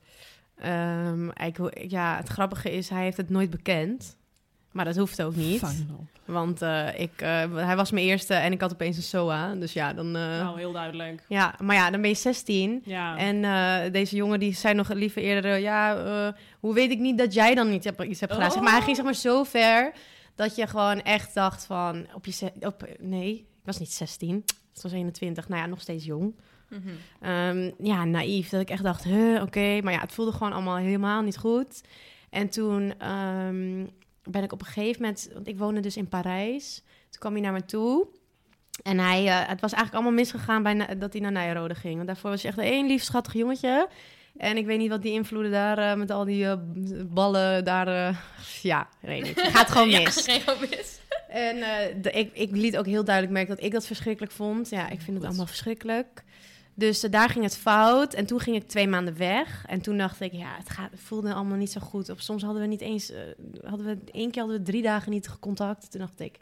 Ehm, 0.55 1.29
ik, 1.29 1.57
ja, 1.89 2.17
het 2.17 2.27
grappige 2.27 2.71
is, 2.71 2.89
hij 2.89 3.03
heeft 3.03 3.17
het 3.17 3.29
nooit 3.29 3.49
bekend. 3.49 4.17
Maar 4.71 4.85
dat 4.85 4.95
hoeft 4.95 5.21
ook 5.21 5.35
niet. 5.35 5.59
Final. 5.65 6.05
Want 6.25 6.61
eh, 6.61 6.99
ik, 6.99 7.11
eh, 7.21 7.55
hij 7.55 7.75
was 7.75 7.91
mijn 7.91 8.05
eerste 8.05 8.33
en 8.33 8.51
ik 8.51 8.61
had 8.61 8.71
opeens 8.73 8.97
een 8.97 9.03
SOA. 9.03 9.55
Dus 9.55 9.73
ja, 9.73 9.93
dan... 9.93 10.05
eh, 10.15 10.21
Nou, 10.21 10.57
heel 10.59 10.71
duidelijk. 10.71 11.23
Ja, 11.27 11.55
maar 11.61 11.75
ja, 11.75 11.89
dan 11.91 12.01
ben 12.01 12.09
je 12.09 12.15
16. 12.15 12.81
Ja. 12.85 13.17
En 13.17 13.43
eh, 13.43 13.91
deze 13.91 14.15
jongen 14.15 14.39
die 14.39 14.53
zei 14.55 14.73
nog 14.73 14.93
liever 14.93 15.21
eerder... 15.21 15.57
ja, 15.57 15.95
eh, 15.97 16.33
hoe 16.59 16.73
weet 16.73 16.91
ik 16.91 16.99
niet 16.99 17.17
dat 17.17 17.33
jij 17.33 17.55
dan 17.55 17.69
niet 17.69 17.83
hebt, 17.83 18.03
iets 18.03 18.19
hebt 18.19 18.33
gedaan? 18.33 18.51
Zeg 18.51 18.61
maar 18.61 18.71
hij 18.71 18.81
ging 18.81 18.95
zeg 18.95 19.05
maar 19.05 19.15
zo 19.15 19.43
ver... 19.43 19.91
dat 20.35 20.55
je 20.55 20.67
gewoon 20.67 21.01
echt 21.01 21.33
dacht 21.33 21.65
van... 21.65 22.07
Op 22.13 22.25
je 22.25 22.51
op, 22.59 22.87
nee, 22.99 23.33
ik 23.35 23.65
was 23.65 23.79
niet 23.79 23.91
16. 23.93 24.43
Het 24.73 24.81
was 24.81 24.91
21. 24.91 25.47
Nou 25.49 25.61
ja, 25.61 25.67
nog 25.67 25.81
steeds 25.81 26.05
jong. 26.05 26.35
Ehm, 27.21 27.71
ja, 27.81 28.05
naïef. 28.05 28.49
Dat 28.49 28.61
ik 28.61 28.69
echt 28.69 28.83
dacht, 28.83 29.03
huh, 29.03 29.41
oké. 29.41 29.79
Maar 29.83 29.93
ja, 29.93 29.99
het 29.99 30.11
voelde 30.11 30.31
gewoon 30.31 30.53
allemaal 30.53 30.75
helemaal 30.77 31.21
niet 31.21 31.37
goed. 31.37 31.81
En 32.29 32.49
toen 32.49 32.93
ehm, 32.99 33.85
ben 34.31 34.43
ik 34.43 34.51
op 34.51 34.59
een 34.59 34.65
gegeven 34.65 35.01
moment... 35.01 35.29
Want 35.33 35.47
ik 35.47 35.57
woonde 35.57 35.79
dus 35.79 35.97
in 35.97 36.07
Parijs. 36.07 36.83
Toen 37.09 37.19
kwam 37.19 37.33
hij 37.33 37.41
naar 37.41 37.53
me 37.53 37.65
toe. 37.65 38.07
En 38.83 38.99
hij, 38.99 39.25
eh, 39.27 39.47
het 39.47 39.61
was 39.61 39.73
eigenlijk 39.73 39.93
allemaal 39.93 40.19
misgegaan 40.19 40.63
bij 40.63 40.97
dat 40.97 41.13
hij 41.13 41.21
naar 41.21 41.31
Nijrode 41.31 41.75
ging. 41.75 41.95
Want 41.95 42.07
daarvoor 42.07 42.29
was 42.29 42.41
hij 42.41 42.51
echt 42.51 42.59
een 42.59 42.87
lief, 42.87 43.03
schattig 43.03 43.33
jongetje. 43.33 43.89
En 44.37 44.57
ik 44.57 44.65
weet 44.65 44.77
niet 44.77 44.89
wat 44.89 45.01
die 45.01 45.11
invloeden 45.11 45.51
daar 45.51 45.77
eh, 45.77 45.97
met 45.97 46.11
al 46.11 46.25
die 46.25 46.45
eh, 46.45 46.55
ballen 47.05 47.65
daar... 47.65 48.15
ja, 48.61 48.87
weet 49.01 49.23
niet. 49.23 49.41
Het 49.41 49.57
gaat 49.57 49.71
gewoon 49.71 49.89
mis. 49.89 50.25
Ja, 50.25 50.55
mis. 50.59 50.99
En 51.29 51.55
de, 52.01 52.11
ik, 52.11 52.29
ik 52.33 52.51
liet 52.51 52.77
ook 52.77 52.85
heel 52.85 53.03
duidelijk 53.03 53.35
merken 53.35 53.55
dat 53.55 53.65
ik 53.65 53.71
dat 53.71 53.85
verschrikkelijk 53.85 54.33
vond. 54.33 54.69
Ja, 54.69 54.89
ik 54.89 55.01
vind 55.01 55.17
het 55.17 55.25
allemaal 55.25 55.45
verschrikkelijk. 55.45 56.23
Dus 56.79 57.03
eh, 57.03 57.11
daar 57.11 57.29
ging 57.29 57.43
het 57.43 57.57
fout. 57.57 58.13
En 58.13 58.25
toen 58.25 58.39
ging 58.39 58.55
ik 58.55 58.67
twee 58.67 58.87
maanden 58.87 59.17
weg. 59.17 59.63
En 59.67 59.81
toen 59.81 59.97
dacht 59.97 60.21
ik, 60.21 60.31
ja, 60.31 60.55
het, 60.57 60.69
gaat, 60.69 60.91
het 60.91 60.99
voelde 60.99 61.33
allemaal 61.33 61.57
niet 61.57 61.71
zo 61.71 61.81
goed. 61.81 62.09
Of 62.09 62.21
soms 62.21 62.43
hadden 62.43 62.61
we 62.61 62.67
niet 62.67 62.81
eens... 62.81 63.11
eh, 63.11 63.19
hadden 63.65 63.85
we, 63.85 63.97
één 64.11 64.31
keer 64.31 64.41
hadden 64.41 64.59
we 64.59 64.65
drie 64.65 64.81
dagen 64.81 65.11
niet 65.11 65.39
contact. 65.39 65.91
Toen 65.91 65.99
dacht 65.99 66.19
ik, 66.19 66.39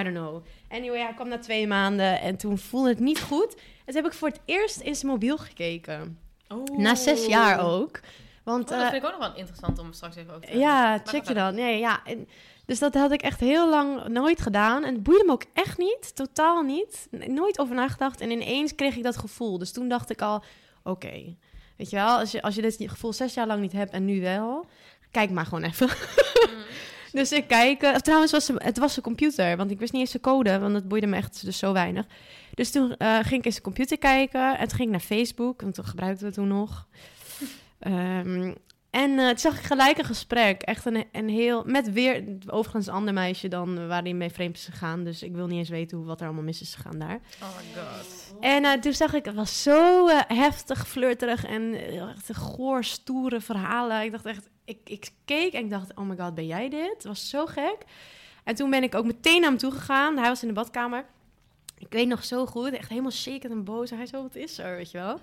I 0.00 0.02
don't 0.02 0.16
know. 0.16 0.44
Anyway, 0.68 1.00
hij 1.00 1.14
kwam 1.14 1.28
na 1.28 1.38
twee 1.38 1.66
maanden 1.66 2.20
en 2.20 2.36
toen 2.36 2.58
voelde 2.58 2.88
het 2.88 2.98
niet 3.00 3.20
goed. 3.20 3.54
En 3.54 3.94
toen 3.94 4.02
heb 4.02 4.06
ik 4.06 4.18
voor 4.18 4.28
het 4.28 4.40
eerst 4.44 4.80
in 4.80 4.94
zijn 4.94 5.12
mobiel 5.12 5.38
gekeken. 5.38 6.18
Oeh. 6.50 6.78
Na 6.78 6.94
zes 6.94 7.26
jaar 7.26 7.60
ook. 7.60 8.00
Want, 8.42 8.62
Oh, 8.64 8.76
dat 8.76 8.84
eh, 8.84 8.90
vind 8.90 9.02
ik 9.02 9.08
ook 9.08 9.18
nog 9.18 9.28
wel 9.28 9.36
interessant 9.36 9.78
om 9.78 9.92
straks 9.92 10.16
even 10.16 10.34
over 10.34 10.46
te 10.48 10.58
ja, 10.58 11.00
check 11.04 11.28
je 11.28 11.34
dan. 11.34 11.54
Nee, 11.54 11.78
ja. 11.78 12.00
En, 12.04 12.28
dus 12.66 12.78
dat 12.78 12.94
had 12.94 13.12
ik 13.12 13.22
echt 13.22 13.40
heel 13.40 13.68
lang 13.68 14.08
nooit 14.08 14.40
gedaan. 14.40 14.84
En 14.84 14.94
het 14.94 15.02
boeide 15.02 15.24
me 15.24 15.32
ook 15.32 15.44
echt 15.52 15.78
niet. 15.78 16.16
Totaal 16.16 16.62
niet. 16.62 17.08
Nooit 17.10 17.58
over 17.58 17.74
nagedacht. 17.74 18.20
En 18.20 18.30
ineens 18.30 18.74
kreeg 18.74 18.96
ik 18.96 19.02
dat 19.02 19.16
gevoel. 19.16 19.58
Dus 19.58 19.72
toen 19.72 19.88
dacht 19.88 20.10
ik 20.10 20.22
al, 20.22 20.44
oké. 20.82 21.36
Weet 21.76 21.90
je 21.90 21.96
wel, 21.96 22.18
als 22.18 22.30
je, 22.30 22.42
als 22.42 22.54
je 22.54 22.62
dit 22.62 22.76
gevoel 22.86 23.12
zes 23.12 23.34
jaar 23.34 23.46
lang 23.46 23.60
niet 23.60 23.72
hebt 23.72 23.92
en 23.92 24.04
nu 24.04 24.20
wel... 24.20 24.66
Kijk 25.10 25.30
maar 25.30 25.44
gewoon 25.44 25.62
even. 25.62 25.86
Mm. 25.86 26.62
dus 27.20 27.32
ik 27.32 27.46
kijk... 27.46 27.82
eh, 27.82 27.94
trouwens, 27.94 28.32
was 28.32 28.50
het 28.54 28.78
was 28.78 28.92
zijn 28.92 29.04
computer. 29.04 29.56
Want 29.56 29.70
ik 29.70 29.78
wist 29.78 29.92
niet 29.92 30.00
eens 30.00 30.10
zijn 30.10 30.22
code. 30.22 30.58
Want 30.58 30.74
het 30.74 30.88
boeide 30.88 31.06
me 31.06 31.16
echt 31.16 31.44
dus 31.44 31.58
zo 31.58 31.72
weinig. 31.72 32.06
Dus 32.54 32.70
toen 32.70 32.96
eh, 32.96 33.14
ging 33.14 33.38
ik 33.38 33.44
in 33.44 33.50
zijn 33.50 33.62
computer 33.62 33.98
kijken. 33.98 34.58
En 34.58 34.68
toen 34.68 34.76
ging 34.76 34.88
ik 34.88 34.90
naar 34.90 35.18
Facebook. 35.18 35.60
Want 35.60 35.74
toen 35.74 35.84
gebruikten 35.84 36.26
we 36.26 36.32
toen 36.32 36.48
nog. 36.48 36.86
Ehm, 37.78 38.52
en 38.92 39.18
eh, 39.18 39.28
toen 39.28 39.38
zag 39.38 39.58
ik 39.58 39.64
gelijk 39.64 39.98
een 39.98 40.04
gesprek. 40.04 40.62
Echt 40.62 40.84
een, 40.84 41.04
een 41.12 41.28
heel... 41.28 41.62
Met 41.66 41.92
weer 41.92 42.24
overigens 42.46 42.86
een 42.86 42.92
ander 42.92 43.14
meisje 43.14 43.48
dan 43.48 43.78
eh, 43.78 43.86
waar 43.86 44.02
hij 44.02 44.12
mee 44.12 44.30
vreemd 44.30 44.56
is 44.56 44.64
gegaan. 44.64 45.04
Dus 45.04 45.22
ik 45.22 45.34
wil 45.34 45.46
niet 45.46 45.58
eens 45.58 45.68
weten 45.68 45.96
hoe, 45.96 46.06
wat 46.06 46.20
er 46.20 46.26
allemaal 46.26 46.44
mis 46.44 46.60
is 46.60 46.74
gegaan 46.74 46.98
daar. 46.98 47.20
Oh 47.42 47.48
my 47.56 47.82
god. 47.82 48.34
En 48.40 48.64
eh, 48.64 48.72
toen 48.72 48.92
zag 48.92 49.14
ik, 49.14 49.24
het 49.24 49.34
was 49.34 49.62
zo 49.62 50.08
eh, 50.08 50.20
heftig, 50.26 50.88
flirterig 50.88 51.44
en 51.44 51.74
echt 52.14 52.28
een 52.28 52.34
goor, 52.34 52.84
stoere 52.84 53.40
verhalen. 53.40 54.02
Ik 54.02 54.12
dacht 54.12 54.26
echt, 54.26 54.48
ik, 54.64 54.78
ik 54.84 55.10
keek 55.24 55.52
en 55.52 55.64
ik 55.64 55.70
dacht, 55.70 55.94
oh 55.94 56.08
my 56.08 56.16
god, 56.16 56.34
ben 56.34 56.46
jij 56.46 56.68
dit? 56.68 56.92
Het 56.92 57.04
was 57.04 57.28
zo 57.28 57.46
gek. 57.46 57.78
En 58.44 58.54
toen 58.54 58.70
ben 58.70 58.82
ik 58.82 58.94
ook 58.94 59.04
meteen 59.04 59.40
naar 59.40 59.50
hem 59.50 59.58
toe 59.58 59.72
gegaan. 59.72 60.18
Hij 60.18 60.28
was 60.28 60.42
in 60.42 60.48
de 60.48 60.54
badkamer. 60.54 61.04
Ik 61.78 61.92
weet 61.92 62.08
nog 62.08 62.24
zo 62.24 62.46
goed, 62.46 62.72
echt 62.72 62.88
helemaal 62.88 63.10
shaken 63.10 63.50
en 63.50 63.64
boos. 63.64 63.90
En 63.90 63.96
hij 63.96 64.06
zo, 64.06 64.22
wat 64.22 64.36
is 64.36 64.58
er, 64.58 64.76
weet 64.76 64.90
je 64.90 64.98
wel? 64.98 65.20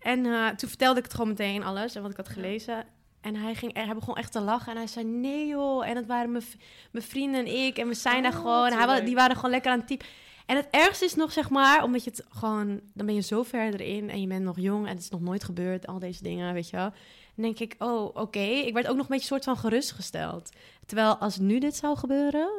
En 0.00 0.26
eh, 0.26 0.48
toen 0.48 0.68
vertelde 0.68 0.98
ik 0.98 1.04
het 1.04 1.12
gewoon 1.14 1.28
meteen 1.28 1.64
alles 1.64 1.94
en 1.94 2.02
wat 2.02 2.10
ik 2.10 2.16
had 2.16 2.28
gelezen. 2.28 2.84
En 3.20 3.36
hij, 3.36 3.54
ging, 3.54 3.74
hij 3.74 3.94
begon 3.94 4.14
echt 4.16 4.32
te 4.32 4.40
lachen 4.40 4.70
en 4.72 4.76
hij 4.78 4.86
zei, 4.86 5.04
nee 5.04 5.46
joh. 5.46 5.88
En 5.88 5.94
dat 5.94 6.06
waren 6.06 6.32
mijn 6.32 6.44
mijn 6.90 7.04
vrienden 7.04 7.40
en 7.46 7.66
ik 7.66 7.78
en 7.78 7.88
we 7.88 7.94
zijn 7.94 8.22
daar 8.22 8.32
Oh, 8.32 8.38
gewoon. 8.38 8.66
En 8.66 8.88
hij, 8.88 9.04
die 9.04 9.14
waren 9.14 9.36
gewoon 9.36 9.50
lekker 9.50 9.72
aan 9.72 9.78
het 9.78 9.86
typen. 9.86 10.06
En 10.46 10.56
het 10.56 10.68
ergste 10.70 11.04
is 11.04 11.14
nog, 11.14 11.32
zeg 11.32 11.50
maar, 11.50 11.82
omdat 11.82 12.04
je 12.04 12.10
het 12.10 12.24
gewoon... 12.30 12.80
Dan 12.94 13.06
ben 13.06 13.14
je 13.14 13.20
zo 13.20 13.42
ver 13.42 13.74
erin 13.74 14.10
en 14.10 14.20
je 14.20 14.26
bent 14.26 14.44
nog 14.44 14.58
jong 14.58 14.84
en 14.86 14.92
het 14.92 15.02
is 15.02 15.08
nog 15.10 15.20
nooit 15.20 15.44
gebeurd. 15.44 15.86
Al 15.86 15.98
deze 15.98 16.22
dingen, 16.22 16.52
weet 16.54 16.70
je 16.70 16.76
wel. 16.76 16.90
Dan 17.34 17.44
denk 17.44 17.58
ik, 17.58 17.74
oh, 17.78 18.16
oké. 18.16 18.38
Ik 18.38 18.74
werd 18.74 18.86
ook 18.88 18.96
nog 18.96 19.04
een 19.08 19.12
beetje 19.14 19.26
soort 19.26 19.44
van 19.44 19.56
gerustgesteld. 19.56 20.50
Terwijl 20.86 21.16
als 21.16 21.38
nu 21.38 21.58
dit 21.58 21.76
zou 21.76 21.96
gebeuren, 21.98 22.50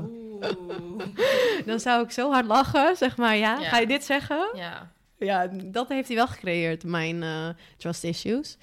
Oeh. 0.00 0.44
dan 1.66 1.80
zou 1.80 2.04
ik 2.04 2.10
zo 2.10 2.30
hard 2.30 2.46
lachen, 2.46 2.96
zeg 2.96 3.16
maar. 3.16 3.36
Ja, 3.36 3.58
Ja. 3.58 3.68
ga 3.68 3.78
je 3.78 3.86
dit 3.86 4.04
zeggen? 4.04 4.48
Ja. 4.54 4.92
Ja, 5.20 5.46
dat 5.46 5.88
heeft 5.88 6.06
hij 6.08 6.16
wel 6.16 6.26
gecreëerd, 6.26 6.84
mijn 6.84 7.22
eh, 7.22 7.48
trust 7.76 8.04
issues. 8.04 8.56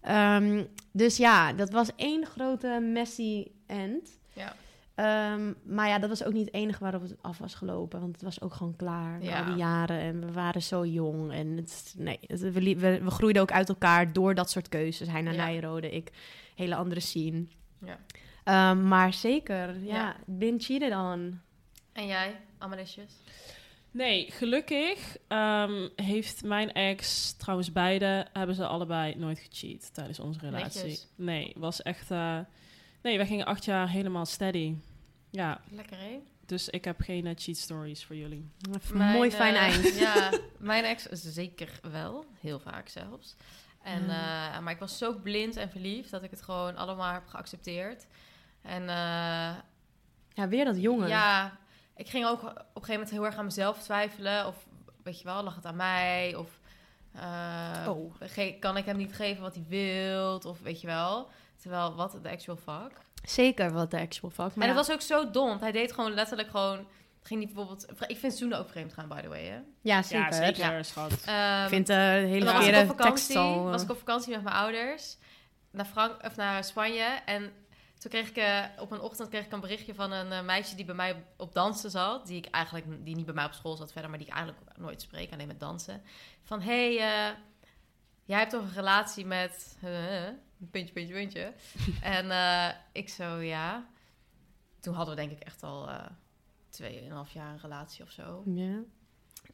Ehm, 0.00 0.64
dus 0.92 1.16
ja, 1.16 1.52
dat 1.52 1.70
was 1.70 1.90
één 1.96 2.26
grote 2.26 2.80
messy 2.92 3.46
end. 3.66 4.18
Ja. 4.32 4.54
Ehm, 4.94 5.52
maar 5.64 5.88
ja, 5.88 5.98
dat 5.98 6.08
was 6.08 6.24
ook 6.24 6.32
niet 6.32 6.44
het 6.46 6.54
enige 6.54 6.78
waarop 6.82 7.02
het 7.02 7.14
af 7.20 7.38
was 7.38 7.54
gelopen. 7.54 8.00
Want 8.00 8.12
het 8.12 8.22
was 8.22 8.40
ook 8.40 8.54
gewoon 8.54 8.76
klaar. 8.76 9.22
Ja. 9.22 9.38
Al 9.38 9.44
die 9.44 9.54
jaren. 9.54 10.00
En 10.00 10.20
we 10.26 10.32
waren 10.32 10.62
zo 10.62 10.86
jong. 10.86 11.32
En 11.32 11.56
het, 11.56 11.94
nee, 11.98 12.18
het- 12.26 12.40
we, 12.40 12.52
we, 12.52 13.00
we 13.02 13.10
groeiden 13.10 13.42
ook 13.42 13.52
uit 13.52 13.68
elkaar 13.68 14.12
door 14.12 14.34
dat 14.34 14.50
soort 14.50 14.68
keuzes. 14.68 15.08
Hij 15.08 15.22
naar 15.22 15.34
Ja. 15.34 15.44
Nijrode, 15.44 15.90
ik 15.90 16.10
hele 16.54 16.74
andere 16.74 17.00
scene. 17.00 17.46
Ja. 17.84 17.98
Ehm, 18.44 18.88
maar 18.88 19.12
zeker, 19.14 19.78
ja, 19.84 19.94
Ja. 19.94 20.16
been 20.26 20.60
cheated 20.60 20.92
on. 20.92 21.40
En 21.92 22.06
jij, 22.06 22.40
Amalicious? 22.58 23.12
Nee, 23.92 24.30
gelukkig 24.30 25.16
ehm, 25.28 25.88
heeft 25.96 26.42
mijn 26.44 26.72
ex, 26.72 27.32
trouwens 27.32 27.72
beide, 27.72 28.26
hebben 28.32 28.54
ze 28.56 28.66
allebei 28.66 29.14
nooit 29.16 29.38
gecheat 29.38 29.94
tijdens 29.94 30.20
onze 30.20 30.38
relatie. 30.40 30.82
Netjes. 30.82 31.06
Nee, 31.14 31.52
was 31.56 31.82
echt... 31.82 32.10
eh, 32.10 32.38
nee, 33.02 33.18
we 33.18 33.26
gingen 33.26 33.46
acht 33.46 33.64
jaar 33.64 33.88
helemaal 33.88 34.26
steady. 34.26 34.74
Ja, 35.30 35.60
Lekker, 35.70 35.98
hè? 35.98 36.18
dus 36.46 36.68
ik 36.68 36.84
heb 36.84 37.00
geen 37.00 37.26
eh, 37.26 37.32
cheat 37.36 37.56
stories 37.56 38.04
voor 38.04 38.16
jullie. 38.16 38.50
Een 38.60 38.98
Mijn, 38.98 39.12
mooi 39.16 39.30
fijn 39.30 39.54
eh, 39.54 39.60
eind. 39.60 39.94
Ja, 39.98 40.30
mijn 40.58 40.84
ex 40.84 41.02
zeker 41.10 41.80
wel. 41.92 42.24
Heel 42.40 42.58
vaak 42.60 42.88
zelfs. 42.88 43.36
En, 43.82 44.06
Ja. 44.06 44.54
eh, 44.54 44.60
maar 44.60 44.72
ik 44.72 44.78
was 44.78 44.98
zo 44.98 45.18
blind 45.18 45.56
en 45.56 45.70
verliefd 45.70 46.10
dat 46.10 46.22
ik 46.22 46.30
het 46.30 46.42
gewoon 46.42 46.76
allemaal 46.76 47.12
heb 47.12 47.26
geaccepteerd. 47.26 48.06
En 48.62 48.82
eh, 48.82 49.56
Ja, 50.34 50.48
weer 50.48 50.64
dat 50.64 50.80
jongen. 50.80 51.08
ja, 51.08 51.58
ik 52.00 52.08
ging 52.08 52.26
ook 52.26 52.42
op 52.42 52.48
een 52.56 52.62
gegeven 52.74 52.92
moment 52.92 53.10
heel 53.10 53.24
erg 53.24 53.36
aan 53.36 53.44
mezelf 53.44 53.82
twijfelen. 53.82 54.46
Of 54.46 54.56
weet 55.02 55.18
je 55.18 55.24
wel, 55.24 55.42
lag 55.42 55.54
het 55.54 55.66
aan 55.66 55.76
mij? 55.76 56.34
Of 56.34 56.48
eh, 57.14 57.86
Oh. 57.88 58.14
ge- 58.20 58.56
kan 58.60 58.76
ik 58.76 58.84
hem 58.84 58.96
niet 58.96 59.14
geven 59.14 59.42
wat 59.42 59.54
hij 59.54 59.64
wilt? 59.68 60.44
Of 60.44 60.60
weet 60.60 60.80
je 60.80 60.86
wel. 60.86 61.28
Terwijl, 61.60 61.94
wat 61.94 62.18
de 62.22 62.30
actual 62.30 62.56
fuck. 62.56 62.92
Zeker 63.24 63.72
wat 63.72 63.90
de 63.90 64.00
actual 64.00 64.30
fuck. 64.30 64.54
Maar 64.54 64.68
en 64.68 64.76
het 64.76 64.86
was 64.86 64.94
ook 64.96 65.00
zo 65.02 65.30
dom. 65.30 65.48
want 65.48 65.60
Hij 65.60 65.72
deed 65.72 65.92
gewoon 65.92 66.14
letterlijk 66.14 66.50
gewoon... 66.50 66.86
Ging 67.22 67.40
niet 67.40 67.52
bijvoorbeeld... 67.54 67.86
Ik 68.06 68.18
vind 68.18 68.34
zoenen 68.34 68.58
ook 68.58 68.68
vreemd 68.68 68.92
gaan, 68.92 69.08
by 69.08 69.20
the 69.20 69.28
way, 69.28 69.44
hè? 69.44 69.58
ja, 69.80 70.02
zeker. 70.02 70.24
Ja, 70.24 70.32
zeker, 70.32 70.72
Ja. 70.72 70.82
schat. 70.82 71.12
Ehm, 71.24 71.62
Ik 71.62 71.68
vind 71.68 71.86
de 71.86 71.92
hele 71.92 72.44
was 72.44 72.54
verkeerde 72.54 72.80
op 72.80 72.86
vakantie, 72.86 73.12
tekst 73.26 73.36
al... 73.36 73.64
eh, 73.64 73.70
was 73.70 73.82
ik 73.82 73.90
op 73.90 73.98
vakantie 73.98 74.32
met 74.32 74.42
mijn 74.42 74.56
ouders 74.56 75.16
naar, 75.70 75.84
Frank 75.86 76.24
of 76.24 76.36
naar 76.36 76.64
Spanje. 76.64 77.04
En 77.26 77.52
toen 78.00 78.10
kreeg 78.10 78.28
ik 78.28 78.36
eh, 78.36 78.64
op 78.78 78.90
een 78.90 79.00
ochtend 79.00 79.28
kreeg 79.28 79.44
ik 79.44 79.52
een 79.52 79.60
berichtje 79.60 79.94
van 79.94 80.12
een 80.12 80.32
eh, 80.32 80.42
meisje 80.42 80.74
die 80.74 80.84
bij 80.84 80.94
mij 80.94 81.24
op, 81.36 81.52
dansen 81.52 81.90
zat. 81.90 82.26
Die 82.26 82.36
ik 82.36 82.46
eigenlijk 82.46 83.04
die 83.04 83.16
niet 83.16 83.24
bij 83.24 83.34
mij 83.34 83.44
op 83.44 83.52
school 83.52 83.76
zat 83.76 83.92
verder, 83.92 84.10
maar 84.10 84.18
die 84.18 84.28
ik 84.28 84.34
eigenlijk 84.34 84.76
nooit 84.76 85.02
spreek, 85.02 85.32
alleen 85.32 85.46
met 85.46 85.60
dansen. 85.60 86.02
Van 86.42 86.60
hey, 86.60 86.90
eh, 86.90 87.36
jij 88.24 88.38
hebt 88.38 88.50
toch 88.50 88.62
een 88.62 88.72
relatie 88.72 89.26
met 89.26 89.78
puntje, 90.70 90.92
puntje, 90.92 91.14
puntje. 91.14 91.52
en 92.16 92.30
ik 92.92 93.08
zo 93.08 93.36
ja. 93.36 93.86
Toen 94.80 94.94
hadden 94.94 95.14
we 95.14 95.20
denk 95.20 95.32
ik 95.32 95.46
echt 95.46 95.62
al 95.62 95.88
tweeënhalf 96.68 97.30
jaar 97.30 97.52
een 97.52 97.60
relatie 97.60 98.04
of 98.04 98.10
zo. 98.10 98.42
Ja. 98.46 98.78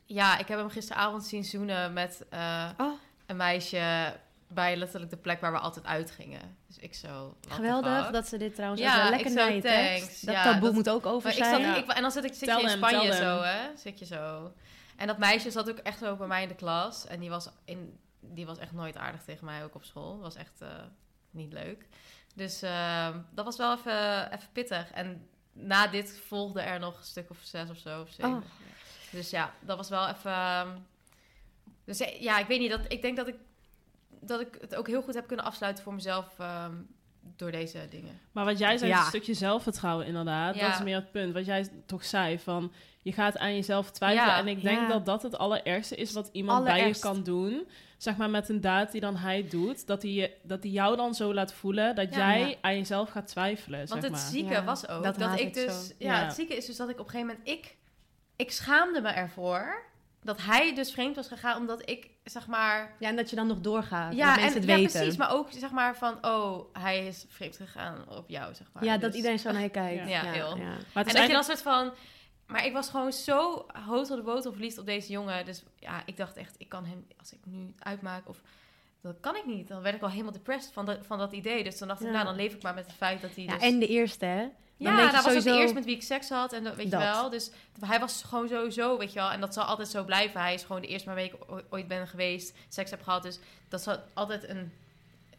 Ja, 0.05 0.39
ik 0.39 0.49
heb 0.49 0.59
hem 0.59 0.71
gisteravond 0.71 1.25
zien 1.25 1.45
zoenen 1.45 1.93
met 1.93 2.27
Oh. 2.79 2.93
een 3.27 3.37
meisje 3.37 4.15
bij 4.49 4.77
letterlijk 4.77 5.11
de 5.11 5.17
plek 5.17 5.41
waar 5.41 5.53
we 5.53 5.59
altijd 5.59 5.87
uitgingen. 5.87 6.57
Dus 6.67 6.79
ik 6.79 6.95
zo. 6.95 7.37
Geweldig 7.49 8.11
dat 8.11 8.29
ze 8.29 8.37
dit 8.37 8.55
trouwens 8.55 8.83
Ja, 8.83 9.05
ook 9.05 9.11
lekker 9.11 9.35
thanks. 9.35 9.63
tekst. 9.63 10.27
Dat 10.27 10.35
Ja, 10.35 10.43
taboe 10.43 10.61
dat- 10.61 10.73
moet 10.73 10.89
ook 10.91 11.07
over 11.07 11.29
Maar 11.29 11.39
ik 11.39 11.45
zijn. 11.45 11.65
zat, 11.65 11.75
Ja. 11.75 11.83
ik, 11.83 11.91
en 11.97 12.03
dan 12.03 12.11
zit 12.11 12.25
ik 12.25 12.35
zit 12.35 12.49
Tell 12.49 12.57
je 12.57 12.63
in 12.63 12.69
Spanje 12.71 13.01
them. 13.11 13.19
zo, 13.19 13.43
hè? 13.43 13.77
Zit 13.77 13.99
je 13.99 14.05
zo. 14.05 14.53
En 14.97 15.07
dat 15.07 15.19
meisje 15.19 15.51
zat 15.51 15.71
ook 15.71 15.79
echt 15.79 15.99
zo 15.99 16.17
bij 16.17 16.27
mij 16.27 16.43
in 16.43 16.49
de 16.49 16.55
klas. 16.55 17.07
En 17.07 17.21
die 17.21 17.31
was, 17.31 17.49
in, 17.65 17.99
die 18.21 18.47
was 18.47 18.59
echt 18.59 18.73
nooit 18.73 18.97
aardig 18.97 19.23
tegen 19.23 19.45
mij, 19.45 19.65
ook 19.65 19.75
op 19.75 19.85
school. 19.85 20.19
Was 20.19 20.35
echt 20.35 20.61
eh, 20.61 20.69
niet 21.31 21.53
leuk. 21.53 21.87
Dus 22.35 22.63
ehm, 22.63 23.19
dat 23.31 23.45
was 23.45 23.57
wel 23.57 23.73
even, 23.77 24.33
even 24.33 24.49
pittig. 24.53 24.91
En 24.91 25.29
na 25.53 25.87
dit 25.87 26.21
volgde 26.27 26.61
er 26.61 26.79
nog 26.79 26.99
een 26.99 27.05
stuk 27.05 27.31
of 27.31 27.39
zes 27.43 27.71
of 27.71 27.77
zo. 27.77 28.01
Of 28.01 28.09
zeven. 28.11 28.33
Oh. 28.33 28.43
Dus 29.11 29.31
ja, 29.31 29.53
dat 29.61 29.77
was 29.77 29.89
wel 29.89 30.09
even. 30.09 30.31
ehm, 30.33 30.69
dus 31.85 31.99
ja, 32.19 32.39
ik 32.39 32.47
weet 32.47 32.59
niet. 32.61 32.71
Dat, 32.71 32.81
ik 32.89 33.03
denk 33.03 33.17
dat 33.17 33.29
ik, 33.29 33.37
dat 34.29 34.41
ik 34.41 34.59
het 34.61 34.75
ook 34.75 34.87
heel 34.87 35.03
goed 35.03 35.15
heb 35.15 35.27
kunnen 35.27 35.45
afsluiten 35.45 35.85
voor 35.85 35.95
mezelf 35.95 36.27
ehm, 36.39 36.73
door 37.37 37.51
deze 37.51 37.87
dingen. 37.91 38.21
Maar 38.33 38.45
wat 38.45 38.59
jij 38.59 38.79
Ja. 38.79 38.99
een 39.01 39.05
stukje 39.07 39.35
zelfvertrouwen 39.35 40.07
inderdaad. 40.07 40.55
Ja. 40.55 40.67
Dat 40.67 40.75
is 40.79 40.85
meer 40.85 40.95
het 40.97 41.11
punt. 41.11 41.33
Wat 41.33 41.45
jij 41.47 41.69
toch 41.87 42.05
zei, 42.05 42.39
van 42.39 42.73
je 43.03 43.13
gaat 43.13 43.39
aan 43.39 43.55
jezelf 43.55 43.91
twijfelen. 43.91 44.27
Ja. 44.27 44.39
en 44.39 44.49
ik 44.49 44.63
denk 44.63 44.81
Ja. 44.81 44.89
dat 44.89 45.07
dat 45.07 45.23
het 45.23 45.39
allerergste 45.39 45.97
is 45.97 46.13
wat 46.13 46.29
iemand 46.33 46.65
bij 46.65 46.89
je 46.89 46.99
kan 46.99 47.23
doen. 47.23 47.67
Zeg 47.97 48.17
maar 48.17 48.31
met 48.31 48.49
een 48.49 48.61
daad 48.61 48.93
die 48.93 49.01
dan 49.01 49.17
hij 49.17 49.49
doet. 49.49 49.87
Dat 49.87 50.03
hij, 50.03 50.11
je, 50.11 50.37
dat 50.43 50.63
hij 50.63 50.73
jou 50.73 50.97
dan 50.97 51.15
zo 51.15 51.35
laat 51.35 51.53
voelen 51.53 51.95
dat 51.95 52.15
Ja. 52.15 52.19
jij 52.39 52.49
Ja. 52.49 52.55
aan 52.61 52.77
jezelf 52.77 53.11
gaat 53.11 53.27
twijfelen. 53.27 53.79
Want 53.79 53.91
zeg 53.91 54.03
het 54.03 54.11
maar. 54.11 54.21
zieke 54.31 54.53
Ja, 54.53 54.65
was 54.65 54.89
ook 54.89 55.03
dat 55.19 55.41
ik 55.41 55.55
dus. 55.55 55.93
Ja. 55.99 56.25
het 56.25 56.35
zieke 56.35 56.57
is 56.57 56.67
dus 56.67 56.77
dat 56.77 56.89
ik 56.89 56.99
op 57.01 57.05
een 57.05 57.11
gegeven 57.11 57.37
moment. 57.37 57.49
Ik, 57.59 57.77
ik 58.37 58.51
schaamde 58.51 59.01
me 59.01 59.09
ervoor 59.09 59.85
dat 60.23 60.43
hij 60.43 60.75
dus 60.75 60.91
vreemd 60.93 61.17
was 61.17 61.29
gegaan, 61.29 61.61
omdat 61.61 61.89
ik 61.91 62.11
zeg 62.31 62.47
maar. 62.47 62.93
Ja, 62.99 63.09
en 63.09 63.17
dat 63.17 63.31
je 63.31 63.37
dan 63.37 63.47
nog 63.47 63.61
doorgaat. 63.61 64.15
Ja, 64.15 64.27
dat 64.27 64.37
en, 64.37 64.41
mensen 64.43 64.61
het 64.61 64.69
ja 64.71 64.77
weten. 64.77 64.93
precies. 65.01 65.17
Maar 65.17 65.33
ook 65.33 65.49
zeg 65.51 65.71
maar 65.71 65.97
van. 65.97 66.25
Oh, 66.25 66.65
hij 66.73 67.07
is 67.07 67.25
vreemd 67.29 67.57
gegaan 67.57 68.05
op 68.09 68.29
jou, 68.29 68.55
zeg 68.55 68.67
maar. 68.73 68.85
Ja, 68.85 68.93
dat 68.93 69.01
Dus- 69.01 69.15
iedereen 69.17 69.39
zo 69.39 69.53
naar 69.53 69.63
je 69.63 69.69
kijkt. 69.83 70.09
Ja, 70.09 70.23
heel. 70.23 70.57
Maar 70.57 70.77
het 70.77 70.77
is 70.85 70.95
En 70.95 70.95
dat 70.95 71.07
je 71.07 71.13
dan 71.13 71.17
eigenlijk... 71.17 71.39
een 71.39 71.45
soort 71.45 71.63
van... 71.63 71.93
Maar 72.47 72.67
ik 72.67 72.73
was 72.73 72.89
gewoon 72.91 73.13
zo 73.13 73.67
hotel 73.87 74.17
de 74.17 74.23
botel 74.23 74.53
verliefd 74.53 74.79
op 74.79 74.87
deze 74.87 75.13
jongen. 75.13 75.45
Dus 75.45 75.65
ja, 75.79 76.03
ik 76.07 76.17
dacht 76.17 76.37
echt, 76.37 76.55
ik 76.59 76.69
kan 76.69 76.85
hem... 76.85 77.07
Als 77.19 77.33
ik 77.33 77.39
nu 77.45 77.75
uitmaak 77.79 78.29
of... 78.29 78.41
Dat 79.03 79.17
kan 79.21 79.37
ik 79.37 79.47
niet. 79.47 79.69
Dan 79.69 79.83
werd 79.83 79.95
ik 79.97 80.03
al 80.03 80.11
helemaal 80.11 80.33
depressed 80.33 80.73
van, 80.73 80.87
dat 80.87 80.99
van 81.07 81.19
dat 81.19 81.33
idee. 81.33 81.65
Dus 81.65 81.79
dan 81.79 81.89
dacht 81.89 82.01
ik, 82.01 82.07
Ja. 82.07 82.13
nou, 82.13 82.25
dan 82.25 82.37
leef 82.37 82.55
ik 82.55 82.63
maar 82.63 82.75
met 82.75 82.87
het 82.87 82.95
feit 82.97 83.21
dat 83.21 83.35
hij 83.35 83.45
Ja, 83.45 83.53
dus... 83.53 83.63
en 83.63 83.79
de 83.79 83.87
eerste, 83.87 84.25
hè? 84.25 84.47
Dan 84.79 84.93
ja, 84.97 85.03
dat 85.03 85.11
was 85.13 85.21
ook 85.21 85.27
sowieso- 85.29 85.53
de 85.53 85.59
eerste 85.59 85.75
met 85.75 85.85
wie 85.85 85.95
ik 85.95 86.03
seks 86.03 86.29
had. 86.29 86.53
En 86.53 86.65
dat, 86.65 86.75
weet 86.77 86.91
Dat. 86.91 87.01
je 87.01 87.07
wel. 87.07 87.31
Dus 87.31 87.51
hij 87.81 88.01
was 88.01 88.23
gewoon 88.29 88.49
sowieso, 88.49 88.99
weet 88.99 89.13
je 89.13 89.19
wel. 89.19 89.31
En 89.31 89.41
dat 89.41 89.55
zal 89.55 89.65
altijd 89.65 89.89
zo 89.89 90.05
blijven. 90.05 90.41
Hij 90.41 90.55
is 90.55 90.63
gewoon 90.63 90.83
de 90.83 90.89
eerste 90.89 91.07
waarmee 91.07 91.27
ik 91.27 91.35
ooit 91.71 91.89
ben 91.89 92.07
geweest. 92.09 92.55
Seks 92.69 92.91
heb 92.91 93.03
gehad. 93.03 93.23
Dus 93.23 93.39
dat 93.69 93.83
zal 93.83 93.97
altijd 94.15 94.49
een, 94.49 94.73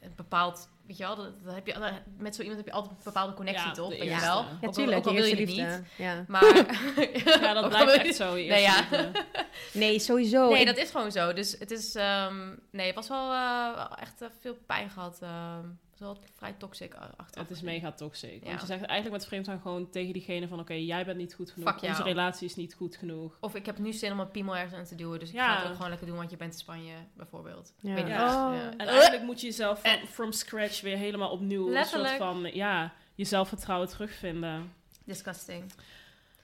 een 0.02 0.14
bepaald... 0.16 0.70
Weet 0.88 0.98
je 0.98 1.04
wel, 1.04 1.16
dat, 1.16 1.44
dat 1.44 1.54
heb 1.54 1.68
je, 1.68 1.76
met 2.18 2.36
zo 2.36 2.42
iemand 2.42 2.60
heb 2.60 2.68
je 2.68 2.74
altijd 2.74 2.94
een 2.98 3.04
bepaalde 3.04 3.34
connectie, 3.34 3.68
Ja, 3.68 3.72
toch? 3.74 3.90
Weet 3.90 4.00
je 4.04 4.06
wel? 4.06 4.20
Ja, 4.20 4.38
Ook 4.40 4.62
Ja, 4.62 4.68
al- 4.68 4.74
tuurlijk. 4.74 4.98
ook 4.98 5.06
al 5.06 5.14
wil 5.14 5.24
je 5.26 5.36
het 5.36 5.46
niet. 5.48 5.82
Ja. 5.98 6.26
Maar... 6.28 6.44
Ja, 7.42 7.54
dat 7.54 7.70
blijft 7.70 7.92
echt 7.92 8.16
zo. 8.16 8.34
Nee. 8.34 8.68
Nee, 9.74 10.00
sowieso. 10.00 10.50
Nee, 10.50 10.66
dat 10.66 10.78
is 10.78 10.90
gewoon 10.90 11.12
zo. 11.12 11.34
Dus 11.34 11.56
het 11.60 11.72
is... 11.72 11.96
ehm, 11.96 12.50
nee, 12.72 12.86
het 12.86 12.96
was 12.96 13.08
wel 13.08 13.32
eh, 13.32 13.76
wel 13.76 13.96
echt 13.98 14.22
eh, 14.22 14.28
veel 14.42 14.58
pijn 14.66 14.90
gehad. 14.90 15.18
ehm 15.22 15.66
het 16.00 16.08
was 16.08 16.18
wel 16.18 16.28
vrij 16.36 16.54
toxic 16.54 16.94
achteraf. 16.94 17.48
Het 17.48 17.50
is 17.50 17.62
mega 17.62 17.92
toxic. 17.92 18.44
Want 18.44 18.60
je 18.62 18.66
zegt 18.66 18.84
eigenlijk 18.84 19.12
met 19.12 19.26
vreemdgaan 19.28 19.60
gewoon 19.60 19.90
tegen 19.90 20.14
diegene 20.14 20.48
van... 20.48 20.60
oké, 20.60 20.74
jij 20.74 21.06
bent 21.06 21.18
niet 21.18 21.34
goed 21.34 21.52
genoeg. 21.52 21.70
Fuck 21.70 21.80
jou. 21.80 21.92
Onze 21.92 22.04
relatie 22.04 22.48
is 22.48 22.56
niet 22.56 22.74
goed 22.74 22.96
genoeg. 22.96 23.38
Of 23.40 23.56
ik 23.56 23.66
heb 23.66 23.78
nu 23.78 23.94
zin 23.94 24.12
om 24.12 24.20
een 24.20 24.32
piemel 24.32 24.56
ergens 24.56 24.74
aan 24.74 24.86
te 24.86 24.96
duwen. 24.96 25.20
Dus 25.20 25.30
ik 25.30 25.36
Ja. 25.36 25.54
ga 25.54 25.60
het 25.60 25.68
ook 25.68 25.74
gewoon 25.76 25.90
lekker 25.90 26.08
doen, 26.08 26.16
want 26.18 26.30
je 26.32 26.38
bent 26.38 26.54
in 26.54 26.60
Spanje, 26.60 26.96
bijvoorbeeld. 27.14 27.74
Ja. 27.80 27.90
Ik 27.90 27.96
weet 27.96 28.08
Ja. 28.08 28.50
Oh. 28.50 28.56
ja. 28.56 28.72
En 28.78 28.88
eigenlijk 28.88 29.24
moet 29.24 29.42
je 29.42 29.48
jezelf 29.48 29.82
van, 29.82 30.08
from 30.08 30.32
scratch 30.32 30.82
weer 30.82 30.98
helemaal 30.98 31.30
opnieuw... 31.32 31.70
Letterlijk. 31.70 32.12
een 32.12 32.18
soort 32.18 32.42
van, 32.42 32.54
ja, 32.54 32.94
je 33.16 33.26
zelfvertrouwen 33.26 33.88
terugvinden. 33.88 34.74
Disgusting. 35.06 35.72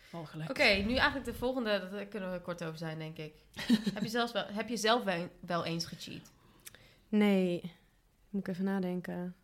Walgelijk. 0.10 0.50
Oké, 0.50 0.64
nu 0.64 0.94
eigenlijk 0.96 1.26
de 1.26 1.34
volgende. 1.34 1.90
Daar 1.92 2.06
kunnen 2.06 2.32
we 2.32 2.40
kort 2.42 2.64
over 2.64 2.78
zijn, 2.78 2.98
denk 2.98 3.18
ik. 3.18 3.34
heb, 3.94 4.04
je 4.04 4.10
zelfs 4.10 4.32
wel, 4.32 4.46
heb 4.48 4.70
je 4.70 4.78
zelf 4.78 5.04
wel, 5.04 5.30
wel 5.40 5.66
eens 5.66 5.86
gecheat? 5.86 6.32
Nee, 7.10 7.74
moet 8.30 8.48
ik 8.48 8.54
even 8.54 8.64
nadenken. 8.66 9.36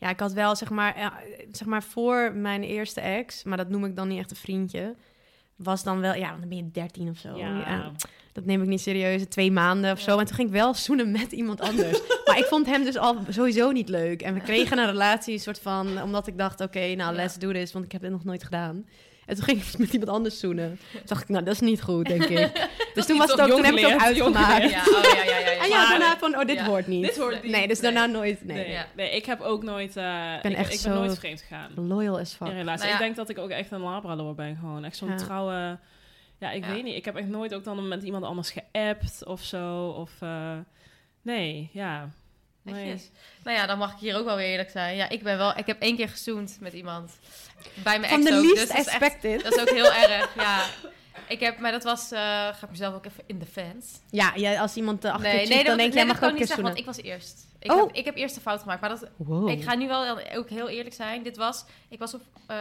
Ja, 0.00 0.08
ik 0.08 0.20
had 0.20 0.32
wel, 0.32 0.56
zeg 0.56 0.70
maar, 0.70 0.98
ja, 0.98 1.12
zeg 1.52 1.66
maar 1.68 1.82
voor 1.82 2.32
mijn 2.34 2.62
eerste 2.62 3.00
ex, 3.00 3.44
maar 3.44 3.56
dat 3.56 3.68
noem 3.68 3.84
ik 3.84 3.96
dan 3.96 4.08
niet 4.08 4.18
echt 4.18 4.30
een 4.30 4.36
vriendje, 4.36 4.94
was 5.56 5.82
dan 5.82 6.00
wel, 6.00 6.14
ja, 6.14 6.28
want 6.28 6.40
dan 6.40 6.48
ben 6.48 6.58
je 6.58 6.70
13 6.70 7.08
of 7.08 7.18
zo. 7.18 7.36
Ja. 7.36 7.58
Ja, 7.58 7.92
dat 8.32 8.44
neem 8.44 8.62
ik 8.62 8.68
niet 8.68 8.80
serieus, 8.80 9.24
twee 9.28 9.52
maanden 9.52 9.92
of 9.92 9.98
Ja. 9.98 10.04
zo. 10.04 10.18
En 10.18 10.26
toen 10.26 10.34
ging 10.34 10.48
ik 10.48 10.54
wel 10.54 10.74
zoenen 10.74 11.10
met 11.10 11.32
iemand 11.32 11.60
anders. 11.60 12.00
maar 12.26 12.38
ik 12.38 12.44
vond 12.44 12.66
hem 12.66 12.84
dus 12.84 12.96
al 12.96 13.16
sowieso 13.28 13.70
niet 13.70 13.88
leuk. 13.88 14.22
En 14.22 14.34
we 14.34 14.40
kregen 14.40 14.78
een 14.78 14.86
relatie, 14.86 15.32
een 15.34 15.40
soort 15.40 15.58
van, 15.60 16.02
omdat 16.02 16.26
ik 16.26 16.38
dacht, 16.38 16.60
oké, 16.60 16.94
nou, 16.94 17.14
let's 17.14 17.34
do 17.38 17.52
this, 17.52 17.72
want 17.72 17.84
ik 17.84 17.92
heb 17.92 18.00
dit 18.00 18.10
nog 18.10 18.24
nooit 18.24 18.44
gedaan. 18.44 18.86
En 19.30 19.36
toen 19.36 19.44
ging 19.44 19.62
ik 19.62 19.78
met 19.78 19.92
iemand 19.92 20.10
anders 20.10 20.38
zoenen. 20.38 20.78
Toen 20.92 21.00
dacht 21.04 21.22
ik, 21.22 21.28
nou, 21.28 21.44
dat 21.44 21.54
is 21.54 21.60
niet 21.60 21.82
goed, 21.82 22.06
denk 22.06 22.24
ik. 22.24 22.68
dus 22.94 23.06
toen, 23.06 23.18
was 23.18 23.30
het 23.30 23.40
ook, 23.40 23.48
toen 23.48 23.64
heb 23.64 23.74
ik 23.74 23.84
het 23.84 23.94
ook 23.94 24.00
uitgemaakt. 24.00 24.70
Ja, 24.70 24.82
oh 24.86 25.02
ja, 25.02 25.22
ja, 25.24 25.38
ja. 25.38 25.38
ja. 25.38 25.48
En 25.64 25.68
ja, 25.68 25.88
daarna 25.88 26.18
van, 26.18 26.36
oh, 26.38 26.44
dit 26.46 26.56
Ja. 26.56 26.64
hoort 26.64 26.86
niet. 26.86 27.04
Dit 27.04 27.16
hoort 27.18 27.42
niet. 27.42 27.52
Nee, 27.52 27.68
dus 27.68 27.80
Nee. 27.80 27.92
daarna 27.92 28.12
nooit, 28.12 28.44
nee. 28.44 28.56
Nee, 28.56 28.70
Ja. 28.70 28.86
nee, 28.96 29.10
ik 29.10 29.26
heb 29.26 29.40
ook 29.40 29.62
nooit... 29.62 29.96
eh, 29.96 30.34
ik 30.36 30.42
ben 30.42 30.54
echt 30.54 30.74
ik 30.74 30.82
ben 30.82 30.92
zo- 30.92 30.98
nooit 30.98 31.18
vreemd 31.18 31.40
gegaan. 31.40 31.70
Loyal 31.74 32.18
as 32.18 32.34
fuck. 32.34 32.48
In 32.48 32.54
relatie. 32.54 32.78
Nou 32.78 32.88
ja. 32.88 32.92
Ik 32.94 32.98
denk 33.00 33.16
dat 33.16 33.28
ik 33.28 33.38
ook 33.38 33.50
echt 33.50 33.70
een 33.70 33.80
labrador 33.80 34.34
ben 34.34 34.56
gewoon. 34.60 34.84
Echt 34.84 34.96
zo'n 34.96 35.08
Ja. 35.08 35.16
trouwe... 35.16 35.78
Ja, 36.38 36.50
ik 36.50 36.64
Ja. 36.64 36.72
weet 36.72 36.82
niet. 36.84 36.94
Ik 36.96 37.04
heb 37.04 37.16
echt 37.16 37.28
nooit 37.28 37.54
ook 37.54 37.64
dan 37.64 37.88
met 37.88 38.02
iemand 38.02 38.24
anders 38.24 38.50
geappt 38.72 39.24
of 39.26 39.42
zo. 39.42 39.86
Of... 39.88 40.10
eh, 40.20 40.52
nee, 41.22 41.70
ja. 41.72 42.08
Nee. 42.62 43.00
Nou 43.44 43.56
ja, 43.56 43.66
dan 43.66 43.78
mag 43.78 43.92
ik 43.92 43.98
hier 43.98 44.16
ook 44.18 44.24
wel 44.24 44.36
weer 44.36 44.46
eerlijk 44.46 44.70
zijn. 44.70 44.96
Ja, 44.96 45.08
ik 45.08 45.22
ben 45.22 45.36
wel... 45.38 45.58
Ik 45.58 45.66
heb 45.66 45.80
één 45.80 45.96
keer 45.96 46.08
gezoend 46.08 46.56
met 46.60 46.72
iemand. 46.72 47.18
Bij 47.82 47.98
mijn 47.98 48.12
Van 48.12 48.20
ex 48.20 48.30
de 48.30 48.36
ook. 48.36 48.42
least 48.42 48.56
dus 48.58 48.68
dat 48.68 48.78
is 48.78 48.86
echt- 48.86 49.02
expected. 49.02 49.42
Dat 49.42 49.54
is 49.54 49.60
ook 49.60 49.70
heel 49.70 49.92
erg, 50.08 50.34
ja. 50.34 50.64
Ik 51.28 51.40
heb, 51.40 51.58
maar 51.58 51.72
dat 51.72 51.84
was, 51.84 52.10
eh, 52.12 52.18
ga 52.20 52.58
ik 52.62 52.70
mezelf 52.70 52.94
ook 52.94 53.06
even 53.06 53.24
in 53.26 53.38
de 53.38 53.46
fans. 53.46 54.00
Ja, 54.10 54.32
ja, 54.34 54.60
als 54.60 54.74
iemand 54.76 55.04
uh, 55.04 55.10
achter 55.12 55.32
Nee, 55.32 55.40
je 55.40 55.46
nee, 55.48 55.56
dan 55.56 55.66
dat, 55.66 55.76
denk 55.76 55.88
nee, 55.94 56.04
jij 56.04 56.06
mag 56.14 56.22
ook 56.22 56.38
niet 56.38 56.46
zeggen, 56.46 56.64
want 56.64 56.78
ik 56.78 56.84
was 56.84 56.96
eerst. 56.96 57.46
Ik, 57.58 57.72
Oh. 57.72 57.80
heb, 57.80 57.92
ik 57.96 58.04
heb 58.04 58.16
eerst 58.16 58.34
de 58.34 58.40
fout 58.40 58.60
gemaakt, 58.60 58.80
maar 58.80 58.90
dat, 58.90 59.04
Wow. 59.16 59.48
ik 59.48 59.62
ga 59.62 59.74
nu 59.74 59.88
wel 59.88 60.18
ook 60.34 60.48
heel 60.48 60.68
eerlijk 60.68 60.94
zijn. 60.94 61.22
Dit 61.22 61.36
was, 61.36 61.64
ik 61.88 61.98
was 61.98 62.14
op, 62.14 62.20
eh, 62.46 62.56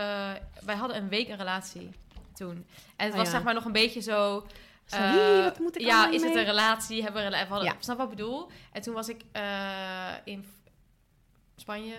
wij 0.65 0.75
hadden 0.75 0.97
een 0.97 1.09
week 1.09 1.29
een 1.29 1.37
relatie 1.37 1.89
toen. 2.33 2.65
En 2.95 3.05
het 3.05 3.11
Oh, 3.11 3.17
was 3.19 3.27
ja. 3.27 3.33
zeg 3.33 3.43
maar 3.43 3.53
nog 3.53 3.65
een 3.65 3.71
beetje 3.71 4.01
zo... 4.01 4.45
Eh, 4.89 5.11
"Wie, 5.11 5.43
wat 5.43 5.59
moet 5.59 5.75
ik 5.75 5.81
ja, 5.81 6.07
is 6.11 6.21
het 6.21 6.33
mee?" 6.33 6.39
een 6.43 6.49
relatie? 6.49 7.03
Hebben 7.03 7.21
we 7.29 7.35
een 7.37 7.43
we 7.43 7.49
hadden, 7.49 7.67
Ja. 7.69 7.75
Snap 7.79 7.97
wat 7.97 8.09
ik 8.11 8.15
bedoel? 8.15 8.47
En 8.71 8.81
toen 8.81 8.93
was 8.93 9.09
ik 9.09 9.21
in 10.23 10.45
Spanje. 11.55 11.93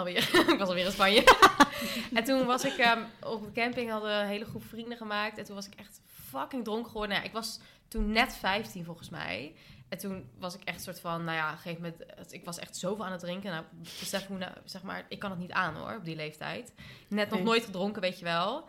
Alweer. 0.00 0.30
ik 0.52 0.58
was 0.58 0.68
alweer 0.68 0.84
in 0.84 0.92
Spanje. 0.92 1.24
en 2.14 2.24
toen 2.24 2.46
was 2.46 2.64
ik 2.64 2.76
ehm, 2.76 3.02
op 3.22 3.44
de 3.44 3.60
camping, 3.60 3.90
hadden 3.90 4.10
we 4.10 4.16
een 4.16 4.26
hele 4.28 4.44
groep 4.44 4.64
vrienden 4.64 4.96
gemaakt. 4.96 5.38
En 5.38 5.44
toen 5.44 5.54
was 5.54 5.66
ik 5.66 5.74
echt 5.74 6.00
fucking 6.06 6.64
dronken 6.64 6.90
geworden. 6.90 7.16
Nou 7.16 7.26
ik 7.28 7.32
was 7.32 7.60
toen 7.88 8.12
net 8.12 8.36
15 8.36 8.84
volgens 8.84 9.08
mij. 9.10 9.54
En 9.88 9.98
toen 9.98 10.30
was 10.38 10.54
ik 10.54 10.60
echt 10.64 10.76
een 10.76 10.82
soort 10.82 11.00
van, 11.00 11.24
nou 11.24 11.36
ja, 11.36 11.58
een 11.64 11.74
moment, 11.74 11.96
het- 12.16 12.32
ik 12.32 12.44
was 12.44 12.58
echt 12.58 12.76
zoveel 12.76 13.04
aan 13.04 13.12
het 13.12 13.20
drinken. 13.20 13.50
Nou, 13.50 13.64
besef 13.98 14.26
hoe, 14.26 14.38
nou, 14.38 14.52
zeg 14.64 14.82
maar, 14.82 15.04
ik 15.08 15.18
kan 15.18 15.30
het 15.30 15.38
niet 15.38 15.52
aan 15.52 15.74
hoor, 15.74 15.94
op 15.96 16.04
die 16.04 16.16
leeftijd. 16.16 16.72
Net 17.08 17.30
nog 17.30 17.42
nooit 17.42 17.64
gedronken, 17.64 18.00
weet 18.02 18.18
je 18.18 18.24
wel. 18.24 18.68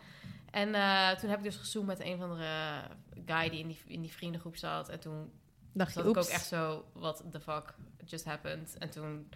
En 0.51 0.75
eh, 0.75 1.09
toen 1.09 1.29
heb 1.29 1.37
ik 1.37 1.43
dus 1.43 1.55
gezoomd 1.55 1.87
met 1.87 1.99
een 1.99 2.17
van 2.17 2.37
de 2.37 2.81
guy 3.25 3.49
die 3.49 3.59
in 3.59 3.67
die, 3.67 3.79
in 3.87 4.01
die 4.01 4.11
vriendengroep 4.11 4.55
zat. 4.57 4.89
En 4.89 4.99
toen 4.99 5.31
Dacht 5.73 5.93
je, 5.93 5.99
zat 6.01 6.09
ik 6.09 6.17
ook 6.17 6.25
echt 6.25 6.45
zo, 6.45 6.85
what 6.93 7.23
the 7.31 7.39
fuck 7.39 7.73
just 8.05 8.25
happened? 8.25 8.75
En 8.77 8.89
toen, 8.89 9.29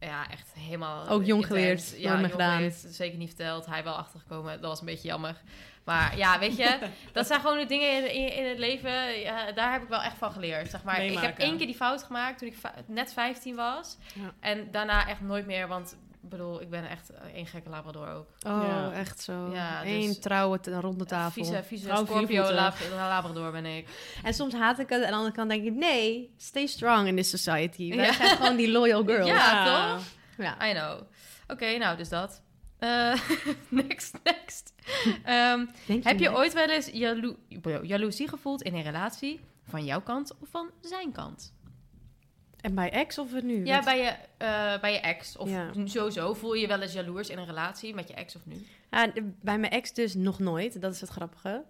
ja, 0.00 0.30
echt 0.30 0.52
helemaal... 0.58 1.08
Ook 1.08 1.24
jong 1.24 1.42
intens. 1.42 1.46
geleerd, 1.46 1.94
Ja, 2.02 2.12
jong 2.12 2.30
gedaan. 2.30 2.54
geleerd, 2.54 2.74
zeker 2.74 3.18
niet 3.18 3.28
verteld. 3.28 3.66
Hij 3.66 3.84
wel 3.84 3.94
achtergekomen, 3.94 4.60
dat 4.60 4.70
was 4.70 4.80
een 4.80 4.86
beetje 4.86 5.08
jammer. 5.08 5.36
Maar 5.84 6.16
ja, 6.16 6.38
weet 6.38 6.56
je, 6.56 6.78
dat 7.12 7.26
zijn 7.26 7.40
gewoon 7.40 7.58
de 7.58 7.66
dingen 7.66 7.96
in, 7.96 8.14
in, 8.14 8.36
in 8.36 8.48
het 8.48 8.58
leven, 8.58 9.20
ja, 9.20 9.52
daar 9.52 9.72
heb 9.72 9.82
ik 9.82 9.88
wel 9.88 10.02
echt 10.02 10.18
van 10.18 10.32
geleerd, 10.32 10.70
zeg 10.70 10.82
maar. 10.82 11.04
Ik 11.04 11.18
heb 11.18 11.38
één 11.38 11.56
keer 11.56 11.66
die 11.66 11.74
fout 11.74 12.02
gemaakt 12.02 12.38
toen 12.38 12.48
ik 12.48 12.56
net 12.86 13.12
15 13.12 13.54
was. 13.56 13.96
Ja. 14.14 14.32
En 14.40 14.70
daarna 14.70 15.08
echt 15.08 15.20
nooit 15.20 15.46
meer, 15.46 15.68
want 15.68 15.96
ik 16.22 16.28
bedoel, 16.28 16.60
ik 16.60 16.70
ben 16.70 16.88
echt 16.88 17.10
één 17.34 17.46
gekke 17.46 17.68
labrador 17.68 18.08
ook. 18.08 18.26
Oh, 18.46 18.64
Ja. 18.68 18.92
echt 18.92 19.20
zo. 19.20 19.50
Ja, 19.52 19.84
Eén 19.84 20.06
dus- 20.06 20.18
trouwe 20.18 20.58
ronde 20.62 21.04
tafel. 21.04 21.44
Vieze, 21.44 21.62
vieze 21.64 21.96
Scorpio 21.96 22.52
lab- 22.52 22.74
labrador 22.90 23.52
ben 23.52 23.66
ik. 23.66 23.88
En 24.24 24.34
soms 24.34 24.54
haat 24.54 24.78
ik 24.78 24.88
het. 24.88 24.98
En 24.98 25.04
aan 25.04 25.10
de 25.10 25.16
andere 25.16 25.34
kant 25.34 25.50
denk 25.50 25.64
ik, 25.64 25.74
nee, 25.74 26.34
stay 26.36 26.66
strong 26.66 27.06
in 27.06 27.16
this 27.16 27.30
society. 27.30 27.94
Wij 27.96 28.04
Ja. 28.06 28.12
zijn 28.12 28.36
gewoon 28.36 28.56
die 28.56 28.70
loyal 28.70 29.04
girls. 29.08 29.26
Ja. 29.28 29.94
toch? 29.96 30.04
Ja. 30.38 30.68
I 30.70 30.72
know. 30.74 31.00
Oké, 31.48 31.76
nou, 31.78 31.96
dus 31.96 32.08
dat. 32.08 32.42
Eh, 32.78 33.12
next, 33.68 34.14
next. 34.24 34.72
Ehm, 35.24 35.58
heb 35.86 36.18
je 36.18 36.24
next? 36.28 36.28
ooit 36.36 36.52
wel 36.52 36.68
eens 36.68 36.86
jalo 36.92 37.36
jaloezie 37.82 38.28
gevoeld 38.28 38.62
in 38.62 38.74
een 38.74 38.82
relatie 38.82 39.40
van 39.68 39.84
jouw 39.84 40.00
kant 40.00 40.32
of 40.40 40.48
van 40.50 40.70
zijn 40.80 41.12
kant? 41.12 41.52
En 42.62 42.74
bij 42.74 42.90
ex 42.90 43.18
of 43.18 43.32
het 43.32 43.44
nu? 43.44 43.64
Ja, 43.66 43.82
bij 43.82 43.98
je, 43.98 44.12
eh, 44.36 44.80
bij 44.80 44.92
je 44.92 44.98
ex. 45.00 45.36
Of 45.36 45.48
Ja. 45.50 45.70
sowieso, 45.84 46.34
voel 46.34 46.54
je 46.54 46.60
je 46.60 46.66
wel 46.66 46.80
eens 46.80 46.92
jaloers 46.92 47.28
in 47.28 47.38
een 47.38 47.46
relatie 47.46 47.94
met 47.94 48.08
je 48.08 48.14
ex 48.14 48.36
of 48.36 48.40
nu? 48.44 48.66
Ja, 48.90 49.06
de- 49.06 49.30
bij 49.42 49.58
mijn 49.58 49.72
ex 49.72 49.92
dus 49.92 50.14
nog 50.14 50.38
nooit. 50.38 50.80
Dat 50.80 50.94
is 50.94 51.00
het 51.00 51.10
grappige. 51.10 51.64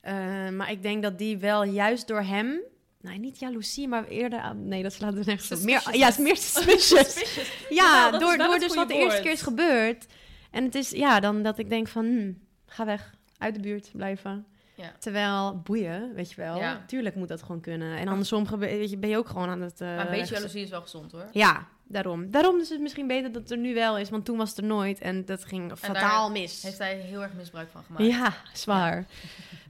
Eh, 0.00 0.48
maar 0.48 0.70
ik 0.70 0.82
denk 0.82 1.02
dat 1.02 1.18
die 1.18 1.38
wel 1.38 1.64
juist 1.64 2.08
door 2.08 2.20
hem... 2.22 2.60
Nou, 3.00 3.18
niet 3.18 3.38
jaloezie, 3.38 3.88
maar 3.88 4.04
eerder... 4.08 4.38
aan- 4.38 4.68
Nee, 4.68 4.82
dat 4.82 4.92
slaat 4.92 5.14
er 5.14 5.26
nergens 5.26 5.52
op. 5.52 5.62
Meer, 5.62 5.96
ja, 5.96 6.08
is 6.08 6.18
meer 6.18 6.36
suspicious. 6.36 7.14
Ja, 7.68 8.12
is 8.12 8.18
door, 8.18 8.36
door 8.36 8.52
het 8.52 8.60
dus 8.62 8.74
wat 8.74 8.88
de 8.88 8.94
eerste 8.94 9.22
keer 9.22 9.32
is 9.32 9.42
gebeurd. 9.42 10.06
En 10.50 10.64
het 10.64 10.74
is 10.74 10.90
ja, 10.90 11.20
dan 11.20 11.42
dat 11.42 11.58
ik 11.58 11.68
denk 11.68 11.88
van... 11.88 12.04
hmm, 12.04 12.38
ga 12.66 12.84
weg. 12.84 13.14
Uit 13.38 13.54
de 13.54 13.60
buurt 13.60 13.90
blijven. 13.92 14.46
Ja. 14.74 14.92
Terwijl, 14.98 15.60
boeien, 15.64 16.14
weet 16.14 16.30
je 16.30 16.36
wel. 16.36 16.56
Ja. 16.56 16.84
Tuurlijk 16.86 17.14
moet 17.14 17.28
dat 17.28 17.42
gewoon 17.42 17.60
kunnen. 17.60 17.96
En 17.98 18.08
andersom 18.08 18.46
weet 18.58 18.90
je, 18.90 18.96
ben 18.96 19.10
je 19.10 19.16
ook 19.16 19.28
gewoon 19.28 19.48
aan 19.48 19.60
het... 19.60 19.80
eh, 19.80 19.86
maar 19.88 19.98
een 19.98 20.04
beetje 20.04 20.16
rechts- 20.16 20.30
jaloezie 20.30 20.62
is 20.62 20.70
wel 20.70 20.80
gezond 20.82 21.12
hoor. 21.12 21.28
Ja, 21.32 21.66
daarom. 21.84 22.30
Daarom 22.30 22.60
is 22.60 22.68
het 22.68 22.80
misschien 22.80 23.06
beter 23.06 23.32
dat 23.32 23.42
het 23.42 23.50
er 23.50 23.58
nu 23.58 23.74
wel 23.74 23.98
is. 23.98 24.10
Want 24.10 24.24
toen 24.24 24.36
was 24.36 24.48
het 24.48 24.58
er 24.58 24.64
nooit. 24.64 24.98
En 24.98 25.24
dat 25.24 25.44
ging 25.44 25.72
fataal 25.78 26.30
mis. 26.30 26.62
Heeft 26.62 26.78
hij 26.78 26.96
heel 26.96 27.22
erg 27.22 27.32
misbruik 27.32 27.70
van 27.70 27.82
gemaakt. 27.84 28.04
Ja, 28.04 28.34
zwaar. 28.52 29.06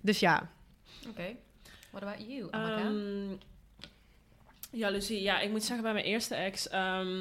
Dus 0.01 0.21
ja. 0.21 0.49
Oké. 1.09 1.37
What 1.91 2.03
about 2.03 2.25
you, 2.29 2.49
Amaka? 2.51 2.77
Ehm 2.77 3.33
jaloezie. 4.71 5.23
Ja, 5.23 5.41
ik 5.41 5.51
moet 5.51 5.65
zeggen, 5.65 5.83
bij 5.83 5.93
mijn 5.93 6.05
eerste 6.05 6.35
ex... 6.35 6.69
ehm 6.69 7.19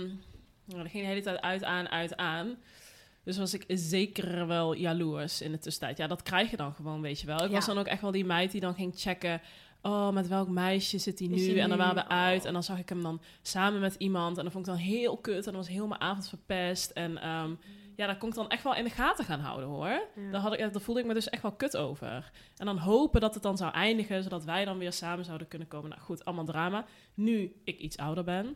nou, 0.66 0.82
dat 0.82 0.92
ging 0.92 1.04
de 1.04 1.10
hele 1.10 1.22
tijd 1.22 1.42
uit, 1.42 1.64
aan, 1.64 1.90
uit, 1.90 2.16
aan. 2.18 2.56
Dus 3.24 3.38
was 3.38 3.54
ik 3.54 3.64
zeker 3.68 4.48
wel 4.48 4.74
jaloers 4.76 5.42
in 5.42 5.52
de 5.52 5.60
tussentijd. 5.60 5.98
Ja, 5.98 6.08
dat 6.08 6.22
krijg 6.24 6.50
je 6.52 6.58
dan 6.58 6.74
gewoon, 6.74 7.02
weet 7.02 7.20
je 7.20 7.28
wel. 7.28 7.44
Ik 7.44 7.48
Ja. 7.50 7.56
was 7.56 7.66
dan 7.66 7.78
ook 7.78 7.86
echt 7.88 8.02
wel 8.02 8.12
die 8.12 8.26
meid 8.26 8.52
die 8.52 8.62
dan 8.62 8.74
ging 8.76 8.94
checken... 8.96 9.42
Oh, 9.82 10.10
met 10.10 10.28
welk 10.28 10.48
meisje 10.50 10.98
zit 10.98 11.20
hij 11.20 11.28
nu? 11.28 11.58
En 11.58 11.70
dan 11.70 11.78
waren 11.78 11.96
we 11.96 12.08
uit. 12.08 12.42
Oh. 12.42 12.48
En 12.48 12.54
dan 12.54 12.64
zag 12.64 12.80
ik 12.80 12.90
hem 12.90 13.02
dan 13.02 13.22
samen 13.42 13.80
met 13.80 13.96
iemand. 13.98 14.38
En 14.38 14.44
dat 14.44 14.54
vond 14.54 14.68
ik 14.68 14.74
dan 14.74 14.82
heel 14.82 15.18
kut. 15.18 15.38
En 15.46 15.52
dan 15.52 15.56
was 15.62 15.68
heel 15.68 15.88
mijn 15.88 16.02
avond 16.02 16.30
verpest. 16.30 16.92
En 16.92 17.18
ehm, 17.22 17.54
ja, 17.96 18.06
daar 18.06 18.18
kon 18.18 18.30
ik 18.30 18.36
dan 18.36 18.50
echt 18.50 18.64
wel 18.64 18.76
in 18.76 18.84
de 18.84 18.90
gaten 18.90 19.26
gaan 19.26 19.40
houden, 19.40 19.68
hoor. 19.70 19.88
Ja. 20.16 20.32
Daar, 20.32 20.42
had 20.42 20.54
ik, 20.54 20.60
daar 20.74 20.82
voelde 20.82 21.02
ik 21.02 21.08
me 21.08 21.14
dus 21.14 21.30
echt 21.30 21.42
wel 21.42 21.52
kut 21.52 21.78
over. 21.78 22.32
En 22.58 22.66
dan 22.66 22.78
hopen 22.78 23.22
dat 23.22 23.34
het 23.34 23.44
dan 23.44 23.58
zou 23.58 23.72
eindigen, 23.72 24.24
zodat 24.24 24.44
wij 24.44 24.66
dan 24.66 24.78
weer 24.78 24.94
samen 24.94 25.26
zouden 25.26 25.48
kunnen 25.48 25.68
komen. 25.68 25.90
Nou 25.90 26.02
goed, 26.02 26.26
allemaal 26.26 26.46
drama. 26.46 26.86
Nu 27.14 27.56
ik 27.64 27.80
iets 27.80 27.98
ouder 27.98 28.24
ben, 28.24 28.56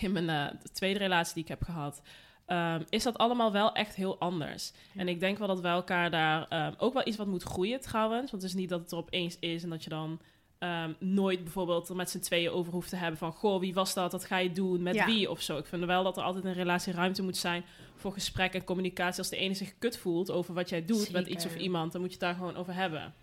in 0.00 0.12
mijn 0.12 0.28
eh, 0.28 0.60
de 0.62 0.70
tweede 0.70 0.98
relatie 0.98 1.34
die 1.34 1.42
ik 1.42 1.48
heb 1.48 1.62
gehad, 1.62 2.02
ehm, 2.46 2.82
is 2.88 3.02
dat 3.02 3.18
allemaal 3.18 3.52
wel 3.52 3.72
echt 3.72 3.94
heel 3.94 4.18
anders. 4.18 4.72
En 4.96 5.08
ik 5.08 5.20
denk 5.20 5.38
wel 5.38 5.48
dat 5.48 5.60
wij 5.60 5.72
elkaar 5.72 6.10
daar 6.10 6.46
ehm, 6.48 6.72
ook 6.78 6.92
wel 6.92 7.06
iets 7.06 7.16
wat 7.16 7.26
moet 7.26 7.42
groeien 7.42 7.80
trouwens. 7.80 8.30
Want 8.30 8.42
het 8.42 8.50
is 8.52 8.58
niet 8.58 8.68
dat 8.68 8.80
het 8.80 8.90
er 8.92 8.98
opeens 8.98 9.36
is 9.40 9.62
en 9.62 9.70
dat 9.70 9.84
je 9.84 9.90
dan 9.90 10.20
ehm, 10.58 10.92
nooit 10.98 11.42
bijvoorbeeld 11.42 11.88
er 11.88 11.96
met 11.96 12.10
z'n 12.10 12.18
tweeën 12.18 12.50
over 12.50 12.72
hoeft 12.72 12.88
te 12.88 12.96
hebben 12.96 13.18
van... 13.18 13.32
Goh, 13.32 13.60
wie 13.60 13.74
was 13.74 13.94
dat? 13.94 14.10
Dat 14.10 14.24
ga 14.24 14.38
je 14.38 14.52
doen? 14.52 14.82
Met 14.82 14.94
Ja. 14.94 15.06
wie? 15.06 15.30
Of 15.30 15.40
zo. 15.40 15.58
Ik 15.58 15.66
vind 15.66 15.84
wel 15.84 16.02
dat 16.04 16.16
er 16.16 16.22
altijd 16.22 16.44
een 16.44 16.52
relatie 16.52 16.92
ruimte 16.92 17.22
moet 17.22 17.36
zijn 17.36 17.64
voor 17.96 18.12
gesprek 18.12 18.54
en 18.54 18.64
communicatie. 18.64 19.18
Als 19.18 19.28
de 19.28 19.36
ene 19.36 19.54
zich 19.54 19.78
kut 19.78 19.98
voelt 19.98 20.30
over 20.30 20.54
wat 20.54 20.68
jij 20.68 20.84
doet 20.84 21.12
met 21.12 21.26
iets 21.26 21.46
of 21.46 21.56
iemand, 21.56 21.92
dan 21.92 22.00
moet 22.00 22.10
je 22.10 22.16
het 22.16 22.26
daar 22.26 22.34
gewoon 22.34 22.56
over 22.56 22.74
hebben. 22.74 23.14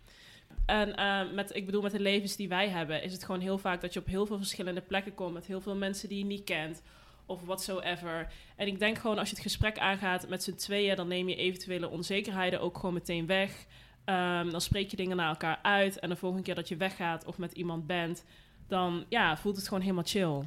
En 0.65 1.35
met, 1.35 1.55
ik 1.55 1.65
bedoel, 1.65 1.81
met 1.81 1.91
de 1.91 1.99
levens 1.99 2.35
die 2.35 2.49
wij 2.49 2.69
hebben, 2.69 3.03
is 3.03 3.11
het 3.11 3.23
gewoon 3.23 3.41
heel 3.41 3.57
vaak 3.57 3.81
dat 3.81 3.93
je 3.93 3.99
op 3.99 4.05
heel 4.05 4.25
veel 4.25 4.37
verschillende 4.37 4.81
plekken 4.81 5.13
komt 5.13 5.33
met 5.33 5.45
heel 5.45 5.61
veel 5.61 5.75
mensen 5.75 6.09
die 6.09 6.17
je 6.17 6.25
niet 6.25 6.43
kent 6.43 6.81
of 7.31 7.41
whatsoever. 7.45 8.31
En 8.55 8.67
ik 8.67 8.79
denk 8.79 8.97
gewoon 8.97 9.17
als 9.17 9.29
je 9.29 9.35
het 9.35 9.43
gesprek 9.43 9.79
aangaat 9.79 10.27
met 10.29 10.43
z'n 10.43 10.55
tweeën, 10.55 10.95
dan 10.95 11.07
neem 11.07 11.29
je 11.29 11.35
eventuele 11.35 11.89
onzekerheden 11.89 12.61
ook 12.61 12.75
gewoon 12.75 12.93
meteen 12.93 13.25
weg. 13.25 13.65
Ehm, 14.05 14.49
dan 14.49 14.61
spreek 14.61 14.91
je 14.91 14.97
dingen 14.97 15.17
naar 15.17 15.29
elkaar 15.29 15.59
uit 15.61 15.99
en 15.99 16.09
de 16.09 16.15
volgende 16.15 16.43
keer 16.43 16.55
dat 16.55 16.67
je 16.67 16.75
weggaat 16.75 17.25
of 17.25 17.37
met 17.37 17.51
iemand 17.51 17.87
bent, 17.87 18.25
dan 18.67 19.05
ja, 19.09 19.37
voelt 19.37 19.55
het 19.55 19.67
gewoon 19.67 19.83
helemaal 19.83 20.03
chill. 20.07 20.43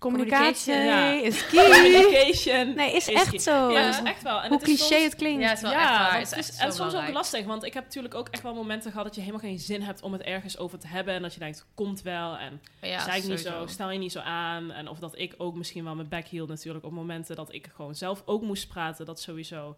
Communicatie 0.00 0.74
Ja. 0.74 1.12
is 1.12 1.46
key. 1.46 1.64
Communication. 1.64 2.74
Nee, 2.74 2.96
is 2.96 3.08
is 3.08 3.14
echt 3.14 3.30
key. 3.30 3.38
zo. 3.38 3.70
Ja, 3.70 3.84
dat 3.86 3.94
is 3.94 4.02
echt 4.10 4.22
wel. 4.22 4.40
En 4.42 4.48
Hoe 4.48 4.58
het 4.58 4.68
is 4.68 4.76
cliché 4.76 4.94
soms- 4.94 5.04
het 5.04 5.14
klinkt. 5.14 5.42
Ja, 5.42 5.48
het 5.48 5.56
is 5.56 5.62
wel 5.62 5.72
ja, 5.72 5.80
echt 5.80 5.90
waar. 5.98 6.12
Het 6.18 6.22
is 6.22 6.30
het 6.30 6.38
is, 6.38 6.48
echt 6.50 6.58
en 6.60 6.72
soms 6.72 6.94
ook 6.94 7.08
lastig, 7.12 7.44
want 7.46 7.64
ik 7.64 7.74
heb 7.74 7.84
natuurlijk 7.84 8.14
ook 8.14 8.28
echt 8.28 8.42
wel 8.42 8.54
momenten 8.54 8.90
gehad 8.90 9.06
dat 9.06 9.14
je 9.14 9.20
helemaal 9.20 9.40
geen 9.40 9.58
zin 9.58 9.82
hebt 9.82 10.02
om 10.02 10.12
het 10.12 10.22
ergens 10.22 10.58
over 10.58 10.78
te 10.78 10.86
hebben. 10.86 11.14
En 11.14 11.22
dat 11.22 11.34
je 11.34 11.40
denkt, 11.40 11.66
komt 11.74 12.02
wel. 12.02 12.36
En 12.36 12.60
Ja, 12.80 13.00
zei 13.00 13.22
ik 13.22 13.28
niet 13.28 13.40
zo, 13.40 13.66
stel 13.66 13.90
je 13.90 13.98
niet 13.98 14.12
zo 14.12 14.18
aan. 14.20 14.70
En 14.72 14.88
of 14.88 14.98
dat 14.98 15.18
ik 15.18 15.34
ook 15.38 15.54
misschien 15.54 15.84
wel 15.84 15.94
mijn 15.94 16.08
back 16.08 16.26
hield 16.26 16.48
natuurlijk 16.48 16.84
op 16.84 16.92
momenten 16.92 17.36
dat 17.36 17.52
ik 17.54 17.68
gewoon 17.74 17.94
zelf 17.94 18.22
ook 18.24 18.42
moest 18.42 18.68
praten, 18.68 19.06
dat 19.06 19.20
sowieso. 19.20 19.76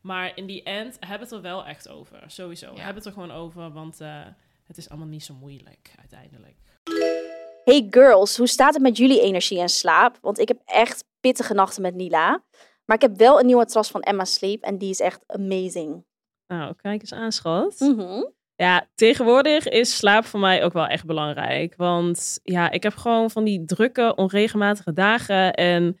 Maar 0.00 0.32
in 0.34 0.46
die 0.46 0.62
end 0.62 0.96
hebben 1.00 1.28
we 1.28 1.34
het 1.34 1.44
er 1.44 1.50
wel 1.50 1.66
echt 1.66 1.88
over, 1.88 2.22
sowieso. 2.26 2.66
Hebben 2.74 2.94
het 2.94 3.06
er 3.06 3.12
gewoon 3.12 3.32
over, 3.32 3.72
want 3.72 4.00
eh, 4.00 4.20
het 4.66 4.76
is 4.76 4.88
allemaal 4.88 5.08
niet 5.08 5.24
zo 5.24 5.34
moeilijk 5.34 5.90
uiteindelijk. 6.00 6.54
Hey 7.64 7.86
girls, 7.90 8.36
hoe 8.36 8.46
staat 8.46 8.74
het 8.74 8.82
met 8.82 8.96
jullie 8.96 9.20
energie 9.20 9.60
en 9.60 9.68
slaap? 9.68 10.18
Want 10.20 10.38
ik 10.38 10.48
heb 10.48 10.60
echt 10.64 11.04
pittige 11.20 11.54
nachten 11.54 11.82
met 11.82 11.94
Nila. 11.94 12.42
Maar 12.84 12.96
ik 12.96 13.02
heb 13.02 13.16
wel 13.16 13.38
een 13.38 13.46
nieuwe 13.46 13.62
matras 13.62 13.90
van 13.90 14.00
Emma 14.00 14.24
Sleep 14.24 14.62
en 14.62 14.78
die 14.78 14.90
is 14.90 15.00
echt 15.00 15.20
amazing. 15.26 16.04
Nou, 16.46 16.74
kijk 16.76 17.00
eens 17.00 17.12
aan, 17.12 17.32
schat. 17.32 17.80
Mhm. 17.80 18.24
Ja, 18.54 18.86
tegenwoordig 18.94 19.68
is 19.68 19.96
slaap 19.96 20.24
voor 20.24 20.40
mij 20.40 20.64
ook 20.64 20.72
wel 20.72 20.86
echt 20.86 21.04
belangrijk. 21.04 21.74
Want 21.76 22.40
ja, 22.42 22.70
ik 22.70 22.82
heb 22.82 22.94
gewoon 22.94 23.30
van 23.30 23.44
die 23.44 23.64
drukke, 23.64 24.14
onregelmatige 24.14 24.92
dagen. 24.92 25.52
En 25.52 26.00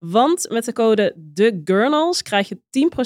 Want 0.00 0.48
met 0.48 0.64
de 0.64 0.72
code 0.72 1.16
TheGurnals 1.34 2.22
krijg 2.22 2.48
je 2.48 2.56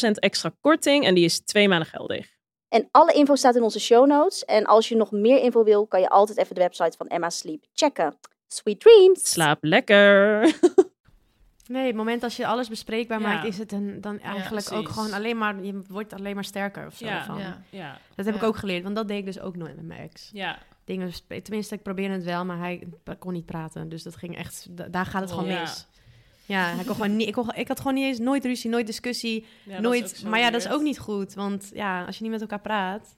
10% 0.08 0.10
extra 0.10 0.52
korting 0.60 1.04
en 1.04 1.14
die 1.14 1.24
is 1.24 1.40
twee 1.40 1.68
maanden 1.68 1.88
geldig. 1.88 2.32
En 2.68 2.88
alle 2.90 3.12
info 3.12 3.34
staat 3.34 3.54
in 3.56 3.62
onze 3.62 3.80
show 3.80 4.06
notes. 4.06 4.44
En 4.44 4.64
als 4.64 4.88
je 4.88 4.96
nog 4.96 5.10
meer 5.10 5.42
info 5.42 5.64
wil, 5.64 5.86
kan 5.86 6.00
je 6.00 6.08
altijd 6.08 6.38
even 6.38 6.54
de 6.54 6.60
website 6.60 6.96
van 6.96 7.06
Emma 7.06 7.30
Sleep 7.30 7.64
checken. 7.72 8.16
Sweet 8.48 8.80
dreams! 8.80 9.30
Slaap 9.30 9.58
lekker. 9.64 10.42
Nee, 11.66 11.86
het 11.86 11.96
moment 11.96 12.22
als 12.22 12.36
je 12.36 12.46
alles 12.46 12.68
bespreekbaar 12.68 13.20
Ja. 13.20 13.26
maakt, 13.26 13.46
is 13.46 13.58
het 13.58 13.72
een, 13.72 14.00
dan 14.00 14.18
eigenlijk 14.18 14.72
ook 14.72 14.88
gewoon 14.88 15.12
alleen 15.12 15.38
maar, 15.38 15.62
je 15.64 15.82
wordt 15.88 16.12
alleen 16.12 16.34
maar 16.34 16.44
sterker 16.44 16.86
of 16.86 16.94
zo. 16.96 17.04
Ja. 17.06 17.24
van. 17.24 17.38
Ja. 17.38 17.62
ja, 17.70 17.98
Dat 18.14 18.26
heb 18.26 18.34
ik 18.34 18.42
ook 18.42 18.56
geleerd, 18.56 18.82
want 18.82 18.96
dat 18.96 19.08
deed 19.08 19.18
ik 19.18 19.24
dus 19.24 19.40
ook 19.40 19.56
nooit 19.56 19.76
met 19.76 19.84
mijn 19.84 20.00
ex. 20.00 20.30
ja. 20.32 20.58
Dingen, 20.84 21.12
tenminste, 21.42 21.74
ik 21.74 21.82
probeerde 21.82 22.14
het 22.14 22.24
wel, 22.24 22.44
maar 22.44 22.58
hij 22.58 22.88
kon 23.18 23.32
niet 23.32 23.46
praten. 23.46 23.88
Dus 23.88 24.02
dat 24.02 24.16
ging 24.16 24.36
echt, 24.36 24.66
da- 24.70 24.88
daar 24.88 25.06
gaat 25.06 25.20
het 25.20 25.30
gewoon 25.32 25.46
Ja. 25.48 25.60
mis. 25.60 25.86
Ja, 26.46 26.74
hij 26.74 26.84
kon 26.84 26.94
gewoon 26.94 27.16
niet, 27.16 27.28
ik, 27.28 27.32
kon, 27.34 27.54
ik 27.54 27.68
had 27.68 27.78
gewoon 27.78 27.94
niet 27.94 28.04
eens 28.04 28.18
nooit 28.18 28.44
ruzie, 28.44 28.70
nooit 28.70 28.86
discussie, 28.86 29.46
Ja, 29.64 29.80
nooit. 29.80 30.24
maar 30.26 30.38
ja, 30.40 30.50
dat 30.50 30.60
is 30.60 30.68
ook 30.68 30.82
niet 30.82 30.98
goed, 30.98 31.34
want 31.34 31.70
ja, 31.74 32.04
als 32.04 32.16
je 32.16 32.22
niet 32.22 32.32
met 32.32 32.40
elkaar 32.40 32.60
praat. 32.60 33.16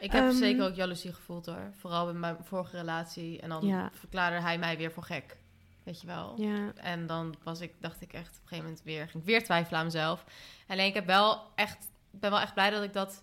Ik 0.00 0.12
heb 0.12 0.24
Ehm, 0.24 0.32
zeker 0.36 0.64
ook 0.66 0.74
jaloezie 0.74 1.12
gevoeld 1.12 1.46
hoor. 1.46 1.70
Vooral 1.78 2.08
in 2.08 2.20
mijn 2.20 2.36
vorige 2.42 2.76
relatie. 2.76 3.40
En 3.40 3.48
dan 3.48 3.66
Ja. 3.66 3.90
verklaarde 3.92 4.40
hij 4.40 4.58
mij 4.58 4.76
weer 4.76 4.92
voor 4.92 5.02
gek. 5.02 5.36
Weet 5.82 6.00
je 6.00 6.06
wel. 6.06 6.34
Ja, 6.36 6.72
En 6.74 7.06
dan 7.06 7.34
was 7.42 7.60
ik, 7.60 7.72
dacht 7.80 8.00
ik 8.02 8.12
echt 8.12 8.28
op 8.28 8.34
een 8.34 8.40
gegeven 8.48 8.64
moment 8.64 8.82
weer, 8.84 9.08
ging 9.08 9.22
ik 9.22 9.28
weer 9.28 9.44
twijfelen 9.44 9.78
aan 9.78 9.84
mezelf. 9.84 10.24
Alleen 10.68 10.86
ik 10.86 10.94
heb 10.94 11.06
wel 11.06 11.40
echt, 11.54 11.86
ben 12.10 12.30
wel 12.30 12.40
echt 12.40 12.54
blij 12.54 12.70
dat 12.70 12.82
ik 12.82 12.92
dat 12.92 13.22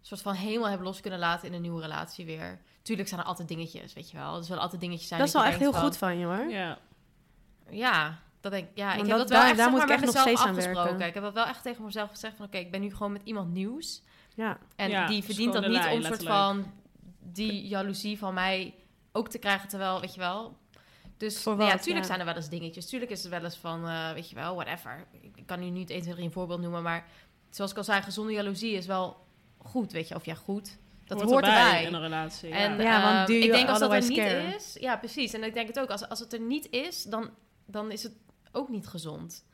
soort 0.00 0.22
van 0.22 0.34
helemaal 0.34 0.70
heb 0.70 0.80
los 0.80 1.00
kunnen 1.00 1.18
laten 1.18 1.48
in 1.48 1.54
een 1.54 1.60
nieuwe 1.62 1.80
relatie 1.82 2.24
weer. 2.26 2.58
Tuurlijk 2.82 3.08
zijn 3.08 3.20
er 3.20 3.26
altijd 3.26 3.48
dingetjes, 3.48 3.92
weet 3.92 4.10
je 4.10 4.16
wel. 4.16 4.36
Er 4.36 4.44
zullen 4.44 4.62
altijd 4.62 4.80
dingetjes 4.80 5.08
zijn. 5.08 5.20
dat 5.20 5.28
is 5.28 5.34
wel 5.34 5.44
echt 5.44 5.58
heel 5.58 5.72
goed 5.72 5.96
van 5.96 6.18
je 6.18 6.24
hoor. 6.24 6.48
Ja. 6.48 6.78
Ja, 7.70 8.18
dat 8.40 8.52
denk 8.52 8.68
ik. 8.68 8.76
Ja, 8.76 8.92
ik 8.92 8.98
heb 8.98 9.08
dat- 9.08 9.18
dat 9.18 9.28
wel 9.28 9.38
daar- 9.38 9.48
echt 9.48 9.56
daar 9.56 9.64
zeg 9.70 9.78
moet 9.78 9.86
maar, 9.88 9.96
ik 9.96 10.00
met 10.00 10.08
echt 10.08 10.14
nog 10.14 10.24
mezelf 10.24 10.28
steeds 10.38 10.42
aan 10.42 10.56
afgesproken. 10.56 10.90
werken. 10.90 11.06
Ik 11.08 11.14
heb 11.14 11.22
dat 11.22 11.34
wel 11.34 11.46
echt 11.46 11.62
tegen 11.62 11.84
mezelf 11.84 12.10
gezegd 12.10 12.36
van, 12.36 12.46
oké, 12.46 12.56
ik 12.58 12.70
ben 12.70 12.80
nu 12.80 12.92
gewoon 12.94 13.12
met 13.12 13.22
iemand 13.24 13.52
nieuws. 13.52 14.02
Ja, 14.34 14.58
En 14.76 14.90
Ja, 14.90 15.06
die 15.06 15.16
het 15.16 15.24
verdient 15.24 15.52
dat 15.52 15.66
niet 15.66 15.86
om 15.92 16.02
soort 16.02 16.22
van 16.22 16.72
die 17.20 17.68
jaloezie 17.68 18.18
van 18.18 18.34
mij 18.34 18.74
ook 19.12 19.28
te 19.28 19.38
krijgen, 19.38 19.68
terwijl, 19.68 20.00
weet 20.00 20.14
je 20.14 20.20
wel. 20.20 20.56
Dus 21.16 21.42
Voor 21.42 21.56
nou 21.56 21.66
ja, 21.68 21.72
wat, 21.74 21.82
tuurlijk 21.82 22.04
ja. 22.04 22.10
zijn 22.10 22.20
er 22.20 22.26
wel 22.26 22.36
eens 22.36 22.48
dingetjes. 22.48 22.86
Tuurlijk 22.86 23.10
is 23.10 23.24
er 23.24 23.30
wel 23.30 23.44
eens 23.44 23.56
van, 23.56 23.88
eh, 23.88 24.12
weet 24.12 24.28
je 24.28 24.34
wel, 24.34 24.54
whatever. 24.54 25.06
Ik, 25.34 25.46
kan 25.46 25.60
nu 25.60 25.70
niet 25.70 25.90
1, 25.90 26.00
2, 26.02 26.12
3 26.12 26.24
een 26.26 26.32
voorbeeld 26.32 26.60
noemen, 26.60 26.82
maar 26.82 27.06
zoals 27.50 27.70
ik 27.70 27.76
al 27.76 27.84
zei, 27.84 28.02
gezonde 28.02 28.32
jaloezie 28.32 28.72
is 28.72 28.86
wel 28.86 29.16
goed, 29.58 29.92
weet 29.92 30.08
je. 30.08 30.14
Of 30.14 30.24
ja, 30.24 30.34
goed. 30.34 30.76
Dat 31.04 31.22
hoort, 31.22 31.44
erbij. 31.44 31.84
in 31.84 31.94
een 31.94 32.00
relatie. 32.00 32.50
En 32.50 32.80
ja. 32.80 33.02
Want 33.02 33.18
eh, 33.18 33.26
do 33.26 33.32
ik 33.46 33.52
denk 33.52 33.68
als 33.68 33.78
dat 33.78 33.92
er 33.92 34.00
niet 34.08 34.18
care? 34.18 34.54
is, 34.54 34.76
ja 34.80 34.96
precies. 34.96 35.32
En 35.32 35.42
ik 35.44 35.54
denk 35.54 35.66
het 35.68 35.78
ook, 35.80 35.90
als, 35.90 36.08
als 36.08 36.18
het 36.20 36.32
er 36.32 36.40
niet 36.40 36.70
is, 36.70 37.02
dan, 37.02 37.30
dan 37.70 37.90
is 37.90 38.02
het 38.02 38.12
ook 38.52 38.68
niet 38.68 38.86
gezond. 38.86 39.44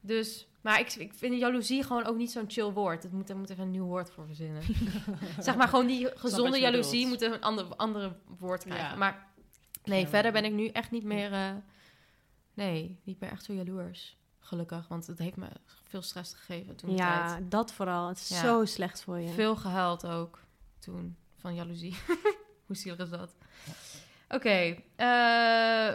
Dus, 0.00 0.48
maar 0.60 0.80
ik, 0.80 0.92
ik 0.94 1.14
vind 1.14 1.38
jaloezie 1.38 1.82
gewoon 1.82 2.04
ook 2.04 2.16
niet 2.16 2.30
zo'n 2.30 2.44
chill 2.50 2.70
woord. 2.72 3.02
Het 3.02 3.12
moet, 3.12 3.28
er 3.30 3.36
moet 3.36 3.50
even 3.50 3.64
een 3.64 3.70
nieuw 3.70 3.84
woord 3.86 4.10
voor 4.10 4.26
verzinnen. 4.26 4.62
zeg 5.38 5.56
maar 5.56 5.68
gewoon 5.68 5.86
die 5.86 6.08
gezonde 6.14 6.58
jaloezie 6.58 7.06
moet 7.06 7.22
een 7.22 7.40
ander, 7.40 7.64
andere 7.76 8.16
woord 8.38 8.64
krijgen. 8.64 8.88
Ja. 8.88 8.96
Maar 8.96 9.26
nee, 9.84 10.00
Ja. 10.00 10.08
verder 10.08 10.32
ben 10.32 10.44
ik 10.44 10.52
nu 10.52 10.66
echt 10.68 10.90
niet 10.90 11.04
meer, 11.04 11.32
eh, 11.32 11.50
nee, 12.54 13.00
niet 13.04 13.20
meer 13.20 13.30
echt 13.30 13.44
zo 13.44 13.52
jaloers. 13.52 14.16
Gelukkig, 14.38 14.88
want 14.88 15.06
het 15.06 15.18
heeft 15.18 15.36
me 15.36 15.48
veel 15.82 16.02
stress 16.02 16.34
gegeven 16.34 16.76
toen. 16.76 16.96
ja 16.96 17.28
tijd. 17.28 17.50
dat 17.50 17.72
vooral. 17.72 18.08
Het 18.08 18.18
is 18.18 18.28
Ja. 18.28 18.40
zo 18.40 18.64
slecht 18.64 19.02
voor 19.02 19.18
je. 19.18 19.28
Veel 19.28 19.56
gehuild 19.56 20.06
ook 20.06 20.40
toen 20.78 21.16
van 21.36 21.54
jaloezie. 21.54 21.96
Hoe 22.66 22.76
zielig 22.76 22.98
is 22.98 23.10
dat? 23.10 23.34
Oké, 24.28 24.76
eh, 24.96 25.92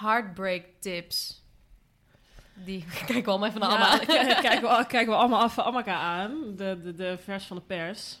heartbreak 0.00 0.64
tips. 0.80 1.42
Die 2.54 2.84
kijken 3.06 3.24
we 3.24 3.30
allemaal 3.30 3.48
even 3.48 3.60
naar 3.60 3.70
Ja, 3.70 3.76
allemaal. 3.76 3.98
kijken, 4.40 4.60
we, 4.60 4.84
kijken 4.88 5.12
we 5.12 5.14
allemaal 5.18 5.40
af, 5.40 5.58
allemaal 5.58 5.80
elkaar 5.80 6.00
aan. 6.00 6.56
De, 6.56 6.80
de, 6.82 6.94
de 6.94 7.18
vers 7.24 7.44
van 7.44 7.56
de 7.56 7.62
pers. 7.62 8.18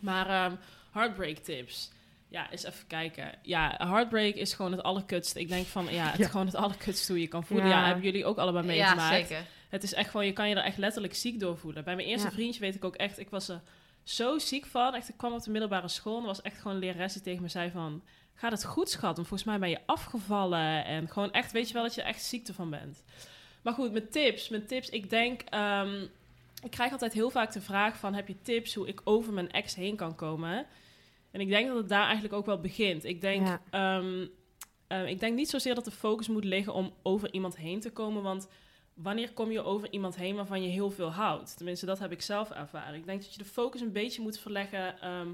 Maar 0.00 0.26
ehm, 0.28 0.56
heartbreak 0.92 1.36
tips. 1.36 1.90
Ja, 2.28 2.50
eens 2.50 2.64
even 2.64 2.86
kijken. 2.86 3.30
Ja, 3.42 3.74
heartbreak 3.78 4.34
is 4.34 4.54
gewoon 4.54 4.72
het 4.72 4.82
allerkutste. 4.82 5.40
Ik 5.40 5.48
denk 5.48 5.66
van, 5.66 5.86
ja, 5.90 6.10
het 6.10 6.20
is 6.20 6.26
gewoon 6.26 6.46
het 6.46 6.54
allerkutste 6.54 7.12
hoe 7.12 7.20
je 7.20 7.28
kan 7.28 7.44
voelen. 7.44 7.66
Ja, 7.68 7.78
Ja. 7.80 7.84
hebben 7.86 8.04
jullie 8.04 8.24
ook 8.24 8.38
allebei 8.38 8.66
ja, 8.66 8.72
meegemaakt. 8.72 9.28
zeker. 9.28 9.44
Het 9.68 9.82
is 9.82 9.94
echt 9.94 10.10
gewoon, 10.10 10.26
je 10.26 10.32
kan 10.32 10.48
je 10.48 10.54
er 10.54 10.62
echt 10.62 10.76
letterlijk 10.78 11.14
ziek 11.14 11.40
door 11.40 11.58
voelen. 11.58 11.84
Bij 11.84 11.94
mijn 11.96 12.08
eerste 12.08 12.26
Ja. 12.28 12.32
vriendje 12.32 12.60
weet 12.60 12.74
ik 12.74 12.84
ook 12.84 12.96
echt, 12.96 13.18
ik 13.18 13.30
was 13.30 13.48
er 13.48 13.60
zo 14.02 14.38
ziek 14.38 14.66
van. 14.66 14.94
Echt, 14.94 15.08
ik 15.08 15.16
kwam 15.16 15.32
op 15.32 15.42
de 15.42 15.50
middelbare 15.50 15.88
school 15.88 16.14
en 16.14 16.20
er 16.20 16.26
was 16.26 16.42
echt 16.42 16.56
gewoon 16.56 16.72
een 16.72 16.82
lerares 16.82 17.12
die 17.12 17.22
tegen 17.22 17.42
me 17.42 17.48
zei 17.48 17.70
van... 17.70 18.02
Gaat 18.38 18.52
het 18.52 18.64
goed, 18.64 18.90
schat? 18.90 19.16
Want 19.16 19.28
volgens 19.28 19.48
mij 19.48 19.58
ben 19.58 19.70
je 19.70 19.80
afgevallen. 19.86 20.84
En 20.84 21.08
gewoon 21.08 21.32
echt, 21.32 21.52
weet 21.52 21.68
je 21.68 21.74
wel 21.74 21.82
dat 21.82 21.94
je 21.94 22.02
er 22.02 22.08
echt 22.08 22.22
ziekte 22.22 22.54
van 22.54 22.70
bent. 22.70 23.04
Maar 23.62 23.72
goed, 23.72 23.92
met 23.92 24.12
tips. 24.12 24.48
Met 24.48 24.68
tips, 24.68 24.88
ik 24.88 25.10
denk... 25.10 25.40
ehm, 25.40 26.02
ik 26.62 26.70
krijg 26.70 26.92
altijd 26.92 27.12
heel 27.12 27.30
vaak 27.30 27.52
de 27.52 27.60
vraag 27.60 27.96
van... 27.96 28.14
Heb 28.14 28.28
je 28.28 28.42
tips 28.42 28.74
hoe 28.74 28.88
ik 28.88 29.00
over 29.04 29.32
mijn 29.32 29.50
ex 29.50 29.74
heen 29.74 29.96
kan 29.96 30.14
komen? 30.14 30.66
En 31.30 31.40
ik 31.40 31.48
denk 31.48 31.68
dat 31.68 31.76
het 31.76 31.88
daar 31.88 32.04
eigenlijk 32.04 32.34
ook 32.34 32.46
wel 32.46 32.60
begint. 32.60 33.04
Ik 33.04 33.20
denk... 33.20 33.46
Ja. 33.46 33.60
ehm, 33.70 34.26
eh, 34.86 35.08
ik 35.08 35.20
denk 35.20 35.34
niet 35.34 35.50
zozeer 35.50 35.74
dat 35.74 35.84
de 35.84 35.90
focus 35.90 36.28
moet 36.28 36.44
liggen 36.44 36.74
om 36.74 36.92
over 37.02 37.32
iemand 37.32 37.56
heen 37.56 37.80
te 37.80 37.92
komen. 37.92 38.22
Want 38.22 38.48
wanneer 38.94 39.32
kom 39.32 39.50
je 39.50 39.62
over 39.62 39.90
iemand 39.92 40.16
heen 40.16 40.36
waarvan 40.36 40.62
je 40.62 40.68
heel 40.68 40.90
veel 40.90 41.10
houdt? 41.10 41.56
Tenminste, 41.56 41.86
dat 41.86 41.98
heb 41.98 42.12
ik 42.12 42.22
zelf 42.22 42.50
ervaren. 42.50 42.94
Ik 42.94 43.06
denk 43.06 43.22
dat 43.22 43.32
je 43.32 43.38
de 43.38 43.44
focus 43.44 43.80
een 43.80 43.92
beetje 43.92 44.22
moet 44.22 44.38
verleggen 44.38 45.00
ehm, 45.00 45.28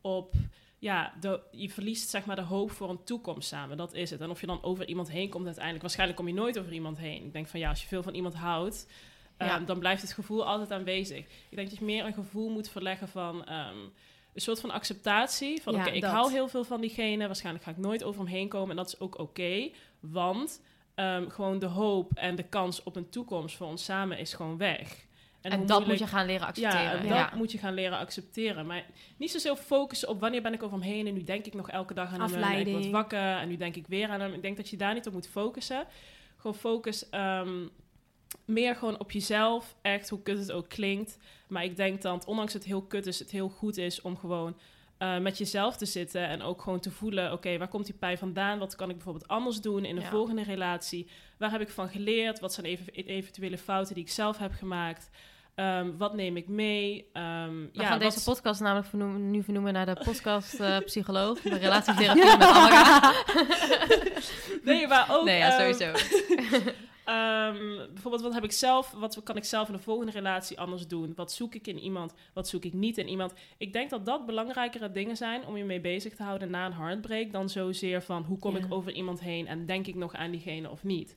op... 0.00 0.34
Ja, 0.82 1.12
de, 1.20 1.40
je 1.50 1.70
verliest 1.70 2.08
zeg 2.08 2.24
maar 2.24 2.36
de 2.36 2.42
hoop 2.42 2.70
voor 2.70 2.90
een 2.90 3.04
toekomst 3.04 3.48
samen. 3.48 3.76
Dat 3.76 3.94
is 3.94 4.10
het. 4.10 4.20
En 4.20 4.30
of 4.30 4.40
je 4.40 4.46
dan 4.46 4.62
over 4.62 4.88
iemand 4.88 5.10
heen 5.10 5.28
komt 5.28 5.44
uiteindelijk... 5.44 5.82
Waarschijnlijk 5.82 6.18
kom 6.18 6.28
je 6.28 6.34
nooit 6.34 6.58
over 6.58 6.72
iemand 6.72 6.98
heen. 6.98 7.24
Ik 7.24 7.32
denk 7.32 7.46
van 7.46 7.60
ja, 7.60 7.68
als 7.68 7.80
je 7.80 7.86
veel 7.86 8.02
van 8.02 8.14
iemand 8.14 8.34
houdt... 8.34 8.86
ehm, 9.36 9.64
dan 9.64 9.78
blijft 9.78 10.02
het 10.02 10.12
gevoel 10.12 10.46
altijd 10.46 10.70
aanwezig. 10.70 11.18
Ik 11.18 11.56
denk 11.56 11.68
dat 11.70 11.78
je 11.78 11.84
meer 11.84 12.04
een 12.04 12.14
gevoel 12.14 12.50
moet 12.50 12.68
verleggen 12.68 13.08
van... 13.08 13.44
ehm, 13.44 13.76
een 14.34 14.40
soort 14.40 14.60
van 14.60 14.70
acceptatie. 14.70 15.62
Van 15.62 15.74
Ja, 15.74 15.80
oké, 15.80 15.90
ik 15.90 16.04
hou 16.04 16.32
heel 16.32 16.48
veel 16.48 16.64
van 16.64 16.80
diegene. 16.80 17.26
Waarschijnlijk 17.26 17.64
ga 17.64 17.70
ik 17.70 17.76
nooit 17.76 18.04
over 18.04 18.20
hem 18.20 18.30
heen 18.30 18.48
komen. 18.48 18.70
En 18.70 18.76
dat 18.76 18.86
is 18.86 19.00
ook 19.00 19.18
oké. 19.18 19.70
want 20.00 20.60
ehm, 20.94 21.28
gewoon 21.28 21.58
de 21.58 21.66
hoop 21.66 22.12
en 22.14 22.36
de 22.36 22.48
kans 22.48 22.82
op 22.82 22.96
een 22.96 23.08
toekomst 23.08 23.56
voor 23.56 23.66
ons 23.66 23.84
samen 23.84 24.18
is 24.18 24.34
gewoon 24.34 24.56
weg. 24.56 25.06
En, 25.42 25.66
dat 25.66 25.86
moet 25.86 25.98
je 25.98 26.06
gaan 26.06 26.26
leren 26.26 26.46
accepteren. 26.46 26.82
ja, 26.84 26.98
en 26.98 27.06
Ja, 27.06 27.24
dat 27.28 27.34
moet 27.38 27.52
je 27.52 27.58
gaan 27.58 27.74
leren 27.74 27.98
accepteren. 27.98 28.66
Maar 28.66 28.84
niet 29.16 29.30
zozeer 29.30 29.56
focussen 29.56 30.08
op 30.08 30.20
wanneer 30.20 30.42
ben 30.42 30.52
ik 30.52 30.62
over 30.62 30.78
hem 30.78 30.86
heen... 30.88 31.06
en 31.06 31.14
nu 31.14 31.22
denk 31.22 31.46
ik 31.46 31.54
nog 31.54 31.70
elke 31.70 31.94
dag 31.94 32.12
aan 32.12 32.20
hem 32.32 32.42
en 32.42 32.66
ik 32.66 32.72
word 32.72 32.90
wakker... 32.90 33.36
en 33.36 33.48
nu 33.48 33.56
denk 33.56 33.76
ik 33.76 33.86
weer 33.86 34.08
aan 34.08 34.20
hem. 34.20 34.32
Ik 34.32 34.42
denk 34.42 34.56
dat 34.56 34.68
je 34.68 34.76
daar 34.76 34.94
niet 34.94 35.06
op 35.06 35.12
moet 35.12 35.28
focussen. 35.28 35.84
Gewoon 36.36 36.56
focus 36.56 37.08
ehm, 37.08 37.66
meer 38.44 38.76
gewoon 38.76 38.98
op 39.00 39.10
jezelf. 39.10 39.74
Echt, 39.82 40.08
hoe 40.08 40.22
kut 40.22 40.38
het 40.38 40.52
ook 40.52 40.68
klinkt. 40.68 41.18
Maar 41.48 41.64
ik 41.64 41.76
denk 41.76 42.02
dat, 42.02 42.24
ondanks 42.24 42.52
het 42.52 42.64
heel 42.64 42.82
kut 42.82 43.06
is... 43.06 43.18
het 43.18 43.30
heel 43.30 43.48
goed 43.48 43.76
is 43.76 44.00
om 44.00 44.16
gewoon... 44.16 44.56
eh, 44.98 45.18
met 45.18 45.38
jezelf 45.38 45.76
te 45.76 45.86
zitten 45.86 46.28
en 46.28 46.42
ook 46.42 46.62
gewoon 46.62 46.80
te 46.80 46.90
voelen... 46.90 47.32
oké, 47.32 47.58
waar 47.58 47.68
komt 47.68 47.86
die 47.86 47.94
pijn 47.94 48.18
vandaan? 48.18 48.58
Wat 48.58 48.76
kan 48.76 48.88
ik 48.88 48.94
bijvoorbeeld 48.94 49.28
anders 49.28 49.60
doen 49.60 49.84
in 49.84 49.96
een 49.96 50.02
Ja. 50.02 50.08
volgende 50.10 50.42
relatie? 50.42 51.08
Waar 51.38 51.50
heb 51.50 51.60
ik 51.60 51.68
van 51.70 51.88
geleerd? 51.88 52.40
Wat 52.40 52.52
zijn 52.52 52.66
even, 52.66 52.92
eventuele 52.94 53.58
fouten 53.58 53.94
die 53.94 54.04
ik 54.04 54.10
zelf 54.10 54.38
heb 54.38 54.52
gemaakt? 54.52 55.10
Ehm, 55.54 55.96
wat 55.96 56.14
neem 56.14 56.36
ik 56.36 56.48
mee? 56.48 57.08
Ehm, 57.12 57.50
We 57.50 57.68
ja, 57.72 57.86
gaan 57.86 57.98
deze 57.98 58.22
podcast 58.24 58.60
namelijk 58.60 58.86
vernoemen, 58.86 59.30
nu 59.30 59.42
vernoemen 59.42 59.72
naar 59.72 59.86
de 59.86 60.00
podcast 60.04 60.60
eh, 60.60 60.78
psycholoog. 60.90 61.40
De 61.40 61.56
relatietherapie 61.56 62.24
met 62.24 62.42
Amara. 62.42 63.12
Nee, 64.64 64.86
maar 64.86 65.06
ook... 65.10 65.24
Nee, 65.24 65.38
ja, 65.38 65.58
ehm, 65.58 65.72
sowieso. 65.72 65.92
bijvoorbeeld, 67.92 68.22
wat 68.22 68.34
heb 68.34 68.44
ik 68.44 68.52
zelf... 68.52 68.90
Wat 68.90 69.22
kan 69.22 69.36
ik 69.36 69.44
zelf 69.44 69.68
in 69.68 69.74
de 69.74 69.82
volgende 69.82 70.12
relatie 70.12 70.60
anders 70.60 70.86
doen? 70.86 71.12
Wat 71.16 71.32
zoek 71.32 71.54
ik 71.54 71.66
in 71.66 71.78
iemand? 71.78 72.14
Wat 72.32 72.48
zoek 72.48 72.64
ik 72.64 72.72
niet 72.72 72.98
in 72.98 73.08
iemand? 73.08 73.34
Ik 73.58 73.72
denk 73.72 73.90
dat 73.90 74.06
dat 74.06 74.26
belangrijkere 74.26 74.92
dingen 74.92 75.16
zijn... 75.16 75.46
om 75.46 75.56
je 75.56 75.64
mee 75.64 75.80
bezig 75.80 76.14
te 76.14 76.22
houden 76.22 76.50
na 76.50 76.66
een 76.66 76.72
heartbreak... 76.72 77.32
dan 77.32 77.48
zozeer 77.48 78.02
van, 78.02 78.22
hoe 78.22 78.38
kom 78.38 78.56
Ja. 78.56 78.64
ik 78.64 78.72
over 78.72 78.92
iemand 78.92 79.20
heen... 79.20 79.46
en 79.46 79.66
denk 79.66 79.86
ik 79.86 79.94
nog 79.94 80.14
aan 80.14 80.30
diegene 80.30 80.70
of 80.70 80.82
niet? 80.84 81.16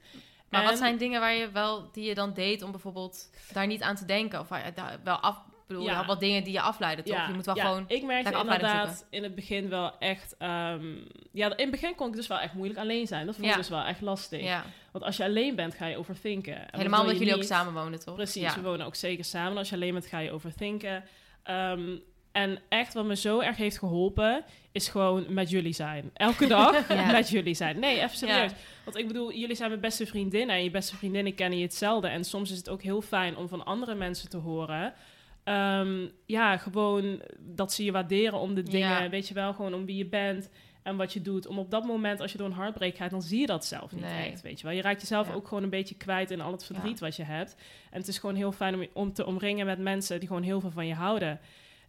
Maar 0.58 0.70
wat 0.70 0.78
zijn 0.78 0.98
dingen 0.98 1.20
waar 1.20 1.34
je 1.34 1.52
wel, 1.52 1.92
die 1.92 2.04
je 2.06 2.14
dan 2.16 2.34
deed 2.34 2.62
om 2.62 2.72
bijvoorbeeld 2.72 3.30
daar 3.54 3.68
niet 3.68 3.82
aan 3.82 3.96
te 3.96 4.06
denken? 4.06 4.40
Of 4.40 4.48
waar 4.48 4.66
je 4.66 4.74
daar 4.74 5.00
wel 5.04 5.16
af, 5.18 5.38
bedoel, 5.68 5.84
Ja. 5.84 6.06
wat 6.06 6.20
dingen 6.20 6.44
die 6.44 6.54
je 6.54 6.62
afleiden, 6.62 7.06
toch? 7.06 7.28
je 7.28 7.34
moet 7.34 7.46
wel 7.46 7.56
gewoon... 7.56 7.86
ik 7.88 8.04
merkte 8.04 8.38
inderdaad 8.38 9.08
in 9.10 9.24
het 9.24 9.36
begin 9.36 9.70
wel 9.70 9.98
echt... 10.00 10.36
ehm, 10.38 10.96
ja, 11.32 11.46
in 11.50 11.54
het 11.58 11.72
begin 11.72 11.96
kon 11.96 12.08
ik 12.08 12.16
dus 12.16 12.28
wel 12.28 12.40
echt 12.40 12.54
moeilijk 12.54 12.80
alleen 12.80 13.08
zijn. 13.08 13.26
Dat 13.26 13.36
vond 13.36 13.48
ik 13.48 13.54
Ja. 13.54 13.60
dus 13.60 13.70
wel 13.70 13.84
echt 13.84 14.02
lastig. 14.02 14.42
Ja, 14.42 14.66
Want 14.92 15.04
als 15.04 15.18
je 15.18 15.24
alleen 15.24 15.56
bent, 15.56 15.74
ga 15.74 15.86
je 15.86 15.98
overthinken. 15.98 16.56
En 16.56 16.66
dat 16.66 16.76
helemaal 16.76 17.02
omdat 17.02 17.18
jullie 17.18 17.36
ook 17.36 17.44
samen 17.44 17.74
wonen, 17.74 18.00
toch? 18.00 18.16
Precies, 18.16 18.42
Ja. 18.42 18.56
we 18.56 18.62
wonen 18.62 18.86
ook 18.86 18.96
zeker 18.96 19.24
samen. 19.26 19.58
Als 19.58 19.70
je 19.70 19.76
alleen 19.76 19.94
bent, 19.94 20.06
ga 20.06 20.20
je 20.20 20.32
overthinken. 20.32 21.04
Ehm, 21.44 21.98
en 22.36 22.60
echt 22.70 22.94
wat 22.94 23.06
me 23.06 23.16
zo 23.16 23.40
erg 23.40 23.58
heeft 23.58 23.78
geholpen, 23.78 24.44
is 24.72 24.88
gewoon 24.88 25.26
met 25.34 25.50
jullie 25.50 25.74
zijn. 25.74 26.10
Elke 26.14 26.48
dag 26.48 26.88
Ja. 26.94 27.12
met 27.12 27.30
jullie 27.30 27.54
zijn. 27.54 27.80
Nee, 27.80 27.96
even 28.02 28.18
serieus. 28.18 28.52
Ja. 28.52 28.58
Want 28.86 28.98
ik 28.98 29.08
bedoel, 29.08 29.34
jullie 29.34 29.56
zijn 29.56 29.70
mijn 29.70 29.82
beste 29.82 30.06
vriendinnen. 30.06 30.56
En 30.56 30.64
je 30.64 30.72
beste 30.72 30.96
vriendinnen 30.96 31.36
kennen 31.36 31.58
je 31.60 31.64
hetzelfde. 31.66 32.08
En 32.08 32.24
soms 32.24 32.52
is 32.52 32.58
het 32.58 32.70
ook 32.70 32.82
heel 32.82 33.02
fijn 33.02 33.38
om 33.38 33.48
van 33.48 33.66
andere 33.66 33.96
mensen 33.96 34.30
te 34.30 34.38
horen. 34.38 34.94
Ehm, 35.44 36.08
ja, 36.26 36.58
gewoon 36.58 37.22
dat 37.40 37.74
ze 37.74 37.84
je 37.84 37.92
waarderen 37.92 38.40
om 38.40 38.54
de 38.56 38.64
dingen. 38.64 39.04
Ja. 39.04 39.10
Weet 39.10 39.28
je 39.28 39.34
wel, 39.34 39.54
gewoon 39.54 39.74
om 39.74 39.86
wie 39.86 39.98
je 39.98 40.06
bent. 40.06 40.50
en 40.84 40.96
wat 40.98 41.14
je 41.14 41.22
doet. 41.22 41.48
Om 41.48 41.60
op 41.60 41.72
dat 41.72 41.84
moment, 41.86 42.20
als 42.22 42.32
je 42.32 42.38
door 42.38 42.48
een 42.48 42.54
heartbreak 42.54 42.96
gaat, 42.96 43.10
dan 43.12 43.22
zie 43.22 43.40
je 43.40 43.46
dat 43.46 43.66
zelf 43.66 43.92
niet 43.92 44.04
Nee. 44.04 44.32
echt, 44.32 44.42
weet 44.42 44.60
je 44.60 44.66
wel. 44.68 44.76
Je 44.76 44.82
raakt 44.82 45.02
jezelf 45.02 45.28
Ja. 45.28 45.34
ook 45.34 45.48
gewoon 45.48 45.64
een 45.64 45.70
beetje 45.70 45.96
kwijt 45.96 46.32
in 46.32 46.42
al 46.42 46.52
het 46.52 46.66
verdriet 46.66 47.00
wat 47.00 47.16
je 47.16 47.24
hebt. 47.24 47.56
En 47.92 48.00
het 48.00 48.08
is 48.08 48.18
gewoon 48.18 48.36
heel 48.36 48.52
fijn 48.52 48.76
om, 48.76 48.86
om 48.94 49.14
te 49.14 49.26
omringen 49.26 49.66
met 49.66 49.80
mensen 49.80 50.20
die 50.20 50.28
gewoon 50.28 50.44
heel 50.44 50.60
veel 50.60 50.72
van 50.72 50.88
je 50.88 50.94
houden. 50.94 51.40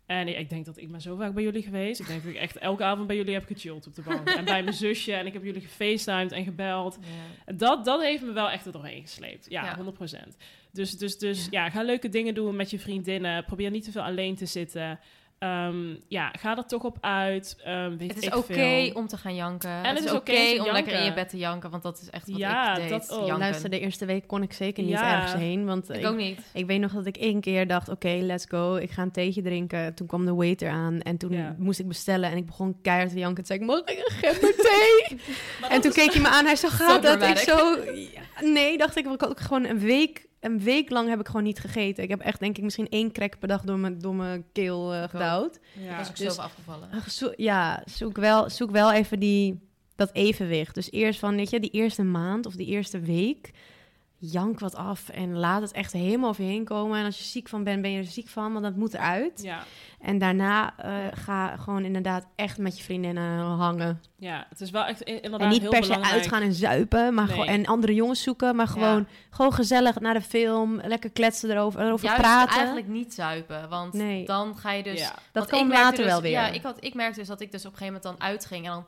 En 0.06 0.38
ik, 0.38 0.50
denk 0.50 0.64
dat 0.64 0.76
ik 0.76 0.90
ben 0.90 1.00
zo 1.00 1.16
vaak 1.16 1.34
bij 1.34 1.42
jullie 1.42 1.62
geweest. 1.62 2.00
Ik 2.00 2.06
denk 2.06 2.22
dat 2.22 2.32
ik 2.32 2.38
echt 2.38 2.58
elke 2.58 2.84
avond 2.84 3.06
bij 3.06 3.16
jullie 3.16 3.34
heb 3.34 3.46
gechilled 3.46 3.86
op 3.86 3.94
de 3.94 4.02
bank. 4.02 4.28
en 4.28 4.44
bij 4.44 4.62
mijn 4.62 4.76
zusje. 4.76 5.12
En 5.12 5.26
ik 5.26 5.32
heb 5.32 5.44
jullie 5.44 5.60
gefacetimed 5.60 6.32
en 6.32 6.44
gebeld. 6.44 6.98
Ja. 7.00 7.06
En 7.44 7.56
Dat, 7.56 7.84
dat 7.84 8.02
heeft 8.02 8.22
me 8.22 8.32
wel 8.32 8.50
echt 8.50 8.66
er 8.66 8.72
doorheen 8.72 9.02
gesleept. 9.02 9.46
Ja, 9.48 9.64
Ja. 9.64 9.92
100%. 10.28 10.36
Dus, 10.72 10.98
dus, 10.98 11.18
dus 11.18 11.46
ja. 11.50 11.70
ga 11.70 11.82
leuke 11.82 12.08
dingen 12.08 12.34
doen 12.34 12.56
met 12.56 12.70
je 12.70 12.78
vriendinnen. 12.78 13.44
Probeer 13.44 13.70
niet 13.70 13.84
te 13.84 13.90
veel 13.90 14.02
alleen 14.02 14.34
te 14.34 14.46
zitten. 14.46 14.98
Ehm, 15.38 15.94
ja, 16.08 16.32
ga 16.38 16.56
er 16.56 16.66
toch 16.66 16.82
op 16.84 16.96
uit. 17.00 17.56
Ehm, 17.64 17.96
weet 17.96 18.14
Het 18.14 18.22
is 18.22 18.34
oké 18.34 18.90
om 18.94 19.06
te 19.06 19.16
gaan 19.16 19.34
janken. 19.34 19.70
het 19.70 19.86
het 19.86 19.98
is 19.98 20.04
is 20.04 20.12
oké 20.12 20.62
om 20.62 20.72
lekker 20.72 20.92
in 20.92 21.04
je 21.04 21.12
bed 21.12 21.28
te 21.28 21.36
janken, 21.36 21.70
want 21.70 21.82
dat 21.82 22.00
is 22.02 22.10
echt 22.10 22.28
wat 22.30 22.38
Ja, 22.38 22.76
ik 22.76 22.80
deed. 22.80 22.90
dat 22.90 23.08
janken. 23.18 23.38
Luister, 23.38 23.70
de 23.70 23.80
eerste 23.80 24.04
week 24.04 24.26
kon 24.26 24.42
ik 24.42 24.52
zeker 24.52 24.82
niet 24.82 24.92
Ja. 24.92 25.14
ergens 25.14 25.32
heen. 25.40 25.64
Want 25.66 25.90
ik 25.90 25.96
ik, 25.96 26.06
ook 26.06 26.16
niet. 26.16 26.40
ik 26.52 26.66
weet 26.66 26.80
nog 26.80 26.92
dat 26.92 27.06
ik 27.06 27.16
één 27.16 27.40
keer 27.40 27.66
dacht, 27.66 27.88
oké, 27.88 28.08
let's 28.22 28.44
go. 28.48 28.76
Ik 28.76 28.90
ga 28.90 29.02
een 29.02 29.10
theetje 29.10 29.42
drinken. 29.42 29.94
Toen 29.94 30.06
kwam 30.06 30.24
de 30.24 30.34
waiter 30.34 30.70
aan 30.70 31.00
en 31.00 31.16
toen 31.16 31.32
Ja. 31.32 31.54
moest 31.58 31.78
ik 31.78 31.88
bestellen. 31.88 32.30
En 32.30 32.36
ik 32.36 32.46
begon 32.46 32.78
keihard 32.82 33.10
te 33.12 33.18
janken. 33.18 33.44
Toen 33.44 33.46
zei 33.46 33.58
ik, 33.60 33.66
mag 33.66 33.78
ik 33.78 33.98
een 34.04 34.12
gemberthee? 34.30 35.20
en 35.74 35.80
toen 35.80 35.92
keek 35.92 36.12
hij 36.12 36.22
me 36.22 36.28
aan. 36.28 36.44
Hij 36.44 36.56
zo, 36.66 36.68
gaat 36.68 37.02
dat? 37.02 37.22
Ik 37.22 37.36
zo, 37.38 37.76
nee, 38.42 38.78
dacht 38.78 38.96
ik. 38.96 39.04
Ik 39.06 39.20
had 39.20 39.28
ook 39.30 39.40
gewoon 39.40 39.64
een 39.64 39.78
week, 39.78 40.26
een 40.46 40.60
week 40.60 40.90
lang 40.90 41.08
heb 41.08 41.20
ik 41.20 41.26
gewoon 41.26 41.42
niet 41.42 41.58
gegeten. 41.58 42.02
Ik 42.04 42.08
heb 42.10 42.20
echt, 42.20 42.40
denk 42.40 42.56
ik, 42.56 42.62
misschien 42.62 42.88
één 42.88 43.12
crack 43.12 43.38
per 43.38 43.48
dag 43.48 43.62
door 43.62 43.78
mijn, 43.78 43.98
door 43.98 44.14
mijn 44.14 44.44
keel 44.52 44.94
ook. 44.94 45.10
gedouwd. 45.10 45.56
Ik 45.56 45.82
Ja. 45.84 45.96
was 45.96 46.08
ook 46.08 46.16
dus- 46.16 46.34
zo 46.34 46.40
afgevallen. 46.40 46.88
Zo- 47.10 47.32
ja, 47.36 47.82
zoek 47.84 48.16
wel, 48.16 48.50
zoek 48.50 48.70
wel 48.70 48.92
even 48.92 49.18
die, 49.20 49.60
dat 49.96 50.10
evenwicht. 50.12 50.74
Dus 50.74 50.90
eerst 50.90 51.18
van, 51.18 51.36
weet 51.36 51.50
je, 51.50 51.60
die 51.60 51.70
eerste 51.70 52.02
maand 52.02 52.46
of 52.46 52.54
die 52.54 52.66
eerste 52.66 53.00
week, 53.00 53.50
jank 54.32 54.58
wat 54.60 54.74
af 54.74 55.08
en 55.08 55.36
laat 55.38 55.62
het 55.62 55.72
echt 55.72 55.92
helemaal 55.92 56.28
over 56.28 56.44
je 56.44 56.50
heen 56.50 56.64
komen. 56.64 56.98
En 56.98 57.04
als 57.04 57.18
je 57.18 57.24
ziek 57.24 57.48
van 57.48 57.64
bent, 57.64 57.82
ben 57.82 57.90
je 57.90 57.98
er 57.98 58.04
ziek 58.04 58.28
van, 58.28 58.52
want 58.52 58.64
dat 58.64 58.76
moet 58.76 58.94
eruit. 58.94 59.42
Ja. 59.42 59.62
En 60.00 60.18
daarna 60.18 60.74
eh, 60.78 60.94
ga 61.14 61.56
gewoon 61.56 61.84
inderdaad 61.84 62.26
echt 62.34 62.58
met 62.58 62.78
je 62.78 62.84
vriendinnen 62.84 63.38
hangen. 63.40 64.00
ja, 64.18 64.46
het 64.48 64.60
is 64.60 64.70
wel 64.70 64.84
echt 64.84 65.00
inderdaad 65.02 65.40
en 65.40 65.48
niet 65.48 65.60
heel 65.60 65.70
per 65.70 65.82
se 65.82 65.88
belangrijk. 65.88 66.14
uitgaan 66.20 66.42
en 66.42 66.52
zuipen, 66.52 67.14
maar 67.14 67.24
Nee. 67.24 67.32
gewoon, 67.32 67.48
en 67.48 67.66
andere 67.66 67.94
jongens 67.94 68.22
zoeken, 68.22 68.56
maar 68.56 68.68
gewoon, 68.68 69.06
gewoon 69.30 69.52
gezellig 69.52 70.00
naar 70.00 70.14
de 70.14 70.20
film, 70.22 70.80
lekker 70.84 71.10
kletsen 71.10 71.50
erover, 71.50 71.80
erover 71.80 72.06
Juist 72.06 72.20
praten. 72.22 72.56
eigenlijk 72.56 72.88
niet 72.88 73.14
zuipen, 73.14 73.68
want 73.68 73.92
Nee. 73.92 74.24
dan 74.26 74.56
ga 74.56 74.72
je 74.72 74.82
dus... 74.82 75.00
Ja. 75.00 75.12
Dat 75.32 75.46
kan 75.46 75.68
later 75.68 75.96
dus- 75.96 76.06
wel 76.06 76.20
weer. 76.22 76.30
Ja, 76.30 76.46
ik, 76.48 76.62
had, 76.62 76.76
ik 76.84 76.94
merkte 76.94 77.18
dus 77.18 77.28
dat 77.28 77.40
ik 77.40 77.52
dus 77.52 77.66
op 77.66 77.72
een 77.72 77.78
gegeven 77.78 78.00
moment 78.02 78.18
dan 78.20 78.28
uitging 78.28 78.64
en 78.66 78.70
dan 78.72 78.86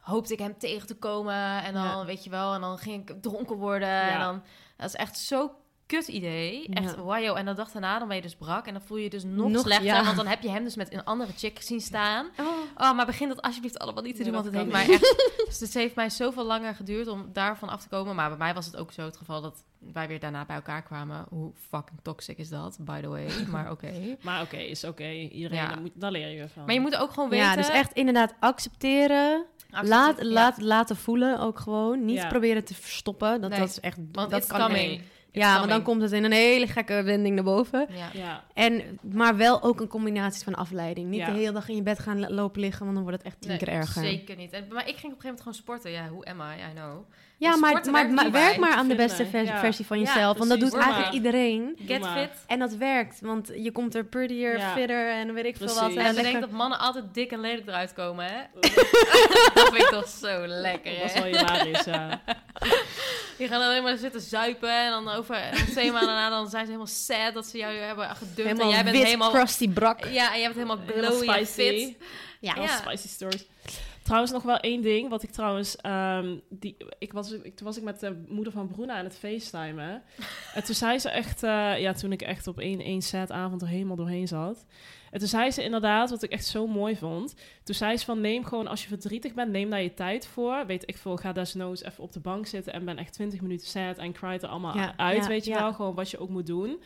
hoopte 0.00 0.32
ik 0.32 0.38
hem 0.38 0.58
tegen 0.58 0.86
te 0.86 0.94
komen 0.96 1.62
en 1.64 1.72
dan, 1.74 1.82
Ja. 1.84 2.04
weet 2.04 2.24
je 2.24 2.30
wel, 2.30 2.54
en 2.54 2.60
dan 2.60 2.78
ging 2.78 3.08
ik 3.10 3.22
dronken 3.22 3.56
worden 3.56 3.88
Ja. 3.88 4.10
en 4.10 4.20
dan... 4.20 4.42
Dat 4.80 4.88
is 4.88 4.94
echt 4.94 5.18
zo 5.18 5.50
kut 5.90 6.08
idee. 6.08 6.66
Echt, 6.72 6.94
Ja. 6.96 7.02
wow. 7.02 7.36
En 7.36 7.44
de 7.44 7.52
dag 7.54 7.70
daarna 7.70 7.98
dan 7.98 8.06
ben 8.08 8.16
je 8.16 8.22
dus 8.22 8.34
brak 8.36 8.66
en 8.66 8.72
dan 8.72 8.82
voel 8.82 8.96
je 8.96 9.02
je 9.02 9.10
dus 9.10 9.24
nog, 9.24 9.50
Nog- 9.50 9.62
slechter, 9.62 9.86
ja. 9.86 10.04
want 10.04 10.16
dan 10.16 10.26
heb 10.26 10.42
je 10.42 10.50
hem 10.50 10.64
dus 10.64 10.76
met 10.76 10.92
een 10.92 11.04
andere 11.04 11.32
chick 11.36 11.62
zien 11.62 11.80
staan. 11.80 12.26
Oh. 12.40 12.46
Oh, 12.76 12.96
maar 12.96 13.06
begin 13.06 13.28
dat 13.28 13.42
alsjeblieft 13.42 13.78
allemaal 13.78 14.02
niet 14.02 14.16
te 14.16 14.22
Nee, 14.22 14.32
doen, 14.32 14.42
want 14.42 14.54
het 14.54 14.62
heeft 14.64 14.72
mij 14.86 14.88
echt... 14.94 15.28
Dus 15.50 15.60
het 15.60 15.74
heeft 15.74 15.94
mij 15.94 16.10
zoveel 16.10 16.44
langer 16.44 16.74
geduurd 16.74 17.08
om 17.08 17.28
daarvan 17.32 17.68
af 17.68 17.82
te 17.82 17.88
komen. 17.88 18.14
Maar 18.14 18.28
bij 18.28 18.38
mij 18.38 18.54
was 18.54 18.66
het 18.66 18.76
ook 18.76 18.92
zo 18.92 19.04
het 19.04 19.16
geval 19.16 19.40
dat 19.40 19.64
wij 19.92 20.08
weer 20.08 20.20
daarna 20.20 20.44
bij 20.44 20.56
elkaar 20.56 20.82
kwamen. 20.82 21.26
Hoe 21.28 21.52
fucking 21.68 21.98
toxic 22.02 22.38
is 22.38 22.48
dat, 22.48 22.76
by 22.80 23.00
the 23.00 23.08
way. 23.08 23.26
Maar 23.50 23.70
oké. 23.70 24.16
Maar 24.20 24.42
oké, 24.42 24.56
is 24.56 24.84
oké. 24.84 25.08
Iedereen, 25.10 25.58
Ja. 25.58 25.68
daar 25.68 25.80
moet, 25.80 25.90
daar 25.94 26.10
leer 26.10 26.28
je 26.28 26.48
van. 26.48 26.64
Maar 26.64 26.74
je 26.74 26.80
moet 26.80 26.96
ook 26.96 27.10
gewoon 27.12 27.28
weten... 27.28 27.46
Ja, 27.46 27.56
dus 27.56 27.68
echt 27.68 27.92
inderdaad 27.92 28.34
accepteren. 28.40 29.44
accepte- 29.70 29.88
Laat, 29.88 30.18
ja. 30.18 30.24
laat, 30.24 30.60
laten 30.60 30.96
voelen 30.96 31.38
ook 31.40 31.58
gewoon. 31.58 32.04
Niet 32.04 32.16
Ja. 32.16 32.28
proberen 32.28 32.64
te 32.64 32.74
verstoppen. 32.74 33.40
Dat, 33.40 33.50
Nee, 33.50 33.58
dat 33.58 33.68
is 33.68 33.80
echt... 33.80 33.98
Want 34.12 34.30
dat 34.30 34.46
kan 34.46 34.60
coming. 34.60 35.02
Ja, 35.32 35.56
want 35.58 35.68
dan 35.70 35.82
komt 35.82 36.02
het 36.02 36.12
in 36.12 36.24
een 36.24 36.32
hele 36.32 36.66
gekke 36.66 37.02
wending 37.02 37.34
naar 37.34 37.44
boven. 37.44 37.86
Ja. 37.90 38.08
Ja, 38.12 38.44
En, 38.54 38.98
maar 39.02 39.36
wel 39.36 39.62
ook 39.62 39.80
een 39.80 39.88
combinatie 39.88 40.44
van 40.44 40.54
afleiding. 40.54 41.08
Niet 41.08 41.18
Ja. 41.20 41.26
de 41.26 41.38
hele 41.38 41.52
dag 41.52 41.68
in 41.68 41.76
je 41.76 41.82
bed 41.82 41.98
gaan 41.98 42.20
lo- 42.20 42.28
lopen 42.28 42.60
liggen, 42.60 42.82
want 42.84 42.94
dan 42.94 43.02
wordt 43.04 43.18
het 43.18 43.26
echt 43.26 43.40
tien 43.40 43.50
Nee, 43.50 43.58
keer 43.58 43.68
erger. 43.68 44.02
Zeker 44.02 44.36
niet. 44.36 44.52
En, 44.52 44.66
maar 44.72 44.88
ik 44.88 44.96
ging 44.96 45.12
op 45.12 45.18
een 45.18 45.20
gegeven 45.22 45.28
moment 45.28 45.40
gewoon 45.40 45.54
sporten. 45.54 45.90
Ja, 45.90 46.08
hoe 46.08 46.24
am 46.24 46.40
I? 46.40 46.70
I 46.70 46.74
know. 46.74 47.04
Ja, 47.40 47.50
Dus 47.50 47.60
maar, 47.60 48.10
maar, 48.10 48.30
werk 48.30 48.56
maar 48.58 48.72
aan 48.72 48.88
de 48.88 48.94
beste 48.94 49.26
vers- 49.26 49.48
ja. 49.48 49.58
versie 49.58 49.86
van 49.86 50.00
Ja, 50.00 50.04
jezelf. 50.04 50.36
want 50.38 50.50
dat 50.50 50.60
doet 50.60 50.70
Doe 50.70 50.78
eigenlijk 50.80 51.12
maar. 51.12 51.16
iedereen. 51.22 51.78
Get 51.86 52.06
fit. 52.06 52.30
En 52.46 52.58
dat 52.58 52.72
werkt, 52.74 53.20
want 53.20 53.50
je 53.56 53.72
komt 53.72 53.94
er 53.94 54.04
prettier, 54.04 54.58
Ja. 54.58 54.72
fitter 54.72 55.08
en 55.10 55.34
weet 55.34 55.44
ik 55.44 55.56
veel 55.56 55.66
wat. 55.66 55.76
En 55.76 55.88
En 55.88 55.94
lekker- 56.04 56.22
denkt 56.22 56.40
dat 56.40 56.50
mannen 56.50 56.78
altijd 56.78 57.04
dik 57.14 57.30
en 57.32 57.40
lelijk 57.40 57.66
eruit 57.66 57.92
komen, 57.92 58.24
hè? 58.24 58.36
dat 59.54 59.68
vind 59.72 59.82
ik 59.82 59.88
toch 59.90 60.08
zo 60.08 60.46
lekker, 60.46 60.92
dat 60.98 61.04
is 61.04 61.12
hè? 61.12 61.20
wel 61.22 61.32
hilarisch, 61.38 61.84
ja. 61.84 62.20
Die 63.38 63.48
gaan 63.48 63.62
alleen 63.62 63.82
maar 63.82 63.96
zitten 63.96 64.20
zuipen 64.20 64.70
en 64.84 64.90
dan 64.90 65.08
over 65.08 65.36
twee 65.70 65.90
maanden 65.92 66.08
daarna 66.08 66.28
dan 66.30 66.48
zijn 66.48 66.64
ze 66.64 66.70
helemaal 66.72 66.92
sad 66.92 67.34
dat 67.34 67.46
ze 67.46 67.58
jou 67.58 67.74
hebben 67.74 68.08
gedumpt. 68.16 68.36
helemaal 68.36 68.62
en 68.66 68.72
jij 68.74 68.82
bent 68.82 68.96
wit, 68.96 69.04
helemaal... 69.04 69.30
crusty 69.30 69.68
brak. 69.68 70.04
Ja, 70.04 70.32
en 70.32 70.38
jij 70.40 70.52
bent 70.52 70.54
helemaal 70.54 70.78
Helemaal 70.86 71.10
glowy 71.10 71.28
en 71.28 71.46
spicy. 71.46 71.84
fit. 71.86 71.96
Ja. 72.40 72.54
Heel 72.54 72.62
Ja. 72.62 72.76
spicy 72.76 73.08
stories. 73.08 73.46
Trouwens, 74.10 74.32
nog 74.32 74.42
wel 74.42 74.58
één 74.58 74.82
ding. 74.82 75.08
Wat 75.08 75.22
ik 75.22 75.30
trouwens... 75.30 75.76
ehm, 75.76 76.36
die, 76.48 76.76
ik 76.98 77.12
was, 77.12 77.32
ik, 77.32 77.56
toen 77.56 77.66
was 77.66 77.76
ik 77.76 77.82
met 77.82 78.00
de 78.00 78.24
moeder 78.28 78.52
van 78.52 78.68
Bruna 78.68 78.94
aan 78.94 79.04
het 79.04 79.18
facetimen. 79.18 80.02
en 80.54 80.64
toen 80.64 80.74
zei 80.74 80.98
ze 80.98 81.10
echt... 81.10 81.42
eh, 81.42 81.80
ja, 81.80 81.92
toen 81.92 82.12
ik 82.12 82.22
echt 82.22 82.46
op 82.46 82.58
één, 82.58 82.80
één 82.80 83.02
set 83.02 83.30
avond 83.30 83.62
er 83.62 83.68
helemaal 83.68 83.96
doorheen 83.96 84.28
zat. 84.28 84.64
En 85.10 85.18
toen 85.18 85.28
zei 85.28 85.50
ze 85.50 85.62
inderdaad, 85.62 86.10
wat 86.10 86.22
ik 86.22 86.30
echt 86.30 86.46
zo 86.46 86.66
mooi 86.66 86.96
vond. 86.96 87.34
Toen 87.64 87.74
zei 87.74 87.96
ze 87.96 88.04
van, 88.04 88.20
neem 88.20 88.44
gewoon 88.44 88.66
als 88.66 88.82
je 88.82 88.88
verdrietig 88.88 89.34
bent, 89.34 89.50
neem 89.50 89.70
daar 89.70 89.82
je 89.82 89.94
tijd 89.94 90.26
voor. 90.26 90.66
Weet 90.66 90.88
ik 90.88 90.96
veel, 90.96 91.16
ga 91.16 91.32
desnoods 91.32 91.82
even 91.82 92.02
op 92.02 92.12
de 92.12 92.20
bank 92.20 92.46
zitten... 92.46 92.72
en 92.72 92.84
ben 92.84 92.98
echt 92.98 93.12
20 93.12 93.40
minuten 93.40 93.66
sad 93.66 93.98
en 93.98 94.12
cry 94.12 94.38
er 94.40 94.46
allemaal 94.46 94.76
Ja, 94.76 94.96
uit, 94.96 95.22
ja, 95.22 95.28
weet 95.28 95.44
je 95.44 95.50
ja. 95.50 95.60
wel. 95.60 95.72
Gewoon 95.72 95.94
wat 95.94 96.10
je 96.10 96.18
ook 96.18 96.28
moet 96.28 96.46
doen. 96.46 96.82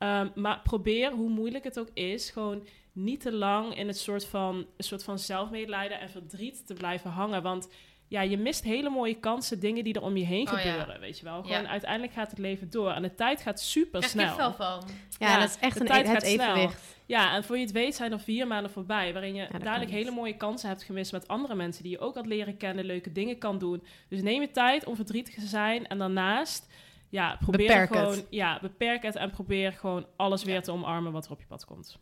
Ehm, 0.00 0.28
maar 0.34 0.60
probeer, 0.62 1.10
hoe 1.12 1.28
moeilijk 1.30 1.64
het 1.64 1.78
ook 1.78 1.90
is, 1.94 2.30
gewoon 2.30 2.66
niet 2.92 3.20
te 3.20 3.32
lang 3.32 3.76
in 3.76 3.86
het 3.86 3.98
soort 3.98 4.24
van, 4.26 4.54
een 4.76 4.84
soort 4.84 5.04
van 5.04 5.18
zelfmedelijden 5.18 6.00
en 6.00 6.10
verdriet 6.10 6.66
te 6.66 6.74
blijven 6.74 7.10
hangen. 7.10 7.42
Want 7.42 7.68
ja, 8.08 8.20
je 8.20 8.38
mist 8.38 8.64
hele 8.64 8.90
mooie 8.90 9.14
kansen, 9.14 9.60
dingen 9.60 9.84
die 9.84 9.94
er 9.94 10.02
om 10.02 10.16
je 10.16 10.24
heen 10.24 10.48
Oh, 10.50 10.52
ja. 10.52 10.58
gebeuren, 10.70 11.00
weet 11.00 11.18
je 11.18 11.24
wel. 11.24 11.42
Gewoon 11.42 11.62
Ja. 11.62 11.68
uiteindelijk 11.68 12.12
gaat 12.12 12.30
het 12.30 12.38
leven 12.38 12.70
door 12.70 12.90
en 12.90 13.02
de 13.02 13.14
tijd 13.14 13.40
gaat 13.40 13.60
super 13.60 14.02
snel. 14.02 14.36
veel 14.36 14.52
van. 14.52 14.82
Ja, 15.18 15.28
Ja, 15.32 15.38
dat 15.40 15.48
is 15.48 15.58
echt 15.60 15.74
de 15.74 15.80
een, 15.80 15.86
tijd 15.86 16.06
het 16.08 16.12
gaat 16.22 16.26
snel. 16.26 16.54
evenwicht. 16.54 16.82
Ja, 17.06 17.34
en 17.34 17.44
voor 17.44 17.56
je 17.56 17.62
het 17.62 17.72
weet 17.72 17.94
zijn 17.94 18.12
er 18.12 18.20
vier 18.20 18.46
maanden 18.46 18.70
voorbij, 18.70 19.12
waarin 19.12 19.34
je 19.34 19.48
dadelijk 19.62 19.90
hele 19.90 20.10
mooie 20.10 20.36
kansen 20.36 20.68
hebt 20.68 20.82
gemist 20.82 21.12
met 21.12 21.28
andere 21.28 21.54
mensen 21.54 21.82
die 21.82 21.92
je 21.92 21.98
ook 21.98 22.14
had 22.14 22.26
leren 22.26 22.56
kennen, 22.56 22.84
leuke 22.84 23.12
dingen 23.12 23.38
kan 23.38 23.58
doen. 23.58 23.82
Dus 24.08 24.22
neem 24.22 24.40
je 24.40 24.50
tijd 24.50 24.84
om 24.84 24.96
verdrietig 24.96 25.34
te 25.34 25.46
zijn 25.46 25.86
en 25.86 25.98
daarnaast, 25.98 26.68
ja, 27.10 27.36
probeer 27.40 27.66
Beperk 27.66 27.88
gewoon, 27.92 28.10
het. 28.16 28.26
ja, 28.30 28.58
beperk 28.62 29.02
het 29.02 29.16
en 29.16 29.30
probeer 29.30 29.72
gewoon 29.72 30.06
alles 30.16 30.44
weer 30.44 30.54
Ja. 30.54 30.60
te 30.60 30.72
omarmen 30.72 31.12
wat 31.12 31.24
er 31.26 31.30
op 31.32 31.40
je 31.40 31.46
pad 31.46 31.64
komt. 31.64 31.98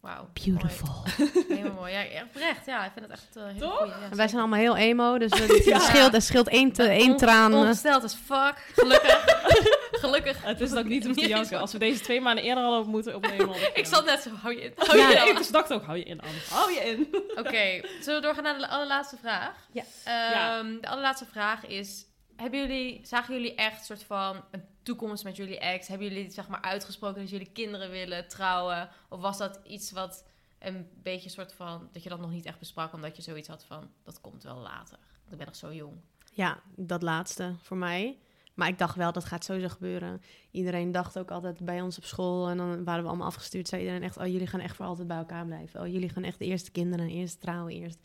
Wauw. 0.00 0.28
Beautiful. 0.44 0.88
Mooi. 1.18 1.30
Helemaal 1.48 1.72
mooi. 1.72 1.92
Ja, 1.92 2.04
echt 2.04 2.24
oprecht. 2.24 2.66
Ja, 2.66 2.84
ik 2.84 2.90
vind 2.92 3.04
het 3.04 3.14
echt 3.14 3.36
uh, 3.36 3.42
heel 3.46 3.58
Toch? 3.58 3.76
goeie. 3.78 3.92
Ja, 4.10 4.16
Wij 4.16 4.28
zijn 4.28 4.40
allemaal 4.40 4.58
heel 4.58 4.76
emo, 4.76 5.18
dus 5.18 5.30
het 5.38 5.64
Ja. 5.64 5.78
scheelt, 5.78 6.12
het 6.12 6.22
scheelt 6.24 6.48
één, 6.48 6.72
te, 6.72 6.82
één 6.82 7.10
On- 7.10 7.16
traan. 7.16 7.52
eh. 7.52 7.58
Ongesteld 7.58 8.04
as 8.04 8.14
fuck. 8.14 8.54
Gelukkig. 8.74 9.24
Gelukkig. 10.02 10.42
Het 10.44 10.60
is 10.60 10.74
ook 10.74 10.84
niet 10.84 11.06
om 11.06 11.12
te 11.12 11.28
janken. 11.28 11.60
Als 11.60 11.72
we 11.72 11.78
deze 11.78 12.00
twee 12.00 12.20
maanden 12.20 12.44
eerder 12.44 12.64
hadden 12.64 12.90
moeten 12.90 13.14
opnemen. 13.14 13.54
Ik 13.74 13.86
zat 13.86 14.04
net 14.04 14.20
zo, 14.22 14.30
hou 14.42 14.54
je 14.54 14.60
in. 14.60 14.72
Hou 14.76 14.98
Ja, 14.98 15.10
je 15.10 15.16
in. 15.16 15.30
ik 15.30 15.36
dus 15.36 15.48
dacht 15.50 15.72
ook, 15.72 15.84
hou 15.84 15.98
je 15.98 16.04
in, 16.04 16.20
Anne. 16.20 16.32
Hou 16.50 16.72
je 16.72 16.80
in. 16.80 17.08
Oké, 17.38 17.88
zullen 18.00 18.20
we 18.20 18.26
doorgaan 18.26 18.42
naar 18.42 18.58
de 18.58 18.68
allerlaatste 18.68 19.16
vraag? 19.16 19.52
Ja. 19.72 19.82
Ehm, 20.04 20.80
De 20.80 20.88
allerlaatste 20.88 21.26
vraag 21.32 21.66
is... 21.66 22.04
Hebben 22.36 22.60
jullie, 22.60 23.00
zagen 23.06 23.34
jullie 23.34 23.54
echt 23.54 23.84
soort 23.84 24.02
van 24.02 24.44
een 24.50 24.64
toekomst 24.82 25.24
met 25.24 25.36
jullie 25.36 25.58
ex? 25.58 25.88
Hebben 25.88 26.08
jullie 26.08 26.30
zeg 26.30 26.48
maar 26.48 26.60
uitgesproken 26.60 27.20
dat 27.20 27.30
jullie 27.30 27.50
kinderen 27.52 27.90
willen 27.90 28.28
trouwen? 28.28 28.88
Of 29.08 29.20
was 29.20 29.38
dat 29.38 29.60
iets 29.64 29.90
wat 29.90 30.24
een 30.58 30.88
beetje 31.02 31.28
soort 31.28 31.52
van... 31.52 31.88
Dat 31.92 32.02
je 32.02 32.08
dat 32.08 32.20
nog 32.20 32.30
niet 32.30 32.46
echt 32.46 32.58
besprak 32.58 32.92
omdat 32.92 33.16
je 33.16 33.22
zoiets 33.22 33.48
had 33.48 33.64
van... 33.64 33.90
Dat 34.02 34.20
komt 34.20 34.42
wel 34.42 34.56
later. 34.58 34.98
Ik 35.30 35.36
ben 35.36 35.46
nog 35.46 35.56
zo 35.56 35.72
jong. 35.72 35.96
Ja, 36.32 36.60
dat 36.76 37.02
laatste 37.02 37.54
voor 37.62 37.76
mij. 37.76 38.18
Maar 38.54 38.68
ik 38.68 38.78
dacht 38.78 38.96
wel, 38.96 39.12
dat 39.12 39.24
gaat 39.24 39.44
sowieso 39.44 39.68
gebeuren. 39.68 40.22
Iedereen 40.50 40.92
dacht 40.92 41.18
ook 41.18 41.30
altijd 41.30 41.58
bij 41.64 41.80
ons 41.80 41.96
op 41.96 42.04
school. 42.04 42.48
En 42.48 42.56
dan 42.56 42.84
waren 42.84 43.02
we 43.02 43.08
allemaal 43.08 43.26
afgestuurd. 43.26 43.68
Zei 43.68 43.82
iedereen 43.82 44.02
echt, 44.02 44.16
oh, 44.16 44.26
jullie 44.26 44.46
gaan 44.46 44.60
echt 44.60 44.76
voor 44.76 44.86
altijd 44.86 45.08
bij 45.08 45.16
elkaar 45.16 45.46
blijven. 45.46 45.80
Oh, 45.80 45.86
jullie 45.86 46.08
gaan 46.08 46.24
echt 46.24 46.38
de 46.38 46.44
eerste 46.44 46.70
kinderen, 46.70 47.08
eerst 47.08 47.40
trouwen, 47.40 47.72
eerst. 47.72 47.98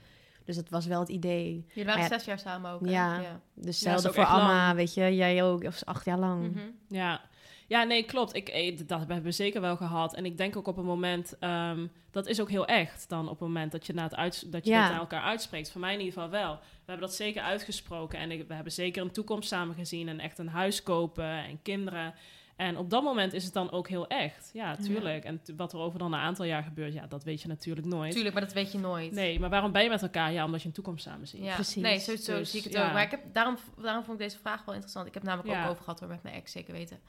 Dus 0.46 0.56
dat 0.56 0.70
was 0.70 0.86
wel 0.86 1.00
het 1.00 1.10
idee. 1.10 1.66
Jullie 1.68 1.86
waren 1.86 2.02
ja, 2.02 2.08
zes 2.08 2.26
jaar 2.26 2.40
samen 2.40 2.72
ook, 2.72 2.86
hè? 2.86 2.92
ja. 2.92 3.20
ja. 3.20 3.40
Dus 3.56 3.82
voor 4.14 4.24
lang. 4.24 4.76
weet 4.76 4.94
je. 4.94 5.16
Jij 5.16 5.44
ook, 5.44 5.64
of 5.64 5.84
acht 5.84 6.06
jaar 6.06 6.20
lang. 6.20 6.52
Mhm. 6.52 6.60
Ja. 6.88 7.22
ja, 7.68 7.84
nee, 7.84 8.04
klopt. 8.04 8.36
Ik, 8.36 8.50
eh, 8.50 8.78
dat 8.88 9.00
hebben 9.00 9.22
we 9.24 9.32
zeker 9.32 9.62
wel 9.62 9.76
gehad. 9.76 10.16
En 10.16 10.26
ik 10.26 10.38
denk 10.38 10.56
ook 10.58 10.68
op 10.68 10.78
een 10.78 10.86
moment... 10.86 11.36
ehm, 11.40 11.88
dat 12.12 12.28
is 12.28 12.42
ook 12.42 12.50
heel 12.50 12.66
echt 12.66 13.10
dan 13.10 13.24
op 13.24 13.40
het 13.40 13.48
moment 13.48 13.72
dat 13.72 13.86
je, 13.86 13.94
na 13.94 14.04
het 14.04 14.16
uit, 14.16 14.52
dat, 14.52 14.66
je 14.66 14.72
Ja. 14.72 14.82
dat 14.82 14.90
naar 14.92 15.00
elkaar 15.00 15.22
uitspreekt. 15.24 15.72
Voor 15.72 15.82
mij 15.82 15.94
in 15.94 16.00
ieder 16.00 16.14
geval 16.14 16.30
wel. 16.30 16.54
We 16.54 16.92
hebben 16.92 17.08
dat 17.08 17.16
zeker 17.16 17.42
uitgesproken. 17.42 18.20
En 18.20 18.32
ik- 18.32 18.48
we 18.48 18.54
hebben 18.54 18.74
zeker 18.74 19.02
een 19.02 19.12
toekomst 19.12 19.50
samen 19.50 19.76
gezien. 19.76 20.08
En 20.08 20.20
echt 20.20 20.38
een 20.38 20.48
huis 20.50 20.84
kopen 20.84 21.26
en 21.44 21.62
kinderen. 21.62 22.14
En 22.56 22.78
op 22.78 22.90
dat 22.90 23.04
moment 23.04 23.34
is 23.34 23.44
het 23.44 23.54
dan 23.54 23.72
ook 23.72 23.88
heel 23.88 24.08
echt. 24.08 24.50
Ja, 24.54 24.76
tuurlijk. 24.76 25.24
En 25.24 25.42
wat 25.56 25.74
er 25.74 25.80
over 25.80 26.00
dan 26.00 26.14
een 26.14 26.20
aantal 26.20 26.46
jaar 26.46 26.64
gebeurt, 26.64 26.94
ja, 26.94 27.08
dat 27.08 27.24
weet 27.24 27.42
je 27.42 27.48
natuurlijk 27.48 27.88
nooit. 27.88 28.12
Tuurlijk, 28.12 28.34
maar 28.34 28.44
dat 28.44 28.54
weet 28.54 28.72
je 28.72 28.78
nooit. 28.80 29.12
Nee, 29.12 29.40
maar 29.40 29.50
waarom 29.50 29.72
ben 29.72 29.84
je 29.84 29.90
met 29.90 30.02
elkaar? 30.02 30.32
Ja, 30.32 30.46
omdat 30.46 30.62
je 30.62 30.68
een 30.68 30.74
toekomst 30.74 31.04
samen 31.04 31.28
ziet. 31.28 31.44
Ja, 31.44 31.54
Precies. 31.56 31.76
nee, 31.84 32.00
zo, 32.00 32.16
zo 32.16 32.38
Dus, 32.38 32.50
zie 32.50 32.60
ik 32.60 32.66
het 32.66 32.74
ja. 32.74 32.86
ook. 32.88 32.94
Maar 32.94 33.04
ik 33.04 33.12
heb, 33.12 33.22
daarom, 33.34 33.58
daarom 33.82 34.04
vond 34.04 34.20
ik 34.20 34.24
deze 34.28 34.40
vraag 34.40 34.66
wel 34.66 34.74
interessant. 34.74 35.08
Ik 35.08 35.14
heb 35.14 35.24
namelijk 35.24 35.50
Ja. 35.56 35.64
ook 35.64 35.70
over 35.72 35.84
gehad 35.84 36.00
hoor, 36.00 36.10
met 36.10 36.24
mijn 36.24 36.36
ex, 36.36 36.52
zeker 36.52 36.74
weten. 36.74 37.00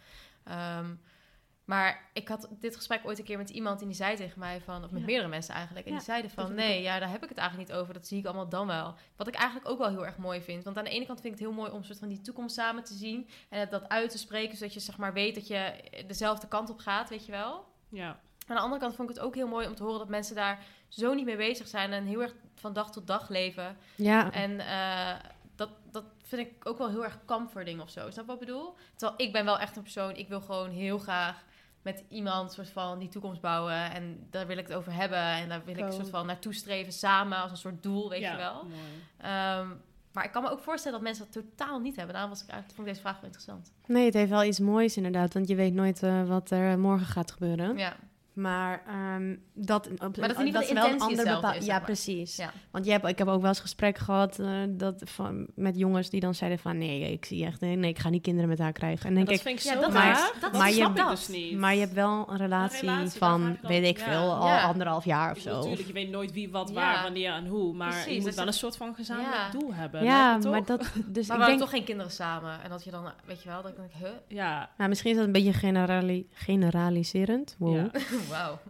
Ehm, 0.45 0.86
maar 1.65 2.11
ik 2.13 2.29
had 2.29 2.49
dit 2.51 2.77
gesprek 2.77 3.01
ooit 3.05 3.19
een 3.19 3.25
keer 3.25 3.39
met 3.39 3.51
iemand 3.51 3.81
en 3.81 3.87
die 3.87 3.97
zei 3.97 4.17
tegen 4.17 4.39
mij 4.39 4.61
van, 4.61 4.85
of 4.85 4.91
met 4.91 5.01
Ja. 5.01 5.07
meerdere 5.07 5.29
mensen 5.29 5.55
eigenlijk, 5.55 5.87
en 5.87 5.93
Ja, 5.93 5.99
die 5.99 6.07
zeiden 6.07 6.31
van, 6.31 6.47
ik 6.47 6.53
nee, 6.57 6.83
ja, 6.83 6.99
daar 6.99 7.11
heb 7.11 7.23
ik 7.23 7.29
het 7.29 7.39
eigenlijk 7.39 7.69
niet 7.69 7.79
over. 7.79 7.95
Dat 7.95 8.07
zie 8.07 8.19
ik 8.19 8.25
allemaal 8.27 8.49
dan 8.49 8.67
wel. 8.67 8.95
Wat 9.17 9.29
ik 9.29 9.35
eigenlijk 9.35 9.69
ook 9.69 9.79
wel 9.79 9.89
heel 9.89 10.07
erg 10.07 10.17
mooi 10.17 10.43
vind. 10.43 10.65
Want 10.65 10.79
aan 10.79 10.85
de 10.85 10.91
ene 10.91 11.07
kant 11.07 11.21
vind 11.21 11.33
ik 11.35 11.41
het 11.41 11.49
heel 11.49 11.59
mooi 11.59 11.71
om 11.71 11.85
soort 11.85 11.99
van 11.99 12.09
die 12.09 12.21
toekomst 12.21 12.55
samen 12.55 12.85
te 12.85 12.95
zien 12.95 13.29
en 13.49 13.61
het 13.61 13.71
dat 13.71 13.89
uit 13.89 14.11
te 14.11 14.19
spreken, 14.19 14.57
zodat 14.57 14.75
je 14.75 14.81
zeg 14.81 14.97
maar 14.97 15.13
weet 15.13 15.35
dat 15.35 15.47
je 15.47 15.75
dezelfde 16.07 16.49
kant 16.49 16.71
op 16.71 16.79
gaat, 16.79 17.09
weet 17.09 17.27
je 17.27 17.33
wel. 17.33 17.65
Ja. 17.89 18.19
Aan 18.47 18.57
de 18.57 18.63
andere 18.63 18.81
kant 18.81 18.95
vond 18.95 19.11
ik 19.11 19.15
het 19.17 19.25
ook 19.25 19.35
heel 19.35 19.49
mooi 19.49 19.67
om 19.67 19.75
te 19.75 19.83
horen 19.83 19.99
dat 19.99 20.09
mensen 20.09 20.35
daar 20.35 20.65
zo 20.89 21.15
niet 21.15 21.25
mee 21.25 21.37
bezig 21.37 21.69
zijn 21.69 21.93
en 21.93 22.05
heel 22.05 22.23
erg 22.23 22.35
van 22.55 22.73
dag 22.73 22.91
tot 22.93 23.07
dag 23.07 23.29
leven. 23.29 23.77
Ja, 23.97 24.33
En 24.33 24.61
eh, 24.61 25.15
dat, 25.57 25.71
dat 25.91 26.05
vind 26.23 26.47
ik 26.47 26.67
ook 26.69 26.79
wel 26.79 26.89
heel 26.91 27.05
erg 27.05 27.19
comforting 27.25 27.81
of 27.81 27.91
zo. 27.91 28.11
Snap 28.11 28.27
wat 28.27 28.41
ik 28.41 28.47
bedoel? 28.47 28.75
Terwijl 28.97 29.21
ik 29.21 29.33
ben 29.33 29.45
wel 29.45 29.59
echt 29.59 29.77
een 29.77 29.83
persoon, 29.83 30.17
ik 30.17 30.29
wil 30.29 30.41
gewoon 30.41 30.71
heel 30.71 30.99
graag 30.99 31.45
met 31.83 32.05
iemand 32.09 32.53
soort 32.53 32.70
van 32.70 32.99
die 32.99 33.09
toekomst 33.09 33.41
bouwen. 33.41 33.93
En 33.93 34.26
daar 34.30 34.47
wil 34.47 34.57
ik 34.57 34.66
het 34.66 34.76
over 34.76 34.93
hebben. 34.93 35.18
En 35.18 35.49
daar 35.49 35.64
wil 35.64 35.76
ik 35.76 35.85
een 35.85 35.93
soort 35.93 36.11
van 36.11 36.26
naartoe 36.26 36.55
streven 36.55 36.93
samen 36.93 37.39
als 37.39 37.51
een 37.51 37.57
soort 37.57 37.83
doel, 37.83 38.09
weet 38.09 38.20
ja, 38.20 38.30
je 38.30 38.37
wel. 38.37 38.66
Ehm, 39.16 39.68
maar 40.12 40.24
ik 40.24 40.33
kan 40.33 40.43
me 40.43 40.51
ook 40.51 40.61
voorstellen 40.61 40.99
dat 40.99 41.07
mensen 41.07 41.26
dat 41.33 41.45
totaal 41.45 41.78
niet 41.80 41.97
hebben. 41.97 42.14
Daarom 42.14 42.33
was 42.33 42.43
ik 42.43 42.49
eigenlijk, 42.49 42.76
vond 42.76 42.89
ik 42.89 42.95
deze 42.95 43.07
vraag 43.07 43.20
wel 43.20 43.30
interessant. 43.30 43.72
nee, 43.87 44.05
het 44.05 44.14
heeft 44.14 44.30
wel 44.30 44.45
iets 44.45 44.61
moois 44.61 44.97
inderdaad. 44.97 45.35
Want 45.35 45.49
je 45.49 45.55
weet 45.55 45.74
nooit 45.74 46.03
eh, 46.03 46.24
wat 46.24 46.51
er 46.51 46.78
morgen 46.78 47.07
gaat 47.07 47.30
gebeuren. 47.30 47.76
Ja, 47.76 47.97
Maar 48.33 48.83
ehm, 48.87 49.37
dat, 49.55 49.87
op, 49.93 50.16
Maar 50.16 50.28
dat 50.28 50.39
in 50.39 50.47
ieder 50.47 50.61
geval 50.62 50.74
de 50.74 50.80
wel 50.80 50.91
een 50.93 51.01
ander 51.01 51.16
hetzelfde 51.18 51.41
bepaal- 51.41 51.51
is, 51.51 51.57
Ja, 51.59 51.64
zeg 51.64 51.74
maar. 51.76 51.85
precies. 51.85 52.37
Ja. 52.37 52.53
Want 52.70 52.85
je 52.85 52.91
hebt, 52.91 53.07
ik 53.09 53.18
heb 53.18 53.28
ook 53.28 53.41
wel 53.41 53.49
eens 53.49 53.61
gesprek 53.61 53.99
gehad 53.99 54.39
eh, 54.39 54.49
dat 54.68 55.03
van, 55.05 55.47
met 55.55 55.78
jongens 55.78 56.11
die 56.11 56.20
dan 56.20 56.35
zeiden 56.35 56.59
van... 56.59 56.78
nee, 56.78 57.12
ik 57.12 57.24
zie 57.24 57.45
echt... 57.45 57.61
nee, 57.61 57.78
ik 57.78 57.99
ga 57.99 58.09
niet 58.09 58.22
kinderen 58.22 58.49
met 58.49 58.59
haar 58.59 58.72
krijgen. 58.72 59.09
En 59.09 59.14
dan 59.14 59.24
dat 59.24 59.35
denk 59.35 59.39
ik, 59.41 59.47
vind 59.47 59.59
ik 59.59 59.64
Ja, 59.64 59.80
dat 59.80 59.89
is- 60.16 60.41
dat 60.41 60.53
dat 60.53 60.61
maar 60.61 60.72
je- 60.72 60.85
ik 60.85 60.97
dat. 60.97 61.11
dus 61.11 61.28
niet. 61.28 61.59
maar 61.59 61.74
je 61.74 61.80
hebt 61.80 61.93
wel 61.93 62.26
een 62.30 62.37
relatie, 62.37 62.89
van, 63.11 63.43
dan- 63.43 63.59
weet 63.70 63.85
ik 63.85 63.99
ja. 63.99 64.05
veel, 64.05 64.33
al 64.35 64.47
Ja. 64.47 64.62
anderhalf 64.62 65.05
jaar 65.05 65.30
of 65.30 65.39
zo. 65.39 65.55
Natuurlijk, 65.57 65.87
je 65.87 65.93
weet 65.93 66.11
nooit 66.11 66.33
wie, 66.33 66.51
wat, 66.51 66.68
Ja. 66.68 66.74
waar, 66.74 67.03
wanneer 67.03 67.33
en 67.33 67.47
hoe. 67.47 67.74
Maar 67.74 67.89
Precies, 67.89 68.07
je 68.09 68.14
moet 68.14 68.24
dus 68.24 68.35
wel 68.35 68.45
dat- 68.45 68.55
een 68.55 68.61
soort 68.61 68.76
van 68.76 68.95
gezamenlijk 68.95 69.35
Ja. 69.53 69.59
doel 69.59 69.74
hebben. 69.74 70.05
Ja, 70.05 70.30
maar 70.39 70.41
toch? 70.41 70.66
dat... 70.66 70.93
Dus 71.07 71.26
maar 71.26 71.41
ik 71.41 71.47
denk, 71.47 71.59
toch 71.59 71.70
geen 71.70 71.85
kinderen 71.85 72.12
samen. 72.12 72.62
En 72.62 72.70
dat 72.70 72.85
je 72.85 72.91
dan, 72.91 73.05
weet 73.24 73.43
je 73.43 73.49
wel, 73.49 73.62
dat 73.62 73.70
ik 73.70 73.76
denk, 73.76 73.91
huh? 73.99 74.09
Ja, 74.28 74.70
nou, 74.76 74.89
misschien 74.89 75.11
is 75.11 75.16
dat 75.16 75.26
een 75.26 75.33
beetje 75.33 75.53
generali 75.53 76.26
generaliserend. 76.33 77.57
Wow. 77.59 77.74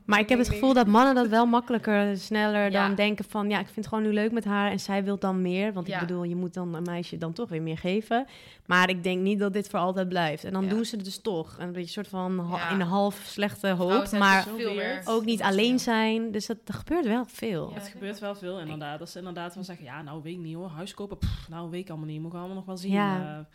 Maar 0.04 0.18
ik 0.18 0.28
heb 0.28 0.38
het 0.38 0.48
gevoel 0.48 0.72
dat 0.74 0.86
mannen 0.86 1.14
dat 1.14 1.28
wel 1.28 1.46
makkelijker, 1.46 2.18
sneller 2.18 2.70
Ja. 2.70 2.86
dan 2.86 2.94
denken 2.96 3.24
van... 3.28 3.48
ja, 3.48 3.58
ik 3.58 3.64
vind 3.64 3.76
het 3.76 3.86
gewoon 3.86 4.02
nu 4.04 4.12
leuk 4.12 4.32
met 4.32 4.44
haar 4.44 4.70
en 4.70 4.80
zij 4.80 5.04
wil 5.04 5.18
dan 5.18 5.42
meer. 5.42 5.72
Want 5.72 5.86
Ja. 5.86 5.94
ik 6.00 6.06
bedoel, 6.06 6.22
je 6.22 6.36
moet 6.36 6.54
dan 6.54 6.74
een 6.74 6.82
meisje 6.82 7.18
dan 7.18 7.32
toch 7.32 7.48
weer 7.48 7.62
meer 7.62 7.78
geven. 7.78 8.26
Maar 8.66 8.88
ik 8.88 9.02
denk 9.02 9.20
niet 9.22 9.38
dat 9.38 9.52
dit 9.52 9.68
voor 9.68 9.78
altijd 9.78 10.08
blijft. 10.08 10.44
En 10.44 10.52
dan 10.52 10.62
Ja. 10.64 10.68
doen 10.70 10.84
ze 10.84 10.96
het 10.96 11.04
dus 11.04 11.20
toch. 11.20 11.56
Een 11.58 11.72
beetje 11.72 11.90
soort 11.90 12.08
van 12.08 12.38
ha- 12.38 12.56
Ja. 12.56 12.70
in 12.70 12.80
een 12.80 12.86
half 12.86 13.20
slechte 13.26 13.68
hoop. 13.68 14.10
Maar 14.18 14.44
dus 14.44 14.52
veel 14.64 14.74
meer 14.74 15.02
ook 15.04 15.24
niet 15.24 15.42
alleen 15.42 15.78
zijn. 15.78 16.30
Dus 16.30 16.46
dat, 16.46 16.56
er 16.66 16.74
gebeurt 16.74 17.06
wel 17.06 17.24
veel. 17.26 17.68
Ja. 17.68 17.74
het 17.74 17.88
gebeurt 17.88 18.18
wel 18.18 18.34
veel 18.34 18.60
inderdaad. 18.60 18.98
Dat 18.98 19.10
ze 19.10 19.18
inderdaad 19.18 19.54
wel 19.54 19.64
zeggen, 19.64 19.84
ja, 19.84 20.02
nou 20.02 20.22
weet 20.22 20.32
ik 20.34 20.38
niet 20.38 20.54
hoor. 20.54 20.68
Huis 20.68 20.94
kopen, 20.94 21.18
pff, 21.18 21.48
nou 21.48 21.70
weet 21.70 21.80
ik 21.80 21.88
allemaal 21.88 22.06
niet. 22.08 22.20
Moet 22.20 22.32
ik 22.32 22.38
allemaal 22.38 22.56
nog 22.56 22.64
wel 22.66 22.76
zien. 22.76 22.92
Ja. 22.92 23.46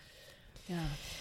Ja. 0.68 0.76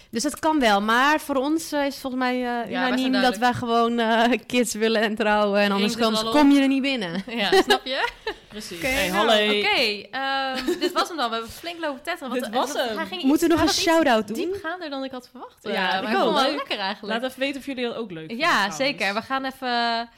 Dus 0.09 0.23
dat 0.23 0.39
kan 0.39 0.59
wel. 0.59 0.81
Maar 0.81 1.19
voor 1.19 1.35
ons 1.35 1.71
eh, 1.71 1.85
is 1.85 1.97
volgens 1.97 2.21
mij 2.21 2.63
eh 2.63 2.69
unaniem 2.69 3.11
dat 3.11 3.37
wij 3.37 3.53
gewoon 3.53 3.99
eh, 3.99 4.39
kids 4.45 4.73
willen 4.73 5.01
en 5.01 5.15
trouwen. 5.15 5.59
En 5.61 5.71
anders 5.71 5.95
er 5.95 6.29
kom 6.29 6.51
je 6.51 6.61
er 6.61 6.67
niet 6.67 6.81
binnen. 6.81 7.23
Ja, 7.27 7.51
snap 7.63 7.85
je? 7.85 8.09
Precies. 8.47 8.77
Oké, 8.77 8.87
hey, 8.87 9.09
nou, 9.09 9.27
hallo. 9.29 9.57
Oké, 9.59 10.07
ehm, 10.11 10.79
dit 10.79 10.91
was 10.91 11.07
hem 11.07 11.17
dan. 11.17 11.29
We 11.29 11.35
hebben 11.35 11.51
flink 11.53 11.79
lopen 11.79 12.01
tetteren. 12.03 12.29
want, 12.29 12.43
Dit 12.43 12.53
was 12.53 12.73
hem. 12.73 12.97
hij 12.97 13.05
ging 13.05 13.23
Moeten 13.23 13.47
we 13.47 13.53
nog 13.53 13.63
een 13.63 13.73
shout-out 13.73 14.27
doen? 14.27 14.35
diepgaander 14.37 14.89
dan 14.89 15.03
ik 15.03 15.11
had 15.11 15.29
verwacht. 15.31 15.57
Ja, 15.61 15.95
ik 15.95 16.03
maar 16.03 16.11
ik 16.11 16.17
vond 16.17 16.33
wel 16.39 16.55
lekker 16.55 16.79
eigenlijk. 16.79 17.21
Laat 17.21 17.29
even 17.31 17.39
weten 17.39 17.59
of 17.59 17.65
jullie 17.65 17.85
dat 17.85 17.95
ook 17.95 18.11
leuk 18.11 18.27
vinden. 18.27 18.37
ja, 18.45 18.51
trouwens. 18.51 18.77
zeker. 18.77 19.13
We 19.13 19.21
gaan 19.21 19.45
even... 19.45 20.09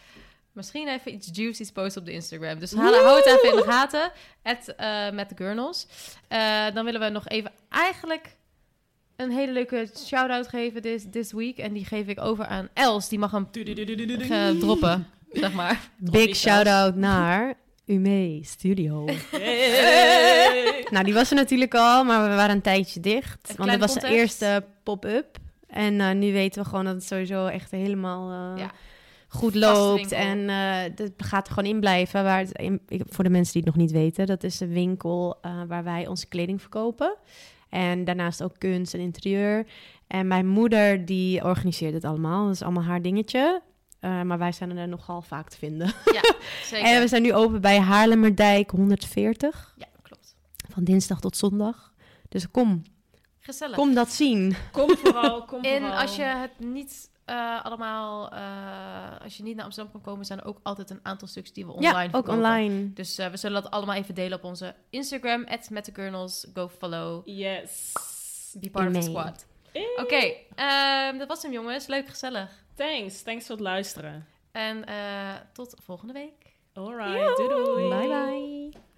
Misschien 0.51 0.87
even 0.87 1.13
iets 1.13 1.29
juicy's 1.31 1.71
posten 1.71 2.01
op 2.01 2.07
de 2.07 2.13
Instagram. 2.13 2.59
Dus 2.59 2.71
hou 2.73 2.95
hou 2.95 3.15
het 3.15 3.25
even 3.25 3.49
in 3.49 3.55
de 3.55 3.71
gaten. 3.71 4.11
At, 4.43 4.73
met 5.13 5.29
de 5.29 5.35
Gurnals. 5.35 5.87
Eh, 6.27 6.65
dan 6.73 6.85
willen 6.85 6.99
we 7.01 7.09
nog 7.09 7.27
even 7.27 7.51
eigenlijk 7.69 8.35
een 9.19 9.31
hele 9.31 9.51
leuke 9.51 9.89
shout-out 10.05 10.47
geven 10.47 10.81
this, 10.81 11.05
this 11.11 11.31
week. 11.31 11.57
En 11.57 11.73
die 11.73 11.85
geef 11.85 12.07
ik 12.07 12.21
over 12.21 12.45
aan 12.45 12.67
Els. 12.73 13.09
Die 13.09 13.19
mag 13.19 13.31
hem 13.31 13.47
eh, 13.53 14.49
droppen, 14.59 15.07
zeg 15.31 15.53
maar. 15.53 15.89
Big 15.97 16.35
shout-out 16.35 16.95
naar 16.95 17.53
Ume 17.85 18.39
Studio. 18.43 19.05
Hey. 19.31 20.85
nou, 20.91 21.05
die 21.05 21.13
was 21.13 21.29
er 21.29 21.35
natuurlijk 21.35 21.75
al, 21.75 22.03
maar 22.03 22.29
we 22.29 22.35
waren 22.35 22.55
een 22.55 22.61
tijdje 22.61 22.99
dicht. 22.99 23.53
Want 23.57 23.69
het 23.71 23.79
was 23.79 23.93
de 23.93 24.07
eerste 24.07 24.65
pop-up. 24.83 25.37
En 25.67 26.01
eh, 26.01 26.11
nu 26.15 26.31
weten 26.33 26.63
we 26.63 26.69
gewoon 26.69 26.85
dat 26.85 26.93
het 26.93 27.03
sowieso 27.03 27.45
echt 27.45 27.71
helemaal 27.71 28.31
eh, 28.55 28.61
Ja. 28.63 28.71
goed 29.27 29.55
loopt. 29.55 30.11
En 30.11 30.49
eh 30.49 30.81
het 30.95 31.11
gaat 31.17 31.47
er 31.47 31.53
gewoon 31.53 31.69
in 31.69 31.79
blijven. 31.79 32.23
Waar 32.23 32.39
het, 32.39 32.51
in- 32.57 32.81
ik- 32.87 33.03
voor 33.09 33.23
de 33.23 33.29
mensen 33.29 33.53
die 33.53 33.61
het 33.63 33.71
nog 33.75 33.83
niet 33.83 33.91
weten, 33.93 34.25
dat 34.25 34.43
is 34.43 34.59
een 34.59 34.73
winkel 34.73 35.37
eh, 35.41 35.51
waar 35.67 35.83
wij 35.83 36.07
onze 36.07 36.27
kleding 36.27 36.61
verkopen. 36.61 37.15
En 37.69 38.05
daarnaast 38.05 38.43
ook 38.43 38.55
kunst 38.57 38.93
en 38.93 38.99
interieur. 38.99 39.65
En 40.07 40.27
mijn 40.27 40.47
moeder 40.47 41.05
die 41.05 41.43
organiseert 41.43 41.93
het 41.93 42.03
allemaal. 42.05 42.45
Dat 42.45 42.53
is 42.53 42.61
allemaal 42.61 42.83
haar 42.83 43.01
dingetje. 43.01 43.61
Eh, 43.99 44.21
maar 44.21 44.37
wij 44.37 44.51
zijn 44.51 44.77
er 44.77 44.87
nogal 44.87 45.21
vaak 45.21 45.49
te 45.49 45.57
vinden. 45.57 45.87
Zeker. 46.63 46.87
En 46.87 47.01
we 47.01 47.07
zijn 47.07 47.21
nu 47.21 47.33
open 47.33 47.61
bij 47.61 47.79
Haarlemmerdijk 47.79 48.69
140. 48.71 49.73
Ja, 49.77 49.85
klopt. 50.01 50.35
Van 50.69 50.83
dinsdag 50.83 51.19
tot 51.19 51.37
zondag. 51.37 51.93
Dus 52.29 52.51
kom, 52.51 52.83
Gezellig. 53.39 53.75
kom 53.75 53.93
dat 53.93 54.09
zien. 54.11 54.55
Kom 54.71 54.97
vooral, 54.97 55.45
kom 55.45 55.61
En 55.73 55.79
vooral. 55.81 55.99
als 55.99 56.15
je 56.15 56.23
het 56.23 56.59
niet 56.59 57.08
eh, 57.29 57.65
allemaal, 57.65 58.31
eh, 58.31 59.21
als 59.23 59.37
je 59.37 59.43
niet 59.43 59.55
naar 59.55 59.65
Amsterdam 59.65 59.91
kan 59.91 60.01
komen, 60.01 60.25
zijn 60.25 60.39
er 60.39 60.45
ook 60.45 60.59
altijd 60.63 60.89
een 60.89 60.99
aantal 61.03 61.27
stuks 61.27 61.53
die 61.53 61.65
we 61.65 61.71
online 61.71 61.93
ja, 61.97 62.03
ook 62.03 62.09
verkopen. 62.09 62.33
online. 62.33 62.93
Dus 62.93 63.17
eh, 63.17 63.27
we 63.27 63.37
zullen 63.37 63.61
dat 63.61 63.71
allemaal 63.71 63.95
even 63.95 64.15
delen 64.15 64.37
op 64.37 64.43
onze 64.43 64.75
Instagram, 64.89 65.45
@metthegurnals. 65.69 66.47
Go 66.53 66.67
follow, 66.69 67.21
Yes. 67.27 67.93
be 68.59 68.69
part 68.69 68.87
of 68.87 68.93
the 68.93 69.01
squad. 69.09 69.45
Hey. 69.71 69.97
Oké, 69.97 70.33
ehm, 70.55 71.17
dat 71.17 71.27
was 71.27 71.41
hem 71.41 71.51
jongens. 71.51 71.87
Leuk, 71.87 72.07
gezellig. 72.07 72.49
Thanks. 72.75 73.21
Thanks 73.21 73.45
voor 73.45 73.55
het 73.55 73.63
luisteren. 73.63 74.25
En 74.51 74.85
eh, 74.85 75.35
tot 75.53 75.75
volgende 75.83 76.13
week. 76.13 76.53
Alright. 76.73 77.37
Doei 77.37 77.49
doei. 77.49 77.89
Bye 77.89 78.07
bye. 78.07 78.88